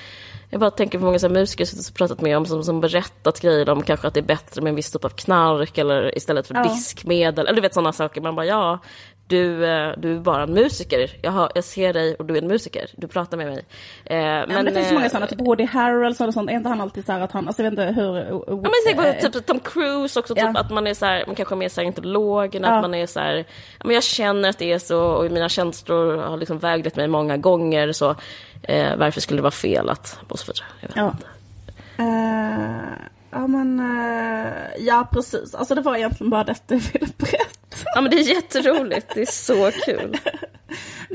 jag 0.50 0.60
bara 0.60 0.72
tänker 0.72 1.00
på 1.00 1.06
många 1.06 1.20
så 1.20 1.28
här 1.28 1.34
musiker 1.34 1.66
som 1.66 1.80
jag 1.86 1.96
pratat 1.96 2.22
med 2.22 2.38
om 2.38 2.46
som, 2.46 2.63
som 2.63 2.82
berättat 2.82 3.42
grejer 3.42 3.70
om 3.70 3.84
kanske 3.84 4.08
att 4.08 4.13
det 4.13 4.20
är 4.20 4.24
bättre 4.24 4.62
med 4.62 4.70
en 4.70 4.76
viss 4.76 4.92
typ 4.92 5.06
av 5.06 5.10
knark 5.10 5.78
eller 5.78 6.18
istället 6.18 6.48
för 6.48 6.56
ja. 6.56 6.63
diskmedel. 6.63 7.48
Eller 7.48 7.56
du 7.56 7.62
vet 7.62 7.74
sådana 7.74 7.94
saker. 7.94 8.22
Man 8.22 8.36
bara 8.36 8.46
ja, 8.46 8.80
du, 9.28 9.66
eh, 9.66 9.94
du 9.98 10.16
är 10.16 10.20
bara 10.20 10.44
en 10.44 10.54
musiker. 10.54 11.12
Jag, 11.22 11.32
har, 11.32 11.52
jag 11.56 11.63
ser 11.63 11.94
dig 11.94 12.16
och 12.16 12.26
du 12.26 12.34
är 12.38 12.42
en 12.42 12.48
musiker. 12.48 12.90
Du 12.98 13.08
pratar 13.08 13.38
med 13.38 13.48
mig. 13.48 13.66
Eh, 14.06 14.18
men, 14.18 14.48
men, 14.48 14.66
det 14.66 14.72
finns 14.72 14.88
så 14.88 14.94
många 14.94 15.10
sådana, 15.10 15.28
typ 15.28 15.42
Woody 15.42 15.66
Harrelson 15.66 16.28
och 16.28 16.34
sånt. 16.34 16.50
Är 16.50 16.54
inte 16.54 16.70
han 16.70 16.82
alltid 16.82 17.06
så 17.06 17.12
här 17.12 17.22
att 17.22 17.32
han, 17.32 17.48
alltså 17.48 17.63
jag 17.63 17.72
vet 17.72 17.80
inte 17.80 18.02
hur... 18.02 18.16
ja 18.16 18.46
men 18.48 18.72
tänk 18.86 18.98
på 18.98 19.32
typ 19.32 19.46
Tom 19.46 19.60
Cruise 19.60 20.20
också, 20.20 20.36
typ 20.36 20.44
ja. 20.44 20.60
att 20.60 20.72
man 20.72 20.88
är 20.88 20.94
så 20.94 21.06
här, 21.06 21.24
man 21.26 21.36
kanske 21.36 21.56
är 21.56 21.58
mer 21.58 21.70
scientologen, 21.70 22.63
ja. 22.63 22.70
att 22.70 22.82
man 22.82 22.94
är 22.94 23.06
så 23.06 23.20
här, 23.20 23.36
ja, 23.80 23.86
men 23.86 23.94
jag 23.94 24.04
känner 24.04 24.50
att 24.50 24.58
det 24.58 24.74
är 24.74 24.80
så 24.80 25.02
och 25.02 25.32
mina 25.32 25.50
känslor 25.50 26.18
har 26.18 26.38
liksom 26.38 26.60
väglett 26.60 26.96
mig 26.96 27.08
många 27.08 27.38
gånger 27.38 27.92
så 27.92 28.16
eh, 28.63 28.96
varför 28.96 29.22
skulle 29.22 29.38
det 29.38 29.44
vara 29.44 29.52
fel 29.52 29.90
att, 29.90 30.20
och 30.30 30.40
så 30.40 30.52
vidare. 30.52 30.66
Jag 30.82 30.88
vet 30.88 30.98
ja. 30.98 31.12
inte. 31.12 31.28
Uh, 32.00 33.08
ja 33.38 33.47
men, 33.47 33.80
uh, 33.80 34.86
ja 34.86 35.08
precis. 35.12 35.56
Alltså 35.56 35.76
det 35.76 35.82
var 35.82 35.95
egentligen 35.95 36.30
bara 36.30 36.43
detta 36.43 36.73
jag 36.73 36.82
ville 36.93 37.13
berätta. 37.17 37.86
Ja 37.95 38.02
men 38.02 38.12
det 38.12 38.17
är 38.17 38.36
jätteroligt, 38.36 39.08
det 39.15 39.21
är 39.21 39.26
så 39.26 39.71
kul. 39.86 40.17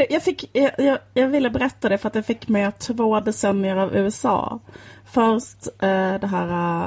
Jag, 0.09 0.23
fick, 0.23 0.51
jag, 0.53 0.99
jag, 1.15 1.29
ville 1.29 1.51
berätta 1.51 1.89
det 1.89 1.99
för 1.99 2.09
att 2.09 2.15
jag 2.15 2.27
fick 2.27 2.49
med 2.49 2.79
två 2.79 3.21
decennier 3.21 3.77
av 3.77 3.97
USA. 3.97 4.61
Först 5.05 5.67
uh, 5.67 6.21
det 6.21 6.27
här 6.27 6.87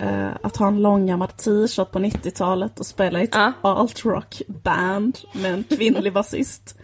uh, 0.00 0.28
att 0.42 0.56
ha 0.56 0.66
en 0.66 0.82
långärmad 0.82 1.36
t-shirt 1.36 1.90
på 1.90 1.98
90-talet 1.98 2.80
och 2.80 2.86
spela 2.86 3.20
i 3.20 3.24
ett 3.24 3.36
uh. 3.36 3.50
alt-rock 3.60 4.42
band 4.46 5.18
med 5.32 5.54
en 5.54 5.64
kvinnlig 5.64 6.12
basist. 6.12 6.78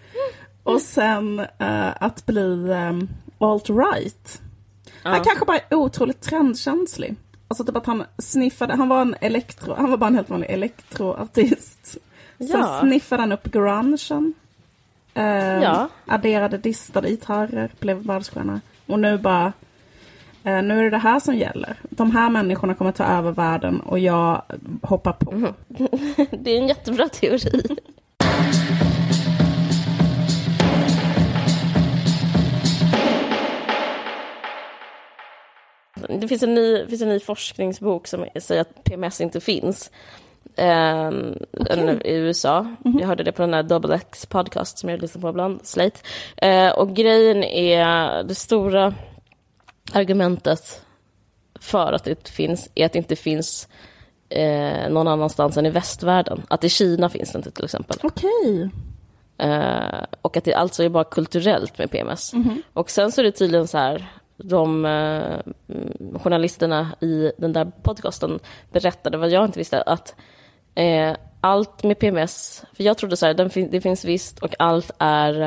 Och 0.63 0.81
sen 0.81 1.47
att 1.95 2.27
bli 2.27 2.41
um, 2.41 3.09
alt-right. 3.39 4.41
Han 5.03 5.25
kanske 5.25 5.45
bara 5.45 5.59
är 5.59 5.75
otroligt 5.75 6.21
trendkänslig. 6.21 7.17
Alltså 7.51 7.65
typ 7.65 7.77
att 7.77 7.87
han 7.87 8.05
sniffade, 8.19 8.75
han 8.75 8.89
var 8.89 9.03
en 9.03 9.17
elektro, 9.21 9.75
han 9.75 9.91
var 9.91 9.97
bara 9.97 10.07
en 10.07 10.15
helt 10.15 10.31
vanlig 10.31 10.51
elektroartist. 10.51 11.97
Ja. 12.39 12.47
Sen 12.47 12.89
sniffade 12.89 13.23
han 13.23 13.33
upp 13.33 13.53
grungen. 13.53 14.35
Eh, 15.15 15.63
ja. 15.63 15.89
Adderade 16.07 16.59
distade 16.59 17.09
gitarrer, 17.09 17.71
blev 17.81 17.97
världsstjärna. 17.97 18.61
Och 18.87 18.99
nu 18.99 19.19
bara, 19.19 19.53
eh, 20.45 20.63
nu 20.63 20.79
är 20.79 20.83
det 20.83 20.91
det 20.91 20.99
här 20.99 21.21
som 21.21 21.37
gäller. 21.37 21.77
De 21.83 22.11
här 22.11 22.31
människorna 22.31 22.75
kommer 22.75 22.93
ta 22.93 23.05
över 23.05 23.33
världen 23.33 23.81
och 23.81 23.99
jag 23.99 24.43
hoppar 24.83 25.13
på. 25.13 25.33
Mm. 25.33 25.53
det 26.31 26.51
är 26.51 26.59
en 26.59 26.69
jättebra 26.69 27.09
teori. 27.09 27.77
Det 36.19 36.29
finns 36.29 36.43
en 36.43 36.55
ny, 36.55 36.87
finns 36.87 37.03
en 37.03 37.09
ny 37.09 37.21
forskningsbok 37.21 38.07
som 38.07 38.27
säger 38.41 38.61
att 38.61 38.85
PMS 38.85 39.21
inte 39.21 39.41
finns. 39.41 39.91
Eh, 40.57 41.09
okay. 41.53 42.01
i 42.05 42.15
USA. 42.15 42.59
Mm 42.59 42.77
-hmm. 42.83 43.01
Jag 43.01 43.09
hörde 43.09 43.23
det 43.23 43.33
på 43.33 43.43
den 43.43 43.55
här 43.55 43.63
Double 43.63 43.95
X 43.95 44.27
podcast 44.27 44.79
som 44.79 44.89
jag 44.89 45.01
lyssnar 45.01 45.23
på 45.23 45.29
ibland, 45.29 45.61
Slate. 45.67 46.01
Eh, 46.37 46.71
och 46.71 46.95
grejen 46.95 47.45
är, 47.45 48.23
det 48.23 48.35
stora 48.35 48.95
argumentet 49.93 50.83
för 51.61 51.93
att 51.93 52.05
det 52.05 52.29
finns 52.29 52.71
är 52.75 52.87
att 52.87 52.93
det 52.93 52.99
inte 52.99 53.17
finns 53.17 53.69
eh, 54.29 54.91
någon 54.91 55.09
annanstans 55.09 55.57
än 55.57 55.67
i 55.67 55.71
västvärlden. 55.71 56.43
Att 56.49 56.65
i 56.65 56.69
Kina 56.69 57.09
finns 57.09 57.33
det 57.33 57.37
inte 57.37 57.51
till 57.51 57.65
exempel. 57.65 57.97
Okej. 58.03 58.31
Okay. 58.41 58.69
Eh, 59.49 60.05
och 60.23 60.37
att 60.37 60.45
det 60.45 60.55
alltså 60.55 60.83
är 60.83 60.89
bara 60.89 61.05
kulturellt 61.05 61.79
med 61.79 61.91
PMS. 61.91 62.33
Mm 62.33 62.49
-hmm. 62.49 62.63
Och 62.73 62.91
sen 62.91 63.13
så 63.13 63.21
är 63.21 63.25
det 63.25 63.33
tydligen 63.33 63.69
så 63.69 63.79
här, 63.79 64.07
de 64.45 64.85
eh, 64.85 65.39
journalisterna 66.19 66.89
i 67.01 67.33
den 67.39 67.53
där 67.53 67.73
podcasten 67.83 68.39
berättade, 68.73 69.19
vad 69.19 69.31
jag 69.31 69.45
inte 69.45 69.59
visste, 69.59 69.83
att 69.83 70.15
eh, 70.75 71.17
allt 71.41 71.83
med 71.83 71.99
PMS, 71.99 72.65
för 72.73 72.85
jag 72.85 72.99
trodde 72.99 73.17
så 73.17 73.27
här, 73.27 73.49
fin 73.49 73.69
det 73.71 73.81
finns 73.81 74.05
visst 74.05 74.39
och 74.39 74.55
allt 74.59 74.91
är, 74.99 75.41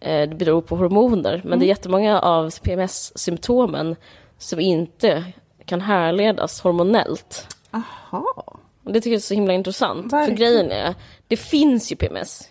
eh, 0.00 0.28
det 0.28 0.36
beror 0.36 0.60
på 0.60 0.76
hormoner, 0.76 1.32
men 1.32 1.46
mm. 1.46 1.50
det 1.50 1.52
är 1.52 1.56
mm. 1.56 1.68
jättemånga 1.68 2.20
av 2.20 2.50
PMS-symptomen 2.50 3.96
som 4.38 4.60
inte 4.60 5.24
kan 5.64 5.80
härledas 5.80 6.60
hormonellt. 6.60 7.56
Aha. 7.70 8.58
Och 8.84 8.92
det 8.92 9.00
tycker 9.00 9.10
jag 9.10 9.16
är 9.16 9.20
så 9.20 9.34
himla 9.34 9.52
intressant, 9.52 10.12
Verkligen. 10.12 10.26
för 10.26 10.44
grejen 10.44 10.70
är, 10.70 10.94
det 11.28 11.36
finns 11.36 11.92
ju 11.92 11.96
PMS. 11.96 12.48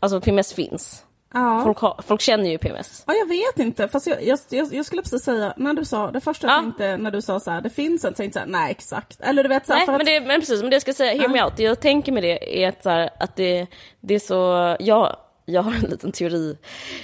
Alltså 0.00 0.20
PMS 0.20 0.52
finns. 0.52 1.05
Ja. 1.36 1.60
Folk, 1.64 1.78
har, 1.78 2.00
folk 2.06 2.20
känner 2.20 2.50
ju 2.50 2.58
PMS. 2.58 3.04
Ja, 3.06 3.14
jag 3.14 3.28
vet 3.28 3.58
inte. 3.58 3.88
Fast 3.88 4.06
jag, 4.06 4.24
jag, 4.24 4.38
jag, 4.50 4.86
skulle 4.86 5.02
precis 5.02 5.22
säga, 5.22 5.54
när 5.56 5.74
du 5.74 5.84
sa, 5.84 6.10
det 6.10 6.20
första 6.20 6.46
jag 6.46 6.62
tänkte 6.62 6.96
när 6.96 7.10
du 7.10 7.22
sa 7.22 7.40
så 7.40 7.50
här, 7.50 7.60
det 7.60 7.70
finns 7.70 8.04
en, 8.04 8.14
tänkte 8.14 8.38
jag 8.38 8.48
nej 8.48 8.70
exakt. 8.70 9.20
Eller 9.20 9.42
du 9.42 9.48
vet 9.48 9.66
så 9.66 9.72
här, 9.72 9.86
Nej, 9.86 9.96
men, 9.96 10.06
det, 10.06 10.20
men 10.20 10.40
precis, 10.40 10.60
men 10.60 10.70
det 10.70 10.74
jag 10.74 10.82
ska 10.82 10.92
säga, 10.92 11.12
hear 11.20 11.28
me 11.28 11.44
out. 11.44 11.58
Jag 11.58 11.80
tänker 11.80 12.12
med 12.12 12.22
det 12.22 12.64
är 12.64 12.68
att, 12.68 12.82
så 12.82 12.90
här, 12.90 13.10
att 13.20 13.36
det, 13.36 13.66
det 14.00 14.14
är 14.14 14.18
så, 14.18 14.76
jag, 14.80 15.16
jag 15.44 15.62
har 15.62 15.72
en 15.72 15.90
liten 15.90 16.12
teori 16.12 16.56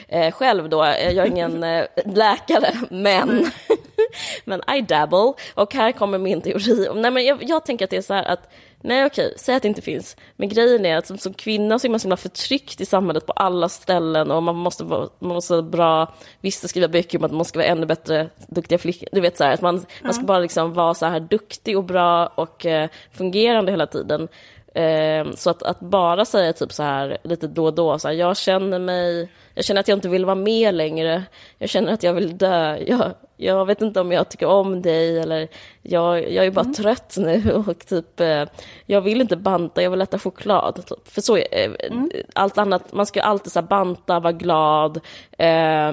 eh, 0.09 0.33
själv 0.33 0.69
då. 0.69 0.79
Jag 0.87 1.17
är 1.17 1.27
ingen 1.27 1.63
eh, 1.65 1.85
läkare, 2.05 2.75
men, 2.91 3.51
men 4.45 4.61
I 4.77 4.81
dabble. 4.81 5.33
Och 5.55 5.75
här 5.75 5.93
kommer 5.93 6.19
min 6.19 6.41
teori. 6.41 6.89
Nej, 6.95 7.11
men 7.11 7.25
jag, 7.25 7.43
jag 7.43 7.65
tänker 7.65 7.85
att 7.85 7.91
det 7.91 7.97
är 7.97 8.03
så 8.03 8.15
här 8.15 8.25
att 8.25 8.51
Nej 8.85 9.07
okej, 9.07 9.35
säg 9.37 9.55
att 9.55 9.63
det 9.63 9.69
inte 9.69 9.83
finns. 9.83 10.17
Men 10.37 10.49
grejen 10.49 10.87
är 10.87 10.97
att 10.97 11.07
som, 11.07 11.19
som 11.19 11.35
kvinna 11.35 11.79
så 11.79 11.87
är 11.87 11.91
man 11.91 12.01
så 12.01 12.05
himla 12.05 12.17
förtryckt 12.17 12.81
i 12.81 12.87
samhället 12.87 13.27
på 13.27 13.33
alla 13.33 13.69
ställen 13.69 14.31
och 14.31 14.43
man 14.43 14.57
måste 14.57 14.85
vara, 14.85 15.09
man 15.19 15.35
måste 15.35 15.53
vara 15.53 15.63
bra, 15.63 16.15
visst 16.41 16.69
skriva 16.69 16.89
böcker 16.89 17.19
om 17.19 17.25
att 17.25 17.33
man 17.33 17.45
ska 17.45 17.59
vara 17.59 17.69
ännu 17.69 17.87
bättre, 17.87 18.29
duktiga 18.47 18.79
flickor. 18.79 19.09
Du 19.13 19.21
vet 19.21 19.37
så 19.37 19.45
här, 19.45 19.55
att 19.55 19.61
man, 19.61 19.75
mm. 19.75 19.87
man 20.03 20.15
ska 20.15 20.25
bara 20.25 20.39
liksom 20.39 20.73
vara 20.73 20.95
så 20.95 21.07
här 21.07 21.21
duktig 21.21 21.79
och 21.79 21.85
bra 21.85 22.27
och 22.27 22.67
eh, 22.67 22.89
fungerande 23.13 23.73
hela 23.73 23.87
tiden. 23.87 24.29
Eh, 24.75 25.33
så 25.35 25.51
att, 25.51 25.63
att, 25.63 25.81
bara 25.81 26.25
säga 26.25 26.53
typ 26.53 26.73
så 26.73 26.83
här 26.83 27.19
lite 27.23 27.47
då 27.47 27.65
och 27.65 27.75
då, 27.75 27.99
så 27.99 28.09
här, 28.09 28.15
jag 28.15 28.37
känner 28.37 28.79
mig, 28.79 29.29
jag 29.55 29.65
känner 29.65 29.81
att 29.81 29.89
jag 29.89 29.97
inte 29.97 30.09
vill 30.09 30.25
vara 30.25 30.35
med 30.35 30.75
längre, 30.75 31.23
jag 31.59 31.69
känner 31.69 31.93
att 31.93 32.03
jag 32.03 32.15
vill 32.15 32.39
dö, 32.39 32.77
jag, 32.87 33.15
jag 33.37 33.67
vet 33.67 33.83
inte 33.83 34.01
om 34.01 34.13
jag 34.13 34.29
tycker 34.29 34.47
om 34.47 34.83
dig 34.83 35.19
eller 35.19 35.49
jag, 35.83 36.33
jag 36.33 36.47
är 36.47 36.51
bara 36.51 36.61
mm. 36.61 36.75
trött 36.75 37.15
nu 37.19 37.53
och 37.69 37.87
typ 37.87 38.21
eh, 38.21 38.45
jag 38.87 39.01
vill 39.01 39.21
inte 39.21 39.37
banta, 39.37 39.83
jag 39.83 39.91
vill 39.91 40.03
äta 40.03 40.19
choklad. 40.19 40.87
Typ. 40.87 41.09
För 41.09 41.21
så, 41.21 41.37
eh, 41.37 41.71
mm. 41.91 42.11
allt 42.35 42.59
annat, 42.59 42.93
man 42.93 43.07
ska 43.07 43.23
alltid 43.23 43.53
så 43.53 43.63
banta, 43.63 44.21
vara 44.21 44.33
glad, 44.33 45.01
eh, 45.39 45.93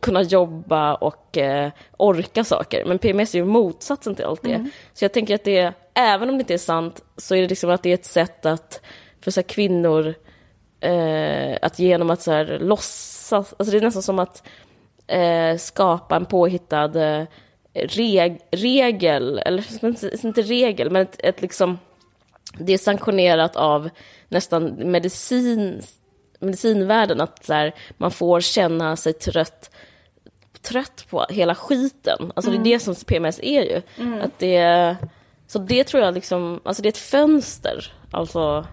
kunna 0.00 0.22
jobba 0.22 0.94
och 0.94 1.38
eh, 1.38 1.70
orka 1.96 2.44
saker. 2.44 2.84
Men 2.84 2.98
PMS 2.98 3.34
är 3.34 3.38
ju 3.38 3.44
motsatsen 3.44 4.14
till 4.14 4.24
allt 4.24 4.42
det. 4.42 4.52
Mm. 4.54 4.70
Så 4.92 5.04
jag 5.04 5.12
tänker 5.12 5.34
att 5.34 5.44
det, 5.44 5.72
även 5.94 6.28
om 6.28 6.36
det 6.36 6.40
inte 6.40 6.54
är 6.54 6.58
sant, 6.58 7.04
så 7.16 7.34
är 7.34 7.42
det 7.42 7.48
liksom 7.48 7.70
att 7.70 7.82
det 7.82 7.90
är 7.90 7.94
ett 7.94 8.04
sätt 8.04 8.46
att 8.46 8.80
för 9.20 9.30
så 9.30 9.42
kvinnor 9.42 10.14
eh, 10.80 11.58
att 11.62 11.78
genom 11.78 12.10
att 12.10 12.22
så 12.22 12.30
här 12.32 12.58
låtsas, 12.60 13.54
alltså 13.58 13.72
det 13.72 13.78
är 13.78 13.82
nästan 13.82 14.02
som 14.02 14.18
att 14.18 14.42
eh, 15.06 15.56
skapa 15.56 16.16
en 16.16 16.26
påhittad 16.26 16.96
eh, 16.96 17.26
reg, 17.74 18.40
regel, 18.50 19.38
eller 19.38 20.24
inte 20.26 20.42
regel, 20.42 20.90
men 20.90 21.02
ett, 21.02 21.16
ett 21.18 21.42
liksom, 21.42 21.78
det 22.58 22.72
är 22.72 22.78
sanktionerat 22.78 23.56
av 23.56 23.90
nästan 24.28 24.90
medicin, 24.90 25.82
medicinvärlden 26.40 27.20
att 27.20 27.44
så 27.44 27.52
här, 27.52 27.74
man 27.96 28.10
får 28.10 28.40
känna 28.40 28.96
sig 28.96 29.12
trött 29.12 29.70
trött 30.64 31.06
på 31.10 31.26
hela 31.28 31.54
skiten. 31.54 32.32
Alltså 32.34 32.50
mm. 32.50 32.62
det 32.62 32.68
är 32.68 32.74
det 32.74 32.80
som 32.80 32.94
PMS 32.94 33.40
är 33.42 33.62
ju. 33.62 33.82
Mm. 33.98 34.22
Att 34.22 34.38
det, 34.38 34.96
så 35.46 35.58
det 35.58 35.84
tror 35.84 36.02
jag 36.02 36.14
liksom, 36.14 36.60
alltså 36.64 36.82
det 36.82 36.86
är 36.86 36.90
ett 36.90 36.98
fönster. 36.98 37.92
Alltså, 38.10 38.66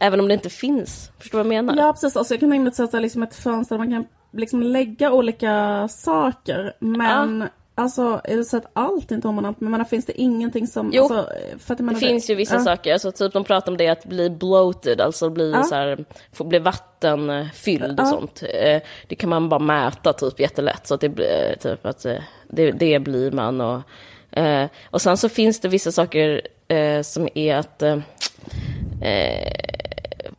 även 0.00 0.20
om 0.20 0.28
det 0.28 0.34
inte 0.34 0.50
finns. 0.50 1.10
Förstår 1.18 1.38
du 1.38 1.44
vad 1.44 1.54
jag 1.54 1.64
menar? 1.64 1.82
Ja 1.82 1.92
precis, 1.92 2.16
alltså 2.16 2.34
jag 2.34 2.40
kan 2.40 2.50
tänka 2.50 2.62
mig 2.62 2.84
att 2.84 2.94
är 2.94 3.00
liksom 3.00 3.22
ett 3.22 3.34
fönster 3.34 3.74
där 3.74 3.84
man 3.84 3.90
kan 3.90 4.06
liksom 4.32 4.62
lägga 4.62 5.12
olika 5.12 5.88
saker. 5.88 6.72
Men 6.78 7.40
ja. 7.40 7.48
Alltså, 7.78 8.20
är 8.24 8.36
det 8.36 8.44
så 8.44 8.56
att 8.56 8.70
allt 8.72 9.10
inte 9.10 9.28
hormonellt? 9.28 9.60
Men 9.60 9.70
menar, 9.70 9.84
finns 9.84 10.06
det 10.06 10.20
ingenting 10.20 10.66
som... 10.66 10.90
Jo, 10.92 11.02
alltså, 11.02 11.28
för 11.58 11.74
att, 11.74 11.80
menar, 11.80 12.00
det 12.00 12.06
finns 12.06 12.30
ju 12.30 12.34
vissa 12.34 12.54
ja. 12.54 12.60
saker. 12.60 12.92
Alltså, 12.92 13.12
typ 13.12 13.32
de 13.32 13.44
pratar 13.44 13.72
om 13.72 13.78
det 13.78 13.88
att 13.88 14.04
bli 14.04 14.30
bloated, 14.30 15.00
alltså 15.00 15.30
bli, 15.30 15.50
ja. 15.52 15.62
så 15.62 15.74
här, 15.74 16.04
få 16.32 16.44
bli 16.44 16.58
vattenfylld 16.58 18.00
ja. 18.00 18.02
och 18.02 18.08
sånt. 18.08 18.42
Eh, 18.42 18.82
det 19.06 19.14
kan 19.14 19.30
man 19.30 19.48
bara 19.48 19.60
mäta 19.60 20.12
typ 20.12 20.40
jättelätt. 20.40 20.86
Så 20.86 20.94
att 20.94 21.00
det, 21.00 21.08
blir, 21.08 21.56
typ, 21.60 21.86
att 21.86 22.04
eh, 22.04 22.16
det, 22.48 22.70
det 22.70 22.98
blir 22.98 23.30
man. 23.30 23.60
Och, 23.60 23.80
eh, 24.38 24.68
och 24.90 25.02
sen 25.02 25.16
så 25.16 25.28
finns 25.28 25.60
det 25.60 25.68
vissa 25.68 25.92
saker 25.92 26.40
som 27.02 27.28
är 27.34 27.56
att... 27.56 27.82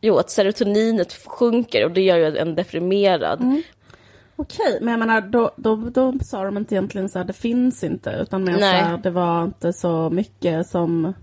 jo, 0.00 0.18
att 0.18 0.30
serotoninet 0.30 1.12
sjunker 1.12 1.84
och 1.84 1.90
det 1.90 2.00
gör 2.00 2.16
ju 2.16 2.36
en 2.36 2.54
deprimerad. 2.54 3.40
Mm. 3.40 3.62
Okej, 4.40 4.78
men 4.80 4.90
jag 4.90 4.98
menar 4.98 5.20
då, 5.20 5.50
då, 5.56 5.76
då 5.76 6.14
sa 6.24 6.44
de 6.44 6.56
inte 6.56 6.74
egentligen 6.74 7.08
så 7.08 7.18
här, 7.18 7.26
det 7.26 7.32
finns 7.32 7.84
inte, 7.84 8.10
utan 8.10 8.44
mer 8.44 8.58
så 8.58 8.64
här, 8.64 8.98
det 8.98 9.10
var 9.10 9.44
inte 9.44 9.72
så 9.72 10.10
mycket 10.10 10.66
som 10.66 11.14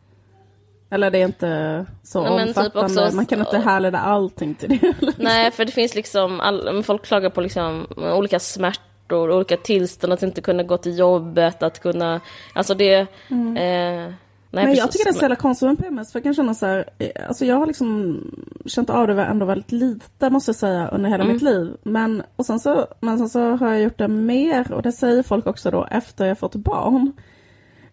eller 0.90 1.12
det 1.12 1.18
är 1.18 1.26
inte 1.26 1.86
så 2.04 2.24
Nej, 2.24 2.48
typ 2.48 2.58
omfattande, 2.58 3.06
typ 3.06 3.14
man 3.14 3.26
kan 3.26 3.40
inte 3.40 3.58
härleda 3.58 4.00
allting 4.00 4.56
till 4.56 4.70
det. 4.70 4.94
Nej, 5.18 5.52
för 5.52 5.66
det 5.66 5.72
finns 5.72 5.96
liksom, 5.96 6.40
all, 6.40 6.84
folk 6.84 7.06
klagar 7.06 7.30
på 7.30 7.42
liksom 7.42 7.88
olika 7.98 8.40
smärtor, 8.40 9.32
olika 9.32 9.58
tillstånd, 9.58 10.14
att 10.14 10.24
inte 10.24 10.42
kunna 10.42 10.64
gå 10.64 10.78
till 10.78 10.98
jobbet, 10.98 11.64
att 11.64 11.80
kunna, 11.80 12.22
alltså 12.54 12.74
det, 12.74 13.08
mm. 13.30 13.58
eh, 13.58 14.14
Nej, 14.52 14.66
men 14.66 14.76
jag 14.76 14.92
tycker 14.92 15.06
det 15.06 15.10
är 15.10 15.14
så 15.14 15.22
jävla 15.22 15.36
konstigt 15.36 15.68
med 15.70 15.78
PMS, 15.78 16.12
för 16.12 16.20
jag 16.20 16.24
kan 16.24 16.34
känna 16.34 16.54
så 16.54 16.66
här, 16.66 16.90
eh, 16.98 17.28
alltså 17.28 17.46
jag 17.46 17.56
har 17.56 17.66
liksom 17.66 18.22
känt 18.66 18.90
av 18.90 19.08
det 19.08 19.24
ändå 19.24 19.46
väldigt 19.46 19.72
lite 19.72 20.30
måste 20.30 20.50
jag 20.50 20.56
säga 20.56 20.88
under 20.88 21.10
hela 21.10 21.24
Mm. 21.24 21.34
mitt 21.34 21.42
liv. 21.44 21.78
Men, 21.84 22.24
och 22.36 22.46
sen 22.46 22.60
så, 22.60 22.88
men 23.00 23.18
sen 23.18 23.30
så 23.30 23.56
har 23.56 23.68
jag 23.74 23.82
gjort 23.82 23.98
det 23.98 24.08
mer, 24.08 24.72
och 24.72 24.82
det 24.82 24.92
säger 24.92 25.24
folk 25.24 25.48
också 25.48 25.72
då 25.72 25.88
efter 25.92 26.26
jag 26.26 26.40
fått 26.40 26.56
barn. 26.56 27.12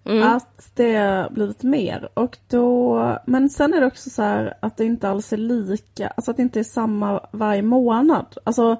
Mm. 0.06 0.22
Att 0.22 0.70
det 0.74 1.28
blivit 1.30 1.62
mer. 1.62 2.08
Och 2.14 2.38
då, 2.48 3.18
men 3.26 3.48
sen 3.48 3.74
är 3.74 3.80
det 3.80 3.86
också 3.86 4.10
så 4.10 4.22
här 4.22 4.54
att 4.60 4.76
det 4.76 4.84
inte 4.84 5.08
alls 5.08 5.32
är 5.32 5.36
lika, 5.36 6.08
alltså 6.08 6.30
att 6.30 6.36
det 6.36 6.42
inte 6.42 6.60
är 6.60 6.64
samma 6.64 7.20
varje 7.32 7.62
månad. 7.62 8.36
Alltså, 8.44 8.76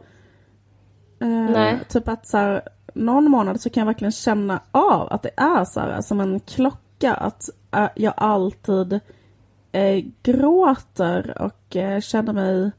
eh, 1.20 1.78
typ 1.88 2.08
att 2.08 2.26
så 2.26 2.36
här, 2.36 2.62
någon 2.94 3.30
månad 3.30 3.60
så 3.60 3.70
kan 3.70 3.80
jag 3.80 3.86
verkligen 3.86 4.12
känna 4.12 4.60
av 4.70 5.12
att 5.12 5.22
det 5.22 5.30
är 5.36 5.64
så 5.64 5.80
här 5.80 6.00
som 6.00 6.20
en 6.20 6.40
klocka. 6.40 6.78
Att 7.12 7.50
eh, 7.70 7.88
jag 7.94 8.14
alltid 8.16 9.00
eh, 9.72 10.04
gråter 10.22 11.42
och 11.42 11.76
eh, 11.76 12.00
känner 12.00 12.32
mig 12.32 12.70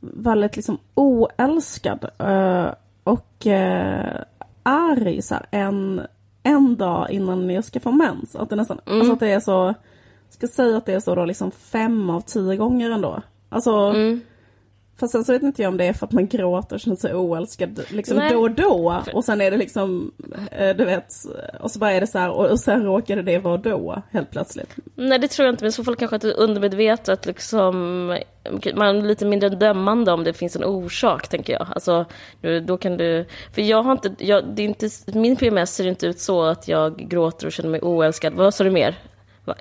väldigt 0.00 0.56
liksom 0.56 0.78
oälskad. 0.94 2.04
Eh, 2.18 2.68
och 3.04 3.46
eh, 3.46 4.20
arg 4.62 5.22
så 5.22 5.34
här, 5.34 5.46
en, 5.50 6.00
en 6.42 6.76
dag 6.76 7.10
innan 7.10 7.50
jag 7.50 7.64
ska 7.64 7.80
få 7.80 7.90
mens. 7.90 8.36
Att 8.36 8.50
det 8.50 8.56
nästan, 8.56 8.80
Mm. 8.86 8.98
alltså 9.00 9.12
att 9.12 9.20
det 9.20 9.30
är 9.30 9.40
så, 9.40 9.50
jag 9.50 9.74
ska 10.34 10.46
säga 10.48 10.76
att 10.76 10.86
det 10.86 10.92
är 10.94 11.00
så 11.00 11.14
då 11.14 11.24
liksom 11.24 11.50
fem 11.50 12.10
av 12.10 12.20
tio 12.20 12.56
gånger 12.56 12.90
ändå. 12.90 13.22
Alltså, 13.48 13.70
Mm. 13.72 14.20
Fast 15.00 15.12
sen 15.12 15.24
så 15.24 15.32
vet 15.32 15.42
inte 15.42 15.62
jag 15.62 15.68
om 15.68 15.76
det 15.76 15.84
är 15.84 15.92
för 15.92 16.06
att 16.06 16.12
man 16.12 16.26
gråter 16.26 16.76
och 16.76 16.80
känner 16.80 16.96
sig 16.96 17.14
oälskad 17.14 17.80
liksom 17.88 18.16
Nej. 18.16 18.32
då 18.32 18.40
och 18.40 18.50
då. 18.50 19.02
Och 19.14 19.24
sen 19.24 19.40
är 19.40 19.50
det 19.50 19.56
liksom, 19.56 20.12
eh, 20.50 20.76
du 20.76 20.84
vet, 20.84 21.12
och 21.60 21.70
så 21.70 21.78
bara 21.78 21.92
är 21.92 22.00
det 22.00 22.06
så 22.06 22.18
här 22.18 22.30
och, 22.30 22.60
sen 22.60 22.84
råkade 22.84 23.22
det 23.22 23.38
vara 23.38 23.56
då 23.56 24.02
helt 24.10 24.30
plötsligt. 24.30 24.74
Nej 24.94 25.18
det 25.18 25.28
tror 25.28 25.46
jag 25.46 25.52
inte, 25.52 25.64
men 25.64 25.68
i 25.68 25.72
så 25.72 25.84
fall 25.84 25.96
kanske 25.96 26.16
att 26.16 26.22
det 26.22 26.28
är 26.28 26.40
undermedvetet 26.40 27.26
liksom, 27.26 27.76
man 28.74 28.96
är 28.96 29.02
lite 29.02 29.24
mindre 29.24 29.48
dömande 29.48 30.12
om 30.12 30.24
det 30.24 30.32
finns 30.32 30.56
en 30.56 30.64
orsak 30.64 31.28
tänker 31.28 31.52
jag. 31.52 31.66
Alltså, 31.74 32.04
då 32.66 32.76
kan 32.76 32.96
du, 32.96 33.26
för 33.52 33.62
jag 33.62 33.82
har 33.82 33.92
inte, 33.92 34.14
jag, 34.18 34.44
det 34.44 34.62
är 34.62 34.66
inte, 34.66 34.88
min 35.14 35.36
PMS 35.36 35.74
ser 35.74 35.86
inte 35.86 36.06
ut 36.06 36.20
så 36.20 36.42
att 36.42 36.68
jag 36.68 36.96
gråter 36.96 37.46
och 37.46 37.52
känner 37.52 37.70
mig 37.70 37.80
oälskad. 37.80 38.32
Vad 38.32 38.54
sa 38.54 38.64
du 38.64 38.70
mer? 38.70 38.98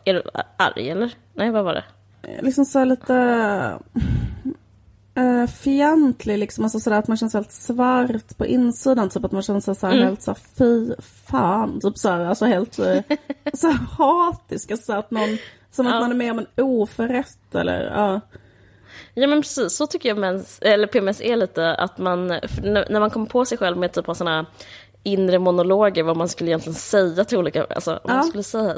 Är 0.06 0.14
du 0.14 0.24
arg 0.58 0.90
eller? 0.90 1.12
Nej, 1.34 1.52
vad 1.52 1.64
var 1.66 1.74
det? 1.74 1.84
Eh, 2.22 2.44
Liksom 2.44 2.66
så 2.66 2.80
här 2.80 2.86
lite 2.86 3.14
uh, 5.20 5.47
fientlig 5.47 6.38
liksom, 6.38 6.63
alltså 6.63 6.80
sådär 6.80 6.97
att 6.97 7.07
man 7.07 7.17
känner 7.17 7.30
sig 7.30 7.38
helt 7.39 7.51
svart 7.51 8.38
på 8.38 8.45
insidan, 8.45 9.09
typ 9.09 9.26
att 9.26 9.32
man 9.32 9.41
känner 9.41 9.59
sig 9.59 9.76
så 9.76 9.88
här 9.88 9.93
Mm. 9.93 10.07
helt 10.07 10.22
så 10.22 10.32
här, 10.32 10.39
fy 10.57 10.93
fan, 11.28 11.80
typ 11.82 11.97
så 11.97 12.09
här, 12.09 12.26
alltså 12.26 12.45
helt 12.45 12.80
uh, 12.80 12.99
så 13.53 13.67
hatisk, 13.72 14.72
alltså 14.72 14.93
att 14.93 15.11
någon, 15.11 15.38
som 15.72 15.88
att 15.88 15.93
Ja. 15.93 15.99
man 15.99 16.11
är 16.11 16.15
med 16.15 16.32
om 16.32 16.39
en 16.39 16.47
oförrätt 16.63 17.55
eller 17.55 17.84
ja. 17.95 18.22
Ja 19.13 19.28
men 19.28 19.41
precis, 19.41 19.74
så 19.76 19.88
tycker 19.88 20.09
jag 20.09 20.17
mens, 20.17 20.59
eller 20.61 20.88
PMS 20.88 21.22
är 21.22 21.36
lite, 21.36 21.76
att 21.76 21.97
man, 21.97 22.28
när 22.28 22.99
man 22.99 23.09
kommer 23.09 23.26
på 23.26 23.45
sig 23.45 23.57
själv 23.57 23.78
med 23.78 23.91
typ 23.93 24.09
av 24.09 24.13
sådana 24.13 24.45
inre 25.14 25.39
monologer, 25.39 26.03
vad 26.03 26.18
man 26.18 26.30
skulle 26.30 26.49
egentligen 26.49 26.76
säga 26.76 27.26
till 27.26 27.38
olika, 27.38 27.66
alltså 27.76 27.91
om 27.93 27.99
Ja. 28.03 28.14
man 28.14 28.24
skulle 28.24 28.43
säga, 28.43 28.76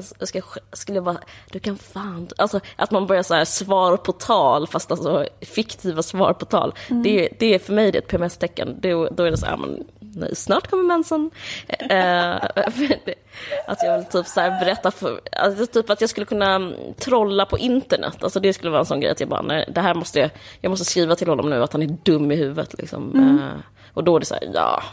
skulle 0.73 0.97
jag 0.97 1.03
bara, 1.03 1.17
du 1.51 1.59
kan 1.59 1.77
fan, 1.77 2.27
alltså 2.37 2.59
att 2.75 2.91
man 2.91 3.07
börjar 3.07 3.23
så 3.23 3.33
här 3.33 3.45
svar 3.45 3.97
på 3.97 4.11
tal, 4.11 4.67
fast 4.67 4.91
alltså 4.91 5.25
fiktiva 5.41 6.03
svar 6.03 6.33
på 6.33 6.45
tal, 6.45 6.73
det, 7.03 7.29
det 7.39 7.55
är 7.55 7.59
för 7.59 7.73
mig 7.73 7.91
det 7.91 7.97
ett 7.97 8.07
PMS-tecken, 8.07 8.79
då, 8.81 9.07
då 9.11 9.23
är 9.23 9.31
det 9.31 9.37
så 9.37 9.45
här, 9.45 9.57
men, 9.57 9.83
nej, 9.99 10.35
snart 10.35 10.67
kommer 10.69 10.83
mensen. 10.83 11.31
Eh, 11.67 12.35
att 13.67 13.83
jag 13.83 13.97
vill 13.97 14.05
typ 14.05 14.27
så 14.27 14.39
berätta 14.41 14.91
för, 14.91 15.21
alltså 15.31 15.65
typ 15.65 15.89
att 15.89 16.01
jag 16.01 16.09
skulle 16.09 16.25
kunna 16.25 16.55
mm, 16.55 16.73
trolla 16.97 17.45
på 17.45 17.57
internet, 17.57 18.23
alltså 18.23 18.39
det 18.39 18.53
skulle 18.53 18.71
vara 18.71 18.79
en 18.79 18.85
sån 18.85 18.99
grej 18.99 19.11
att 19.11 19.19
jag 19.19 19.29
bara, 19.29 19.41
nej, 19.41 19.69
det 19.75 19.81
här 19.81 19.93
måste 19.93 20.19
jag, 20.19 20.29
jag 20.61 20.69
måste 20.69 20.85
skriva 20.85 21.15
till 21.15 21.27
honom 21.27 21.49
nu 21.49 21.63
att 21.63 21.73
han 21.73 21.81
är 21.81 21.97
dum 22.03 22.31
i 22.31 22.35
huvudet 22.35 22.73
liksom. 22.77 23.15
Eh, 23.19 23.59
och 23.93 24.03
då 24.03 24.15
är 24.15 24.19
det 24.19 24.25
så 24.25 24.33
här, 24.33 24.49
ja, 24.53 24.83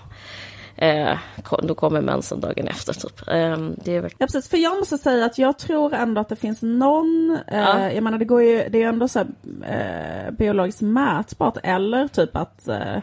eh, 0.79 1.19
då 1.63 1.75
kommer 1.75 2.01
mensen 2.01 2.41
dagen 2.41 2.69
efter 2.69 2.93
typ. 2.93 3.29
Eh, 3.29 3.57
det 3.85 3.97
är 3.97 4.03
Ja 4.19 4.27
precis, 4.27 4.49
för 4.49 4.57
jag 4.57 4.79
måste 4.79 4.99
säga 4.99 5.25
att 5.25 5.39
jag 5.39 5.59
tror 5.59 5.95
ändå 5.95 6.21
att 6.21 6.29
det 6.29 6.37
finns 6.37 6.63
någon, 6.63 7.39
eh, 7.47 7.59
Ja. 7.59 7.93
jag 7.93 8.03
menar 8.03 8.19
det 8.19 8.25
går 8.25 8.43
ju, 8.43 8.57
det 8.69 8.79
är 8.79 8.83
ju 8.83 8.89
ändå 8.89 9.09
så 9.09 9.19
här, 9.19 9.27
eh, 10.27 10.31
biologiskt 10.31 10.81
mätbart 10.83 11.57
eller 11.63 12.09
typ 12.09 12.37
att 12.37 12.69
eh, 12.69 12.97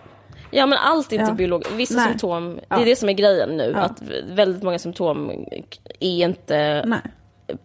ja 0.51 0.65
men 0.65 0.78
allt 0.82 1.11
är 1.11 1.15
inte 1.15 1.32
Ja. 1.32 1.36
biologiskt, 1.36 1.73
vissa 1.73 1.95
Nej. 1.95 2.07
symptom, 2.09 2.59
det 2.69 2.76
är 2.76 2.86
det 2.86 2.95
som 2.95 3.09
är 3.09 3.13
grejen 3.13 3.49
nu, 3.49 3.71
Ja. 3.76 3.80
att 3.82 4.01
väldigt 4.36 4.63
många 4.63 4.80
symptom 4.80 5.32
är 5.99 6.26
inte 6.26 6.84
nej. 6.86 6.99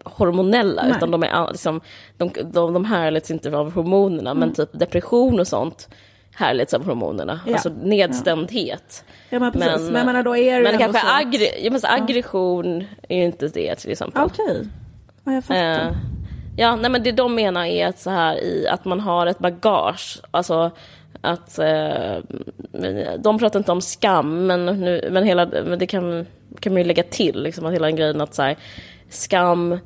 hormonella, 0.03 0.83
Nej. 0.83 0.93
utan 0.97 1.11
de, 1.11 1.23
är, 1.23 1.47
liksom, 1.51 1.81
de, 2.17 2.29
de, 2.51 2.73
de 2.73 2.85
härleds 2.85 3.31
inte 3.31 3.57
av 3.57 3.71
hormonerna, 3.73 4.33
men 4.33 4.53
typ 4.53 4.69
depression 4.79 5.39
och 5.39 5.47
sånt 5.47 5.89
härleds 6.35 6.73
av 6.73 6.85
hormonerna. 6.85 7.39
Ja. 7.45 7.53
Alltså 7.53 7.69
nedstämdhet. 7.69 9.03
Ja 9.29 9.39
men 9.39 9.51
precis, 9.51 9.81
Men- 9.81 9.93
men, 9.93 10.05
menar 10.05 10.23
då 10.23 10.37
är 10.37 10.57
det 10.57 10.63
Men 10.63 10.77
kanske 10.79 11.01
aggre, 11.13 11.69
men 11.71 11.79
aggression 11.83 12.83
är 13.09 13.17
ju 13.17 13.23
inte 13.23 13.47
det 13.47 13.75
till 13.75 13.91
exempel. 13.91 14.23
Okej, 14.23 14.67
ja, 15.23 15.33
jag 15.33 15.43
fattar. 15.43 15.87
Eh, 15.87 15.91
ja, 16.57 16.75
nej 16.75 16.91
men 16.91 17.03
det 17.03 17.11
de 17.11 17.35
menar 17.35 17.65
är 17.65 17.87
att 17.87 17.99
så 17.99 18.09
här 18.09 18.43
i 18.43 18.67
att 18.67 18.85
man 18.85 18.99
har 18.99 19.27
ett 19.27 19.39
bagage, 19.39 20.21
alltså 20.31 20.71
att 21.21 21.59
eh, 21.59 22.17
de 23.17 23.39
pratar 23.39 23.59
inte 23.59 23.71
om 23.71 23.81
skam, 23.81 24.47
men, 24.47 24.65
nu, 24.65 25.09
men, 25.11 25.23
hela, 25.23 25.45
men 25.45 25.79
det 25.79 25.87
kan, 25.87 26.25
kan 26.59 26.73
man 26.73 26.81
ju 26.81 26.87
lägga 26.87 27.03
till, 27.03 27.43
liksom, 27.43 27.65
att 27.65 27.73
hela 27.73 27.85
den 27.87 27.95
grejen 27.95 28.21
att 28.21 28.33
så 28.33 28.41
här, 28.41 28.57
skam 29.09 29.77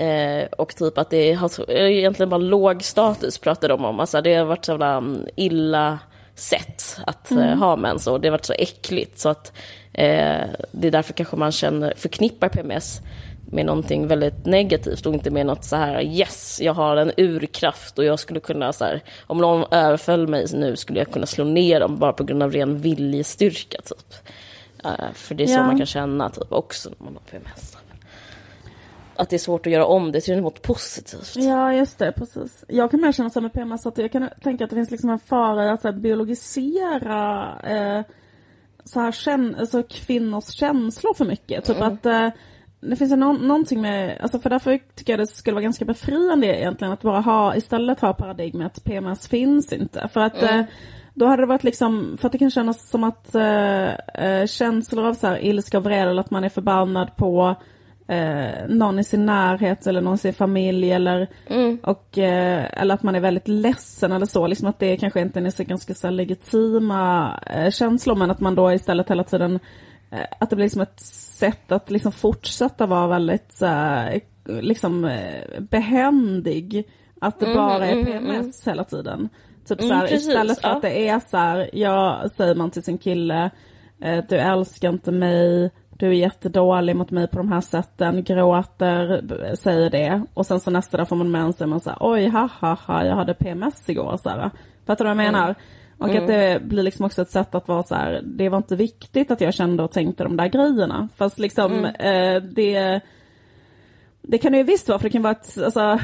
eh, 0.00 0.46
och 0.58 0.76
typ 0.76 0.98
att 0.98 1.10
det 1.10 1.32
har 1.32 1.70
egentligen 1.70 2.30
bara 2.30 2.38
låg 2.38 2.82
status 2.82 3.38
pratar 3.38 3.68
de 3.68 3.84
om, 3.84 4.00
alltså 4.00 4.20
det 4.20 4.34
har 4.34 4.44
varit 4.44 4.64
så 4.64 4.74
mm, 4.74 5.26
illa 5.36 5.98
sätt 6.34 6.98
att 7.06 7.30
eh, 7.30 7.54
ha 7.54 7.76
mens 7.76 8.06
och 8.06 8.20
det 8.20 8.28
har 8.28 8.32
varit 8.32 8.44
så 8.44 8.52
äckligt 8.52 9.18
så 9.18 9.28
att 9.28 9.52
eh, 9.92 10.44
det 10.72 10.86
är 10.86 10.90
därför 10.90 11.12
kanske 11.12 11.36
man 11.36 11.52
känner, 11.52 11.94
förknippar 11.96 12.48
PMS 12.48 13.00
med 13.52 13.66
någonting 13.66 14.06
väldigt 14.06 14.46
negativt 14.46 15.06
och 15.06 15.14
inte 15.14 15.30
med 15.30 15.46
något 15.46 15.64
så 15.64 15.76
här 15.76 16.02
yes, 16.02 16.60
jag 16.62 16.74
har 16.74 16.96
en 16.96 17.12
urkraft 17.16 17.98
och 17.98 18.04
jag 18.04 18.18
skulle 18.18 18.40
kunna 18.40 18.72
så 18.72 18.84
här, 18.84 19.02
om 19.26 19.38
någon 19.38 19.64
överföll 19.70 20.28
mig 20.28 20.46
nu 20.54 20.76
skulle 20.76 20.98
jag 20.98 21.10
kunna 21.10 21.26
slå 21.26 21.44
ner 21.44 21.80
dem 21.80 21.98
bara 21.98 22.12
på 22.12 22.24
grund 22.24 22.42
av 22.42 22.52
ren 22.52 22.78
viljestyrka 22.78 23.78
typ. 23.84 24.14
Eh, 24.84 25.12
för 25.14 25.34
det 25.34 25.44
är 25.44 25.46
så 25.46 25.52
Ja. 25.52 25.62
man 25.62 25.76
kan 25.76 25.86
känna 25.86 26.30
typ 26.30 26.52
också 26.52 26.88
när 26.98 27.04
man 27.04 27.14
har 27.14 27.22
PMS. 27.30 27.79
Att 29.20 29.30
det 29.30 29.36
är 29.36 29.38
svårt 29.38 29.66
att 29.66 29.72
göra 29.72 29.86
om 29.86 30.12
det 30.12 30.20
till 30.20 30.40
något 30.40 30.62
positivt. 30.62 31.32
Ja 31.36 31.74
just 31.74 31.98
det, 31.98 32.12
precis. 32.12 32.64
Jag 32.68 32.90
kan 32.90 33.00
mer 33.00 33.12
känna 33.12 33.30
så 33.30 33.40
med 33.40 33.52
PMS 33.52 33.86
att 33.86 33.98
jag 33.98 34.12
kan 34.12 34.28
tänka 34.42 34.64
att 34.64 34.70
det 34.70 34.76
finns 34.76 34.90
liksom 34.90 35.10
en 35.10 35.18
fara 35.18 35.66
i 35.66 35.68
att 35.68 35.82
så 35.82 35.88
här, 35.88 35.96
biologisera 35.96 37.48
eh, 37.64 38.02
så 38.84 39.00
här, 39.00 39.12
känn, 39.12 39.56
alltså, 39.58 39.82
kvinnors 39.82 40.48
känslor 40.48 41.14
för 41.14 41.24
mycket. 41.24 41.64
Typ 41.64 41.80
att 41.80 42.06
eh, 42.06 42.28
det 42.80 42.96
finns 42.96 43.12
ju 43.12 43.16
någon, 43.16 43.36
någonting 43.36 43.80
med, 43.80 44.18
alltså 44.20 44.38
för 44.38 44.50
därför 44.50 44.80
tycker 44.94 45.12
jag 45.12 45.20
det 45.20 45.26
skulle 45.26 45.54
vara 45.54 45.62
ganska 45.62 45.84
befriande 45.84 46.46
egentligen 46.46 46.92
att 46.92 47.02
bara 47.02 47.20
ha, 47.20 47.56
istället 47.56 48.00
ha 48.00 48.14
paradigmet 48.14 48.84
PMS 48.84 49.28
finns 49.28 49.72
inte. 49.72 50.08
För 50.12 50.20
att 50.20 50.42
eh, 50.42 50.62
då 51.14 51.26
hade 51.26 51.42
det 51.42 51.46
varit 51.46 51.64
liksom, 51.64 52.16
för 52.20 52.26
att 52.26 52.32
det 52.32 52.38
kan 52.38 52.50
kännas 52.50 52.90
som 52.90 53.04
att 53.04 53.34
eh, 53.34 53.94
eh, 53.94 54.46
känslor 54.46 55.06
av 55.06 55.14
så 55.14 55.26
här 55.26 55.44
ilska 55.44 55.78
och 55.78 55.84
vrede 55.84 56.10
eller 56.10 56.20
att 56.20 56.30
man 56.30 56.44
är 56.44 56.48
förbannad 56.48 57.16
på 57.16 57.56
eh, 58.10 58.68
någon 58.68 58.98
i 58.98 59.04
sin 59.04 59.26
närhet 59.26 59.86
eller 59.86 60.00
någon 60.00 60.14
i 60.14 60.18
sin 60.18 60.32
familj 60.32 60.92
eller, 60.92 61.28
och, 61.82 62.18
eh, 62.18 62.80
eller 62.82 62.94
att 62.94 63.02
man 63.02 63.14
är 63.14 63.20
väldigt 63.20 63.48
ledsen 63.48 64.12
eller 64.12 64.26
så. 64.26 64.46
Liksom 64.46 64.68
att 64.68 64.78
det 64.78 64.96
kanske 64.96 65.20
inte 65.20 65.40
är 65.40 65.50
så 65.50 65.64
ganska 65.64 65.94
så 65.94 66.06
här 66.06 66.12
legitima 66.12 67.34
eh, 67.46 67.70
känslor 67.70 68.16
men 68.16 68.30
att 68.30 68.40
man 68.40 68.54
då 68.54 68.72
istället 68.72 69.10
hela 69.10 69.24
tiden 69.24 69.60
eh, 70.10 70.26
att 70.40 70.50
det 70.50 70.56
blir 70.56 70.66
liksom 70.66 70.82
ett 70.82 71.00
sätt 71.00 71.72
att 71.72 71.90
liksom 71.90 72.12
fortsätta 72.12 72.86
vara 72.86 73.06
väldigt 73.06 73.52
så 73.52 73.66
här, 73.66 74.20
liksom 74.44 75.04
eh, 75.04 75.60
behändig. 75.60 76.88
Att 77.20 77.40
det 77.40 77.54
bara 77.54 77.86
är 77.86 78.04
PMS 78.04 78.66
hela 78.66 78.84
tiden. 78.84 79.28
Typ 79.68 79.80
så 79.80 79.94
här, 79.94 80.00
precis, 80.00 80.28
istället 80.28 80.60
för 80.60 80.68
ja. 80.68 80.76
att 80.76 80.82
det 80.82 81.08
är 81.08 81.20
så 81.30 81.36
här, 81.36 81.70
ja, 81.72 82.24
säger 82.36 82.54
man 82.54 82.70
till 82.70 82.82
sin 82.82 82.98
kille, 82.98 83.50
eh, 84.02 84.24
du 84.28 84.36
älskar 84.36 84.88
inte 84.88 85.12
mig, 85.12 85.70
du 86.00 86.06
är 86.06 86.12
jättedålig 86.12 86.96
mot 86.96 87.10
mig 87.10 87.28
på 87.28 87.36
de 87.36 87.52
här 87.52 87.60
sätten, 87.60 88.24
gråter, 88.24 89.22
säger 89.56 89.90
det. 89.90 90.22
Och 90.34 90.46
sen 90.46 90.60
så 90.60 90.70
nästa 90.70 90.96
dag 90.96 91.08
får 91.08 91.16
man 91.16 91.30
mens 91.30 91.60
och 91.60 91.68
man 91.68 91.80
säger 91.80 91.98
oj, 92.00 92.28
ha, 92.28 92.48
ha, 92.60 92.74
ha, 92.74 93.04
jag 93.04 93.16
hade 93.16 93.34
PMS 93.34 93.88
igår. 93.88 94.18
Så 94.22 94.28
här. 94.28 94.50
Fattar 94.86 95.04
du 95.04 95.14
vad 95.14 95.24
jag 95.24 95.32
menar? 95.32 95.54
Och 95.98 96.14
att 96.14 96.26
det 96.26 96.62
blir 96.62 96.82
liksom 96.82 97.04
också 97.04 97.22
ett 97.22 97.30
sätt 97.30 97.54
att 97.54 97.68
vara 97.68 97.82
så 97.82 97.94
här, 97.94 98.20
det 98.24 98.48
var 98.48 98.58
inte 98.58 98.76
viktigt 98.76 99.30
att 99.30 99.40
jag 99.40 99.54
kände 99.54 99.82
och 99.82 99.92
tänkte 99.92 100.24
de 100.24 100.36
där 100.36 100.48
grejerna. 100.48 101.08
Fast 101.16 101.38
liksom 101.38 101.84
eh, 101.84 102.42
det 102.42 103.00
det 104.22 104.38
kan 104.38 104.52
det 104.52 104.58
ju 104.58 104.64
visst 104.64 104.88
vara, 104.88 104.98
för 104.98 105.04
det 105.04 105.12
kan 105.12 105.22
vara 105.22 105.32
ett, 105.32 105.58
alltså, 105.64 105.98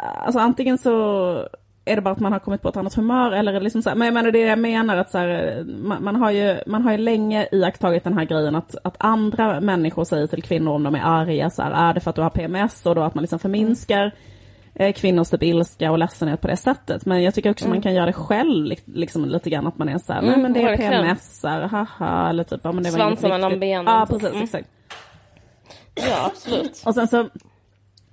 alltså 0.00 0.38
antingen 0.38 0.78
så 0.78 1.48
är 1.86 1.96
det 1.96 2.02
bara 2.02 2.10
att 2.10 2.20
man 2.20 2.32
har 2.32 2.38
kommit 2.38 2.62
på 2.62 2.68
ett 2.68 2.76
annat 2.76 2.94
humör 2.94 3.32
eller 3.32 3.52
är 3.52 3.58
det 3.58 3.64
liksom 3.64 3.82
så 3.82 3.88
här, 3.88 3.96
men 3.96 4.06
jag 4.06 4.14
menar 4.14 4.30
det 4.30 4.38
jag 4.38 4.58
menar 4.58 4.96
att 4.96 5.10
så 5.10 5.18
här, 5.18 5.64
man, 5.64 6.04
man, 6.04 6.16
har 6.16 6.30
ju, 6.30 6.58
man 6.66 6.82
har 6.82 6.92
ju 6.92 6.98
länge 6.98 7.48
iakttagit 7.52 8.04
den 8.04 8.18
här 8.18 8.24
grejen 8.24 8.54
att, 8.54 8.76
att 8.84 8.96
andra 8.98 9.60
människor 9.60 10.04
säger 10.04 10.26
till 10.26 10.42
kvinnor 10.42 10.72
om 10.72 10.82
de 10.82 10.94
är 10.94 11.02
arga 11.04 11.50
så 11.50 11.62
här, 11.62 11.90
är 11.90 11.94
det 11.94 12.00
för 12.00 12.10
att 12.10 12.16
du 12.16 12.22
har 12.22 12.30
PMS 12.30 12.86
och 12.86 12.94
då 12.94 13.02
att 13.02 13.14
man 13.14 13.22
liksom 13.22 13.38
förminskar 13.38 14.12
eh, 14.74 14.92
kvinnors 14.92 15.30
typ 15.30 15.42
ilska 15.42 15.90
och 15.90 15.98
ledsenhet 15.98 16.40
på 16.40 16.48
det 16.48 16.56
sättet. 16.56 17.06
Men 17.06 17.22
jag 17.22 17.34
tycker 17.34 17.50
också 17.50 17.64
mm. 17.64 17.74
man 17.74 17.82
kan 17.82 17.94
göra 17.94 18.06
det 18.06 18.12
själv 18.12 18.76
liksom 18.84 19.24
lite 19.24 19.50
grann 19.50 19.66
att 19.66 19.78
man 19.78 19.88
är 19.88 19.98
så 19.98 20.12
här, 20.12 20.20
mm, 20.20 20.30
nej 20.32 20.42
men 20.42 20.52
det 20.52 20.62
är 20.62 20.76
PMS, 20.76 21.40
så 21.40 21.48
här, 21.48 21.60
haha, 21.62 22.30
eller 22.30 22.44
typ, 22.44 22.60
ja 22.64 22.72
men 22.72 22.82
det 22.82 22.90
var 22.90 22.98
Svansen 22.98 23.30
mellan 23.30 23.60
benen. 23.60 23.94
Ja 23.94 24.06
precis, 24.10 24.30
mm. 24.30 24.42
exakt. 24.42 24.68
Ja 25.94 26.26
absolut. 26.26 26.82
och 26.86 26.94
sen 26.94 27.08
så 27.08 27.28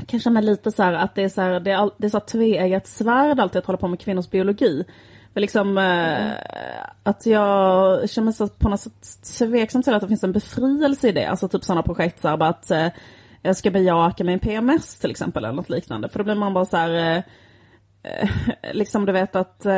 kan 0.07 0.19
känna 0.19 0.41
lite 0.41 0.71
så 0.71 0.83
här 0.83 0.93
att 0.93 1.15
det 1.15 1.23
är 1.23 1.29
så 1.29 1.41
här, 1.41 1.59
det 1.59 1.71
är, 1.71 1.75
all, 1.75 1.91
det 1.97 2.05
är 2.05 2.09
så 2.09 2.19
tveeggat 2.19 2.87
svärd 2.87 3.39
alltid 3.39 3.59
att 3.59 3.65
hålla 3.65 3.77
på 3.77 3.87
med 3.87 3.99
kvinnors 3.99 4.29
biologi. 4.29 4.83
För 5.33 5.41
liksom 5.41 5.77
mm. 5.77 6.27
eh, 6.27 6.83
att 7.03 7.25
jag 7.25 8.09
känner 8.09 8.25
mig 8.25 8.33
så 8.33 8.47
på 8.47 8.69
något 8.69 8.79
sätt 8.79 9.23
tveksam 9.37 9.83
till 9.83 9.93
att 9.93 10.01
det 10.01 10.07
finns 10.07 10.23
en 10.23 10.31
befrielse 10.31 11.09
i 11.09 11.11
det. 11.11 11.25
Alltså 11.25 11.47
typ 11.47 11.63
sådana 11.63 11.83
projekt 11.83 12.21
så 12.21 12.27
här, 12.27 12.37
bara 12.37 12.49
att 12.49 12.71
eh, 12.71 12.87
jag 13.41 13.57
ska 13.57 13.71
bejaka 13.71 14.23
min 14.23 14.39
PMS 14.39 14.99
till 14.99 15.11
exempel 15.11 15.45
eller 15.45 15.55
något 15.55 15.69
liknande. 15.69 16.09
För 16.09 16.19
då 16.19 16.23
blir 16.23 16.35
man 16.35 16.53
bara 16.53 16.65
så 16.65 16.77
här 16.77 17.17
Eh, 17.17 17.23
liksom 18.73 19.05
du 19.05 19.11
vet 19.11 19.35
att, 19.35 19.65
eh, 19.65 19.73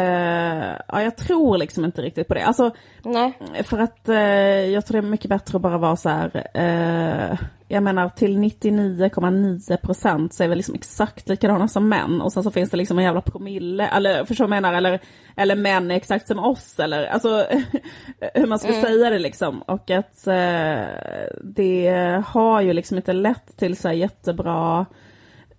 ja 0.88 1.02
jag 1.02 1.18
tror 1.18 1.58
liksom 1.58 1.86
inte 1.86 2.02
riktigt 2.02 2.28
på 2.28 2.34
det. 2.34 2.46
Alltså, 2.46 2.72
Nej. 3.04 3.34
för 3.64 3.80
att 3.80 4.10
eh, 4.10 4.18
jag 4.66 4.86
tror 4.86 5.02
det 5.02 5.08
är 5.08 5.10
mycket 5.10 5.30
bättre 5.30 5.56
att 5.56 5.62
bara 5.62 5.78
vara 5.78 5.96
så 5.96 6.10
här, 6.10 6.48
eh, 6.54 7.38
jag 7.68 7.84
menar 7.84 8.10
till 8.10 8.38
99,9 8.38 9.78
procent 9.78 10.34
så 10.34 10.44
är 10.44 10.48
vi 10.48 10.56
liksom 10.56 10.76
exakt 10.76 11.30
likadana 11.30 11.68
som 11.68 11.90
män 11.90 12.22
och 12.22 12.34
sen 12.34 12.44
så 12.44 12.52
finns 12.52 12.70
det 12.70 12.78
liksom 12.78 12.98
en 12.98 13.06
jävla 13.06 13.22
promille, 13.22 13.88
eller 13.88 14.26
förstår 14.26 14.46
du 14.46 14.50
menar, 14.50 14.74
eller, 14.74 15.00
eller 15.36 15.56
män 15.56 15.92
är 15.92 15.96
exakt 15.96 16.28
som 16.28 16.40
oss 16.40 16.80
eller 16.80 17.06
alltså 17.06 17.48
hur 18.34 18.48
man 18.48 18.60
ska 18.60 18.70
mm. 18.70 18.82
säga 18.82 19.10
det 19.10 19.20
liksom. 19.20 19.62
Och 19.62 19.92
att 19.92 20.28
eh, 20.28 20.84
det 21.44 22.24
har 22.28 22.62
ju 22.62 22.74
liksom 22.74 22.98
inte 22.98 23.14
lett 23.14 23.58
till 23.58 23.78
så 23.78 23.88
här 23.88 23.96
jättebra 23.96 24.86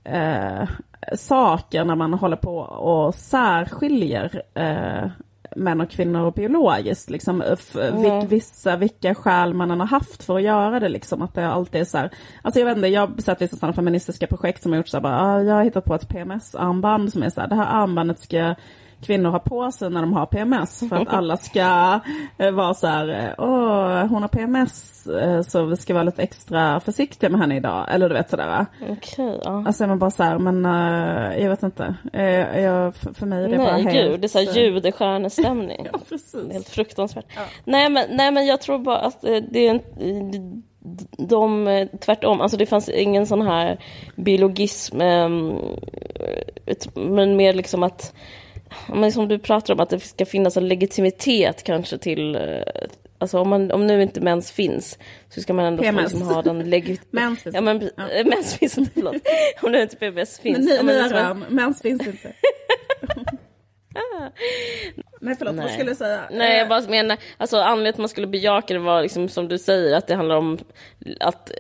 eh, 0.05 0.69
saker 1.15 1.85
när 1.85 1.95
man 1.95 2.15
håller 2.15 2.37
på 2.37 2.59
och 2.59 3.15
särskiljer 3.15 4.43
eh, 4.55 5.11
män 5.57 5.81
och 5.81 5.91
kvinnor 5.91 6.31
biologiskt. 6.31 7.11
Liksom, 7.11 7.43
mm. 7.75 8.29
vissa, 8.29 8.77
vilka 8.77 9.15
skäl 9.15 9.55
man 9.55 9.71
än 9.71 9.81
har 9.81 9.87
haft 9.87 10.25
för 10.25 10.37
att 10.37 10.43
göra 10.43 10.81
det. 10.81 10.89
Liksom, 10.89 11.23
att 11.23 11.35
det 11.35 11.49
alltid 11.49 11.81
är 11.81 11.85
så 11.85 11.99
här, 11.99 12.11
alltså 12.43 12.61
jag 12.61 12.67
vet 12.67 12.77
inte, 12.77 12.89
jag 12.89 13.07
har 13.07 13.23
sett 13.23 13.43
vissa 13.43 13.57
sådana 13.57 13.73
feministiska 13.73 14.27
projekt 14.27 14.63
som 14.63 14.73
har 14.73 14.77
gjort 14.77 14.89
så 14.89 14.97
här, 14.97 15.03
bara, 15.03 15.21
ah, 15.21 15.43
jag 15.43 15.55
har 15.55 15.65
hittat 15.65 15.85
på 15.85 15.95
ett 15.95 16.09
PMS-armband 16.09 17.13
som 17.13 17.23
är 17.23 17.31
så 17.31 17.41
här, 17.41 17.49
det 17.49 17.55
här 17.55 17.83
armbandet 17.83 18.21
ska 18.21 18.55
kvinnor 19.03 19.31
har 19.31 19.39
på 19.39 19.73
sig 19.73 19.91
när 19.91 20.01
de 20.01 20.13
har 20.13 20.27
PMS 20.27 20.83
för 20.89 20.97
att 20.97 21.09
alla 21.09 21.37
ska 21.37 22.01
eh, 22.39 22.51
vara 22.51 22.75
så 22.75 22.87
här, 22.87 23.35
åh 23.39 24.07
hon 24.07 24.23
har 24.23 24.29
PMS 24.29 25.07
eh, 25.07 25.43
så 25.43 25.65
vi 25.65 25.77
ska 25.77 25.95
vara 25.95 26.05
lite 26.05 26.23
extra 26.23 26.81
försiktiga 26.81 27.31
med 27.31 27.41
henne 27.41 27.57
idag. 27.57 27.87
Eller 27.89 28.09
du 28.09 28.15
vet 28.15 28.31
sådär. 28.31 28.67
Okej, 28.83 28.97
okay, 29.27 29.41
ja. 29.45 29.65
Alltså 29.67 29.87
man 29.87 29.99
bara 29.99 30.11
så 30.11 30.23
här, 30.23 30.39
men 30.39 30.65
jag 31.43 31.51
vet 31.51 31.63
inte. 31.63 31.95
Jag, 32.63 32.95
för 32.95 33.27
mig 33.27 33.45
är 33.45 33.49
det 33.49 33.57
nej, 33.57 33.67
bara 33.67 33.77
helt... 33.77 33.85
Nej 33.85 34.09
gud, 34.09 34.21
det 34.21 34.27
är 34.27 34.29
så 34.29 34.39
här 34.39 34.57
judestjärnestämning. 34.57 35.89
ja, 35.93 35.99
precis. 36.09 36.53
Helt 36.53 36.69
fruktansvärt. 36.69 37.27
Ja. 37.37 37.43
Nej, 37.65 37.91
men, 37.91 38.07
nej 38.11 38.31
men 38.31 38.47
jag 38.47 38.61
tror 38.61 38.79
bara 38.79 38.99
att 38.99 39.21
det 39.23 39.67
är 39.67 39.71
en 39.71 40.63
de, 41.19 41.89
tvärtom, 42.01 42.41
alltså 42.41 42.57
det 42.57 42.67
fanns 42.67 42.89
ingen 42.89 43.27
sån 43.27 43.43
här 43.43 43.79
biologism, 44.17 44.97
men 46.95 47.37
mer 47.37 47.53
liksom 47.53 47.83
att 47.83 48.15
men 48.95 49.13
som 49.13 49.29
du 49.29 49.39
pratar 49.39 49.75
om, 49.75 49.81
att 49.81 49.91
det 49.91 50.01
ska 50.01 50.27
finnas 50.27 50.57
en 50.57 50.69
legitimitet 50.69 51.63
kanske 51.63 51.99
till... 51.99 52.35
Eh, 52.35 52.63
alltså 53.19 53.39
om, 53.39 53.49
man, 53.49 53.73
om 53.73 53.87
nu 53.87 54.03
inte 54.03 54.21
mens 54.21 54.53
finns 54.53 54.99
så 55.29 55.41
ska 55.41 55.53
man 55.53 55.65
ändå 55.65 55.83
få 55.83 55.93
liksom 55.93 56.23
ha 56.23 56.43
den 56.43 56.71
legitimiteten. 56.71 57.09
mens 57.11 57.41
ja, 57.45 57.61
men, 57.61 57.91
ja. 57.97 58.09
Eh, 58.09 58.27
mens 58.27 58.55
finns 58.55 58.79
inte, 58.79 58.91
förlåt. 58.95 59.17
om 59.63 59.73
nu 59.73 59.83
inte 59.83 59.97
PMS 59.97 60.39
finns. 60.39 60.59
Men, 60.59 60.77
ja, 60.77 60.83
men, 60.83 61.03
liksom, 61.03 61.45
mens 61.49 61.83
finns 61.83 62.07
inte. 62.07 62.33
Nej 65.21 65.35
förlåt, 65.39 65.55
Nej. 65.55 65.65
vad 65.65 65.73
skulle 65.73 65.91
du 65.91 65.95
säga? 65.95 66.21
Nej 66.31 66.59
jag 66.59 66.69
bara 66.69 66.81
menar, 66.81 67.17
alltså 67.37 67.57
anledningen 67.57 67.93
till 67.93 68.01
att 68.01 68.03
man 68.03 68.09
skulle 68.09 68.27
bejaka 68.27 68.75
det 68.75 68.81
var 68.81 69.03
liksom 69.03 69.29
som 69.29 69.49
du 69.49 69.59
säger 69.59 69.97
att 69.97 70.07
det 70.07 70.15
handlar 70.15 70.37
om 70.37 70.59
att 71.21 71.51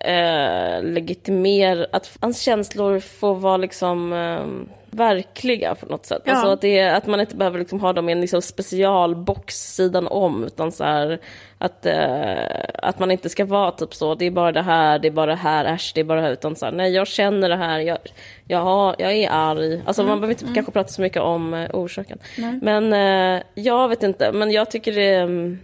eh, 0.00 0.82
legitimera, 0.82 1.86
att 1.92 2.16
hans 2.20 2.40
känslor 2.40 3.00
får 3.00 3.34
vara 3.34 3.56
liksom 3.56 4.12
eh, 4.12 4.46
verkliga 4.94 5.74
på 5.74 5.86
något 5.86 6.06
sätt. 6.06 6.22
Ja. 6.24 6.32
Alltså 6.32 6.48
att, 6.48 6.60
det, 6.60 6.80
att 6.80 7.06
man 7.06 7.20
inte 7.20 7.36
behöver 7.36 7.58
liksom 7.58 7.80
ha 7.80 7.92
dem 7.92 8.08
i 8.08 8.12
en 8.12 8.20
liksom 8.20 8.42
specialbox 8.42 9.74
sidan 9.74 10.06
om, 10.06 10.44
utan 10.44 10.72
så 10.72 10.84
här, 10.84 11.18
att, 11.58 11.86
eh, 11.86 12.64
att 12.74 12.98
man 12.98 13.10
inte 13.10 13.28
ska 13.28 13.44
vara 13.44 13.70
typ 13.70 13.94
så, 13.94 14.14
det 14.14 14.24
är 14.24 14.30
bara 14.30 14.52
det 14.52 14.62
här, 14.62 14.98
det 14.98 15.08
är 15.08 15.12
bara 15.12 15.26
det 15.26 15.34
här, 15.34 15.64
äsch, 15.64 15.92
det 15.94 16.00
är 16.00 16.04
bara 16.04 16.20
det 16.20 16.26
här, 16.26 16.32
utan 16.32 16.56
så 16.56 16.64
här, 16.64 16.72
nej 16.72 16.92
jag 16.92 17.06
känner 17.06 17.48
det 17.48 17.56
här, 17.56 17.78
jag, 17.78 17.98
jag, 18.46 18.58
har, 18.58 18.96
jag 18.98 19.12
är 19.12 19.28
arg. 19.30 19.82
Alltså 19.86 20.02
mm. 20.02 20.10
man 20.10 20.20
behöver 20.20 20.34
inte 20.34 20.44
mm. 20.44 20.54
kanske 20.54 20.72
prata 20.72 20.88
så 20.88 21.02
mycket 21.02 21.22
om 21.22 21.54
eh, 21.54 21.70
orsaken. 21.72 22.18
Nej. 22.38 22.58
Men 22.62 22.92
eh, 22.92 23.42
jag 23.54 23.88
vet 23.88 24.02
inte, 24.02 24.32
men 24.32 24.50
jag 24.50 24.70
tycker 24.70 24.92
det 24.92 25.14
eh, 25.14 25.58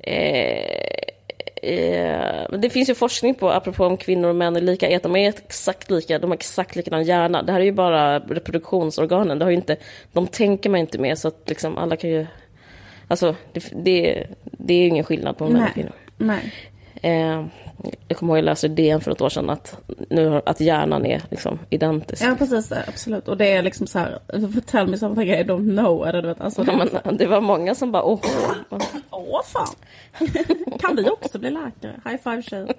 Eh, 0.00 1.07
det 2.58 2.70
finns 2.72 2.90
ju 2.90 2.94
forskning 2.94 3.34
på, 3.34 3.50
apropå 3.50 3.86
om 3.86 3.96
kvinnor 3.96 4.28
och 4.28 4.36
män 4.36 4.56
är 4.56 4.60
lika, 4.60 4.96
att 4.96 5.02
de 5.02 5.16
är 5.16 5.28
exakt 5.28 5.90
lika, 5.90 6.18
de 6.18 6.30
har 6.30 6.36
exakt 6.36 6.76
likadan 6.76 7.04
hjärna. 7.04 7.42
Det 7.42 7.52
här 7.52 7.60
är 7.60 7.64
ju 7.64 7.72
bara 7.72 8.18
reproduktionsorganen, 8.18 9.38
det 9.38 9.44
har 9.44 9.52
inte, 9.52 9.76
de 10.12 10.26
tänker 10.26 10.70
man 10.70 10.80
inte 10.80 10.98
med 10.98 11.18
så 11.18 11.28
att 11.28 11.42
liksom 11.46 11.78
alla 11.78 11.96
kan 11.96 12.10
ju... 12.10 12.26
Alltså, 13.08 13.34
det, 13.52 13.72
det, 13.84 14.26
det 14.42 14.74
är 14.74 14.78
ju 14.78 14.86
ingen 14.86 15.04
skillnad 15.04 15.38
på 15.38 15.48
män 15.48 15.62
och 15.62 15.74
kvinnor. 15.74 15.92
Nej. 16.16 16.52
Eh, 17.02 17.44
jag 18.08 18.18
kommer 18.18 18.32
ihåg 18.32 18.38
jag 18.38 18.44
läste 18.44 18.68
DN 18.68 19.00
för 19.00 19.10
ett 19.10 19.20
år 19.20 19.28
sedan 19.28 19.50
att, 19.50 19.80
nu, 20.10 20.42
att 20.46 20.60
hjärnan 20.60 21.06
är 21.06 21.22
liksom 21.30 21.58
identisk. 21.70 22.22
Ja 22.22 22.34
precis, 22.38 22.72
absolut. 22.72 23.28
Och 23.28 23.36
det 23.36 23.52
är 23.52 23.62
liksom 23.62 23.86
så 23.86 23.98
här, 23.98 24.18
tell 24.66 24.88
me 24.88 24.98
something 24.98 25.28
I 25.30 25.42
don't 25.42 25.78
know. 25.78 26.06
Eller, 26.06 26.22
du 26.22 26.28
vet, 26.28 26.40
alltså, 26.40 26.64
ja, 26.66 26.86
men, 27.04 27.16
det 27.16 27.26
var 27.26 27.40
många 27.40 27.74
som 27.74 27.92
bara 27.92 28.02
åh. 28.02 28.20
Åh 29.10 29.42
fan. 29.44 29.74
kan 30.80 30.96
vi 30.96 31.10
också 31.10 31.38
bli 31.38 31.50
läkare? 31.50 32.00
High 32.04 32.22
five 32.22 32.42
tjejer. 32.42 32.74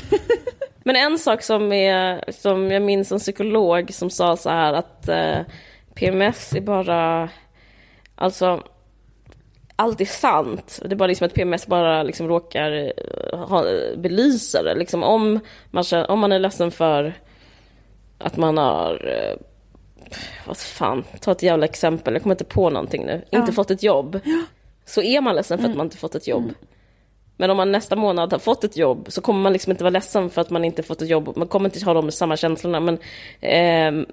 men 0.84 0.96
en 0.96 1.18
sak 1.18 1.42
som, 1.42 1.72
är, 1.72 2.32
som 2.32 2.70
jag 2.70 2.82
minns 2.82 3.12
en 3.12 3.18
psykolog 3.18 3.92
som 3.92 4.10
sa 4.10 4.36
så 4.36 4.50
här 4.50 4.72
att 4.72 5.08
eh, 5.08 5.38
PMS 5.94 6.54
är 6.54 6.60
bara, 6.60 7.28
alltså 8.14 8.62
allt 9.76 10.00
är 10.00 10.04
sant. 10.04 10.80
Det 10.82 10.92
är 10.92 10.96
bara 10.96 11.06
liksom 11.06 11.26
att 11.26 11.34
PMS 11.34 11.66
bara 11.66 12.02
liksom 12.02 12.28
råkar 12.28 12.72
eh, 12.72 13.38
ha, 13.38 13.64
belysa 13.96 14.62
det. 14.62 14.74
Liksom 14.74 15.02
om, 15.02 15.40
man, 15.70 15.84
om 16.08 16.18
man 16.18 16.32
är 16.32 16.38
ledsen 16.38 16.70
för 16.70 17.14
att 18.18 18.36
man 18.36 18.58
har... 18.58 19.06
Eh, 19.06 19.36
vad 20.46 20.56
fan, 20.56 21.04
ta 21.20 21.32
ett 21.32 21.42
jävla 21.42 21.64
exempel. 21.64 22.14
Jag 22.14 22.22
kommer 22.22 22.34
inte 22.34 22.44
på 22.44 22.70
någonting 22.70 23.06
nu. 23.06 23.24
Ja. 23.30 23.38
Inte 23.38 23.52
fått 23.52 23.70
ett 23.70 23.82
jobb. 23.82 24.20
Ja. 24.24 24.42
Så 24.84 25.02
är 25.02 25.20
man 25.20 25.36
ledsen 25.36 25.58
för 25.58 25.64
att 25.64 25.68
mm. 25.68 25.78
man 25.78 25.86
inte 25.86 25.96
fått 25.96 26.14
ett 26.14 26.26
jobb. 26.26 26.42
Mm. 26.42 26.54
Men 27.36 27.50
om 27.50 27.56
man 27.56 27.72
nästa 27.72 27.96
månad 27.96 28.32
har 28.32 28.38
fått 28.38 28.64
ett 28.64 28.76
jobb 28.76 29.06
så 29.08 29.20
kommer 29.20 29.40
man 29.40 29.52
liksom 29.52 29.70
inte 29.70 29.84
vara 29.84 29.90
ledsen 29.90 30.30
för 30.30 30.40
att 30.40 30.50
man 30.50 30.64
inte 30.64 30.82
fått 30.82 31.02
ett 31.02 31.08
jobb. 31.08 31.36
Man 31.36 31.48
kommer 31.48 31.68
inte 31.68 31.84
ha 31.84 31.94
de 31.94 32.10
samma 32.10 32.36
känslorna. 32.36 32.80
Men 32.80 32.98
eh, 33.40 34.06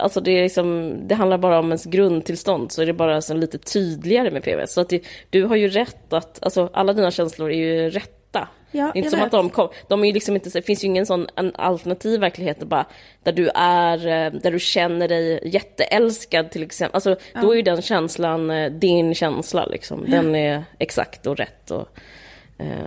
Alltså 0.00 0.20
det, 0.20 0.30
är 0.30 0.42
liksom, 0.42 0.98
det 1.08 1.14
handlar 1.14 1.38
bara 1.38 1.58
om 1.58 1.66
ens 1.66 1.84
grundtillstånd, 1.84 2.72
så 2.72 2.82
är 2.82 2.86
det 2.86 2.92
bara 2.92 3.20
så 3.20 3.34
lite 3.34 3.58
tydligare 3.58 4.30
med 4.30 4.42
PMS. 4.42 4.72
Så 4.72 4.80
att 4.80 4.88
det, 4.88 5.02
du 5.30 5.44
har 5.44 5.56
ju 5.56 5.68
rätt 5.68 6.12
att, 6.12 6.42
alltså 6.42 6.70
alla 6.72 6.92
dina 6.92 7.10
känslor 7.10 7.50
är 7.50 7.56
ju 7.56 7.90
rätta. 7.90 8.48
Ja, 8.74 8.92
inte 8.94 9.10
som 9.10 9.18
vet. 9.18 9.26
att 9.26 9.32
de 9.32 9.50
kom, 9.50 9.68
de 9.88 10.02
är 10.02 10.06
ju 10.06 10.12
liksom 10.12 10.34
inte, 10.34 10.50
det 10.50 10.62
finns 10.62 10.84
ju 10.84 10.88
ingen 10.88 11.06
sån 11.06 11.26
en 11.36 11.52
alternativ 11.54 12.20
verklighet 12.20 12.58
bara, 12.58 12.86
där 13.22 13.32
du 13.32 13.48
är, 13.54 13.96
eh, 13.96 14.40
där 14.40 14.50
du 14.50 14.58
känner 14.58 15.08
dig 15.08 15.40
jätteälskad 15.44 16.50
till 16.50 16.62
exempel. 16.62 16.94
Alltså 16.94 17.16
ja. 17.34 17.40
då 17.40 17.52
är 17.52 17.56
ju 17.56 17.62
den 17.62 17.82
känslan 17.82 18.50
eh, 18.50 18.72
din 18.72 19.14
känsla 19.14 19.66
liksom. 19.66 20.10
Den 20.10 20.34
är 20.34 20.64
exakt 20.78 21.26
och 21.26 21.36
rätt 21.36 21.70
och 21.70 21.88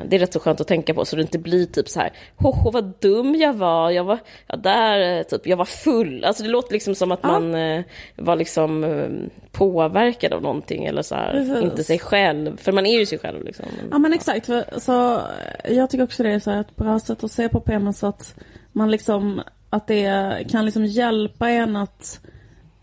det 0.05 0.15
är 0.15 0.19
rätt 0.19 0.34
så 0.34 0.39
skönt 0.39 0.61
att 0.61 0.67
tänka 0.67 0.93
på 0.93 1.05
så 1.05 1.15
det 1.15 1.21
inte 1.21 1.39
blir 1.39 1.65
typ 1.65 1.89
så 1.89 1.99
här, 1.99 2.13
hoho 2.36 2.71
vad 2.71 2.93
dum 2.99 3.36
jag 3.36 3.53
var, 3.53 3.91
jag 3.91 4.03
var, 4.03 4.17
ja, 4.47 4.55
där, 4.55 5.17
eh, 5.17 5.23
typ, 5.23 5.47
jag 5.47 5.57
var 5.57 5.65
full. 5.65 6.23
Alltså 6.23 6.43
det 6.43 6.49
låter 6.49 6.73
liksom 6.73 6.95
som 6.95 7.11
att 7.11 7.19
ja. 7.23 7.32
man 7.32 7.55
eh, 7.55 7.84
var 8.15 8.36
liksom 8.36 8.84
eh, 8.84 9.09
påverkad 9.51 10.34
av 10.34 10.41
någonting 10.41 10.86
eller 10.86 11.01
så 11.01 11.15
här, 11.15 11.63
inte 11.63 11.84
sig 11.84 11.99
själv. 11.99 12.57
För 12.57 12.71
man 12.71 12.86
är 12.86 12.99
ju 12.99 13.05
sig 13.05 13.19
själv 13.19 13.43
liksom. 13.43 13.65
Ja 13.91 13.97
men 13.97 14.13
exakt, 14.13 14.45
för, 14.45 14.80
så 14.80 15.21
jag 15.63 15.89
tycker 15.89 16.03
också 16.03 16.23
det 16.23 16.32
är 16.32 16.39
så 16.39 16.51
här 16.51 16.61
ett 16.61 16.76
bra 16.76 16.99
sätt 16.99 17.23
att 17.23 17.32
se 17.32 17.49
på 17.49 17.59
PMS 17.59 18.03
att 18.03 18.36
man 18.71 18.91
liksom, 18.91 19.41
att 19.69 19.88
det 19.88 20.38
kan 20.49 20.65
liksom 20.65 20.86
hjälpa 20.86 21.49
en 21.49 21.76
att 21.76 22.19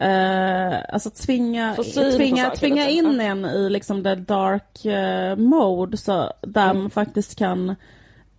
Uh, 0.02 0.78
alltså 0.88 1.10
tvinga, 1.10 1.76
tvinga, 2.16 2.50
tvinga 2.50 2.86
liksom. 2.86 3.12
in 3.12 3.20
en 3.20 3.44
i 3.44 3.70
liksom 3.70 4.02
det 4.02 4.14
dark 4.14 4.86
uh, 4.86 5.36
mode 5.36 5.96
så 5.96 6.32
där 6.42 6.70
mm. 6.70 6.82
man 6.82 6.90
faktiskt 6.90 7.38
kan 7.38 7.76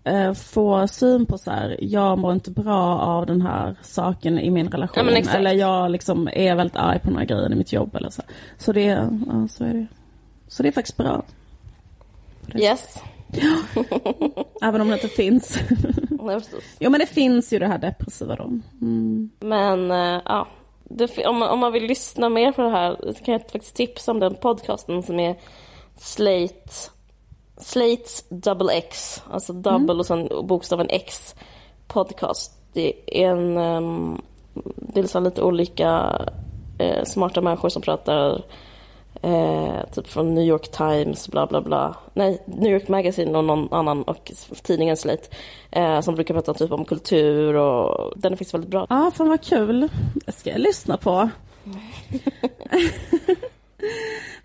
eh, 0.04 0.34
få 0.34 0.88
syn 0.88 1.26
på 1.26 1.38
så 1.38 1.52
här, 1.52 1.78
jag 1.82 2.18
mår 2.20 2.34
inte 2.34 2.52
bra 2.52 3.00
av 3.00 3.26
den 3.26 3.42
här 3.42 3.76
saken 3.82 4.40
i 4.40 4.50
min 4.50 4.68
relation. 4.68 5.08
Ja, 5.08 5.32
eller 5.32 5.52
jag 5.52 5.92
liksom 5.92 6.30
är 6.34 6.56
väldigt 6.56 6.78
arg 6.78 7.00
på 7.00 7.08
den 7.10 7.18
här 7.18 7.26
grejen 7.26 7.54
i 7.54 7.56
mitt 7.56 7.74
jobb 7.74 7.96
eller 7.96 8.10
så. 8.10 8.22
Så 8.58 8.72
det, 8.72 8.82
ja, 8.82 9.48
så 9.50 9.64
är 9.64 9.74
det. 9.74 9.88
Så 10.48 10.64
det 10.64 10.70
är 10.70 10.74
faktiskt 10.74 10.98
bra. 10.98 11.26
Yes. 12.56 12.98
Även 14.62 14.82
om 14.82 14.88
det 14.88 14.94
inte 14.94 15.08
finns. 15.08 15.60
Nej, 16.10 16.36
precis. 16.36 16.78
jo 16.80 16.90
men 16.90 17.00
det 17.00 17.06
finns 17.06 17.54
ju 17.54 17.60
det 17.60 17.68
här 17.68 17.78
depressiva 17.78 18.36
då. 18.36 18.44
Mm. 18.82 19.30
Men 19.40 19.92
eh, 19.92 20.22
ja, 20.26 20.48
det, 20.84 21.26
om, 21.28 21.38
man- 21.40 21.50
om 21.50 21.60
man 21.60 21.72
vill 21.72 21.84
lyssna 21.86 22.30
mer 22.30 22.52
på 22.52 22.62
det 22.62 22.70
här 22.70 22.98
så 23.18 23.24
kan 23.24 23.32
jag 23.32 23.42
faktiskt 23.42 23.76
tipsa 23.76 24.12
om 24.12 24.20
den 24.20 24.36
podcasten 24.36 25.04
som 25.04 25.20
är 25.20 25.36
Slate, 25.98 26.72
Slates 27.58 28.26
Double 28.30 28.74
X, 28.74 29.22
alltså 29.32 29.54
double 29.54 29.94
och 29.96 30.06
sen 30.06 30.30
bokstaven 30.44 30.88
X 30.90 31.36
podcast. 31.88 32.52
Det 32.74 32.94
är 33.24 33.30
en, 33.30 33.58
um, 33.58 34.22
det 34.76 35.00
är 35.00 35.04
liksom 35.04 35.24
lite 35.24 35.42
olika 35.44 36.20
eh, 36.80 37.04
smarta 37.04 37.42
människor 37.42 37.70
som 37.70 37.82
pratar 37.82 38.44
Eh, 39.24 39.86
typ 39.92 40.08
från 40.08 40.34
New 40.36 40.44
York 40.44 40.72
Times, 40.72 41.28
bla 41.28 41.48
bla 41.48 41.62
bla. 41.62 41.98
Nej, 42.14 42.42
New 42.46 42.72
York 42.72 42.88
Magazine 42.88 43.38
och 43.38 43.44
någon 43.44 43.74
annan 43.74 44.04
och 44.04 44.32
tidningen 44.64 44.98
Slate. 44.98 45.28
Eh, 45.72 46.02
som 46.02 46.16
brukar 46.16 46.34
prata 46.34 46.54
typ 46.54 46.72
om 46.72 46.86
kultur 46.86 47.56
och 47.56 48.14
den 48.16 48.34
är 48.34 48.36
faktiskt 48.38 48.54
väldigt 48.54 48.70
bra. 48.70 48.88
Ja, 48.90 49.12
fan 49.16 49.30
vad 49.30 49.42
kul. 49.42 49.90
Det 50.26 50.32
ska 50.32 50.50
jag 50.50 50.62
lyssna 50.62 50.98
på. 50.98 51.30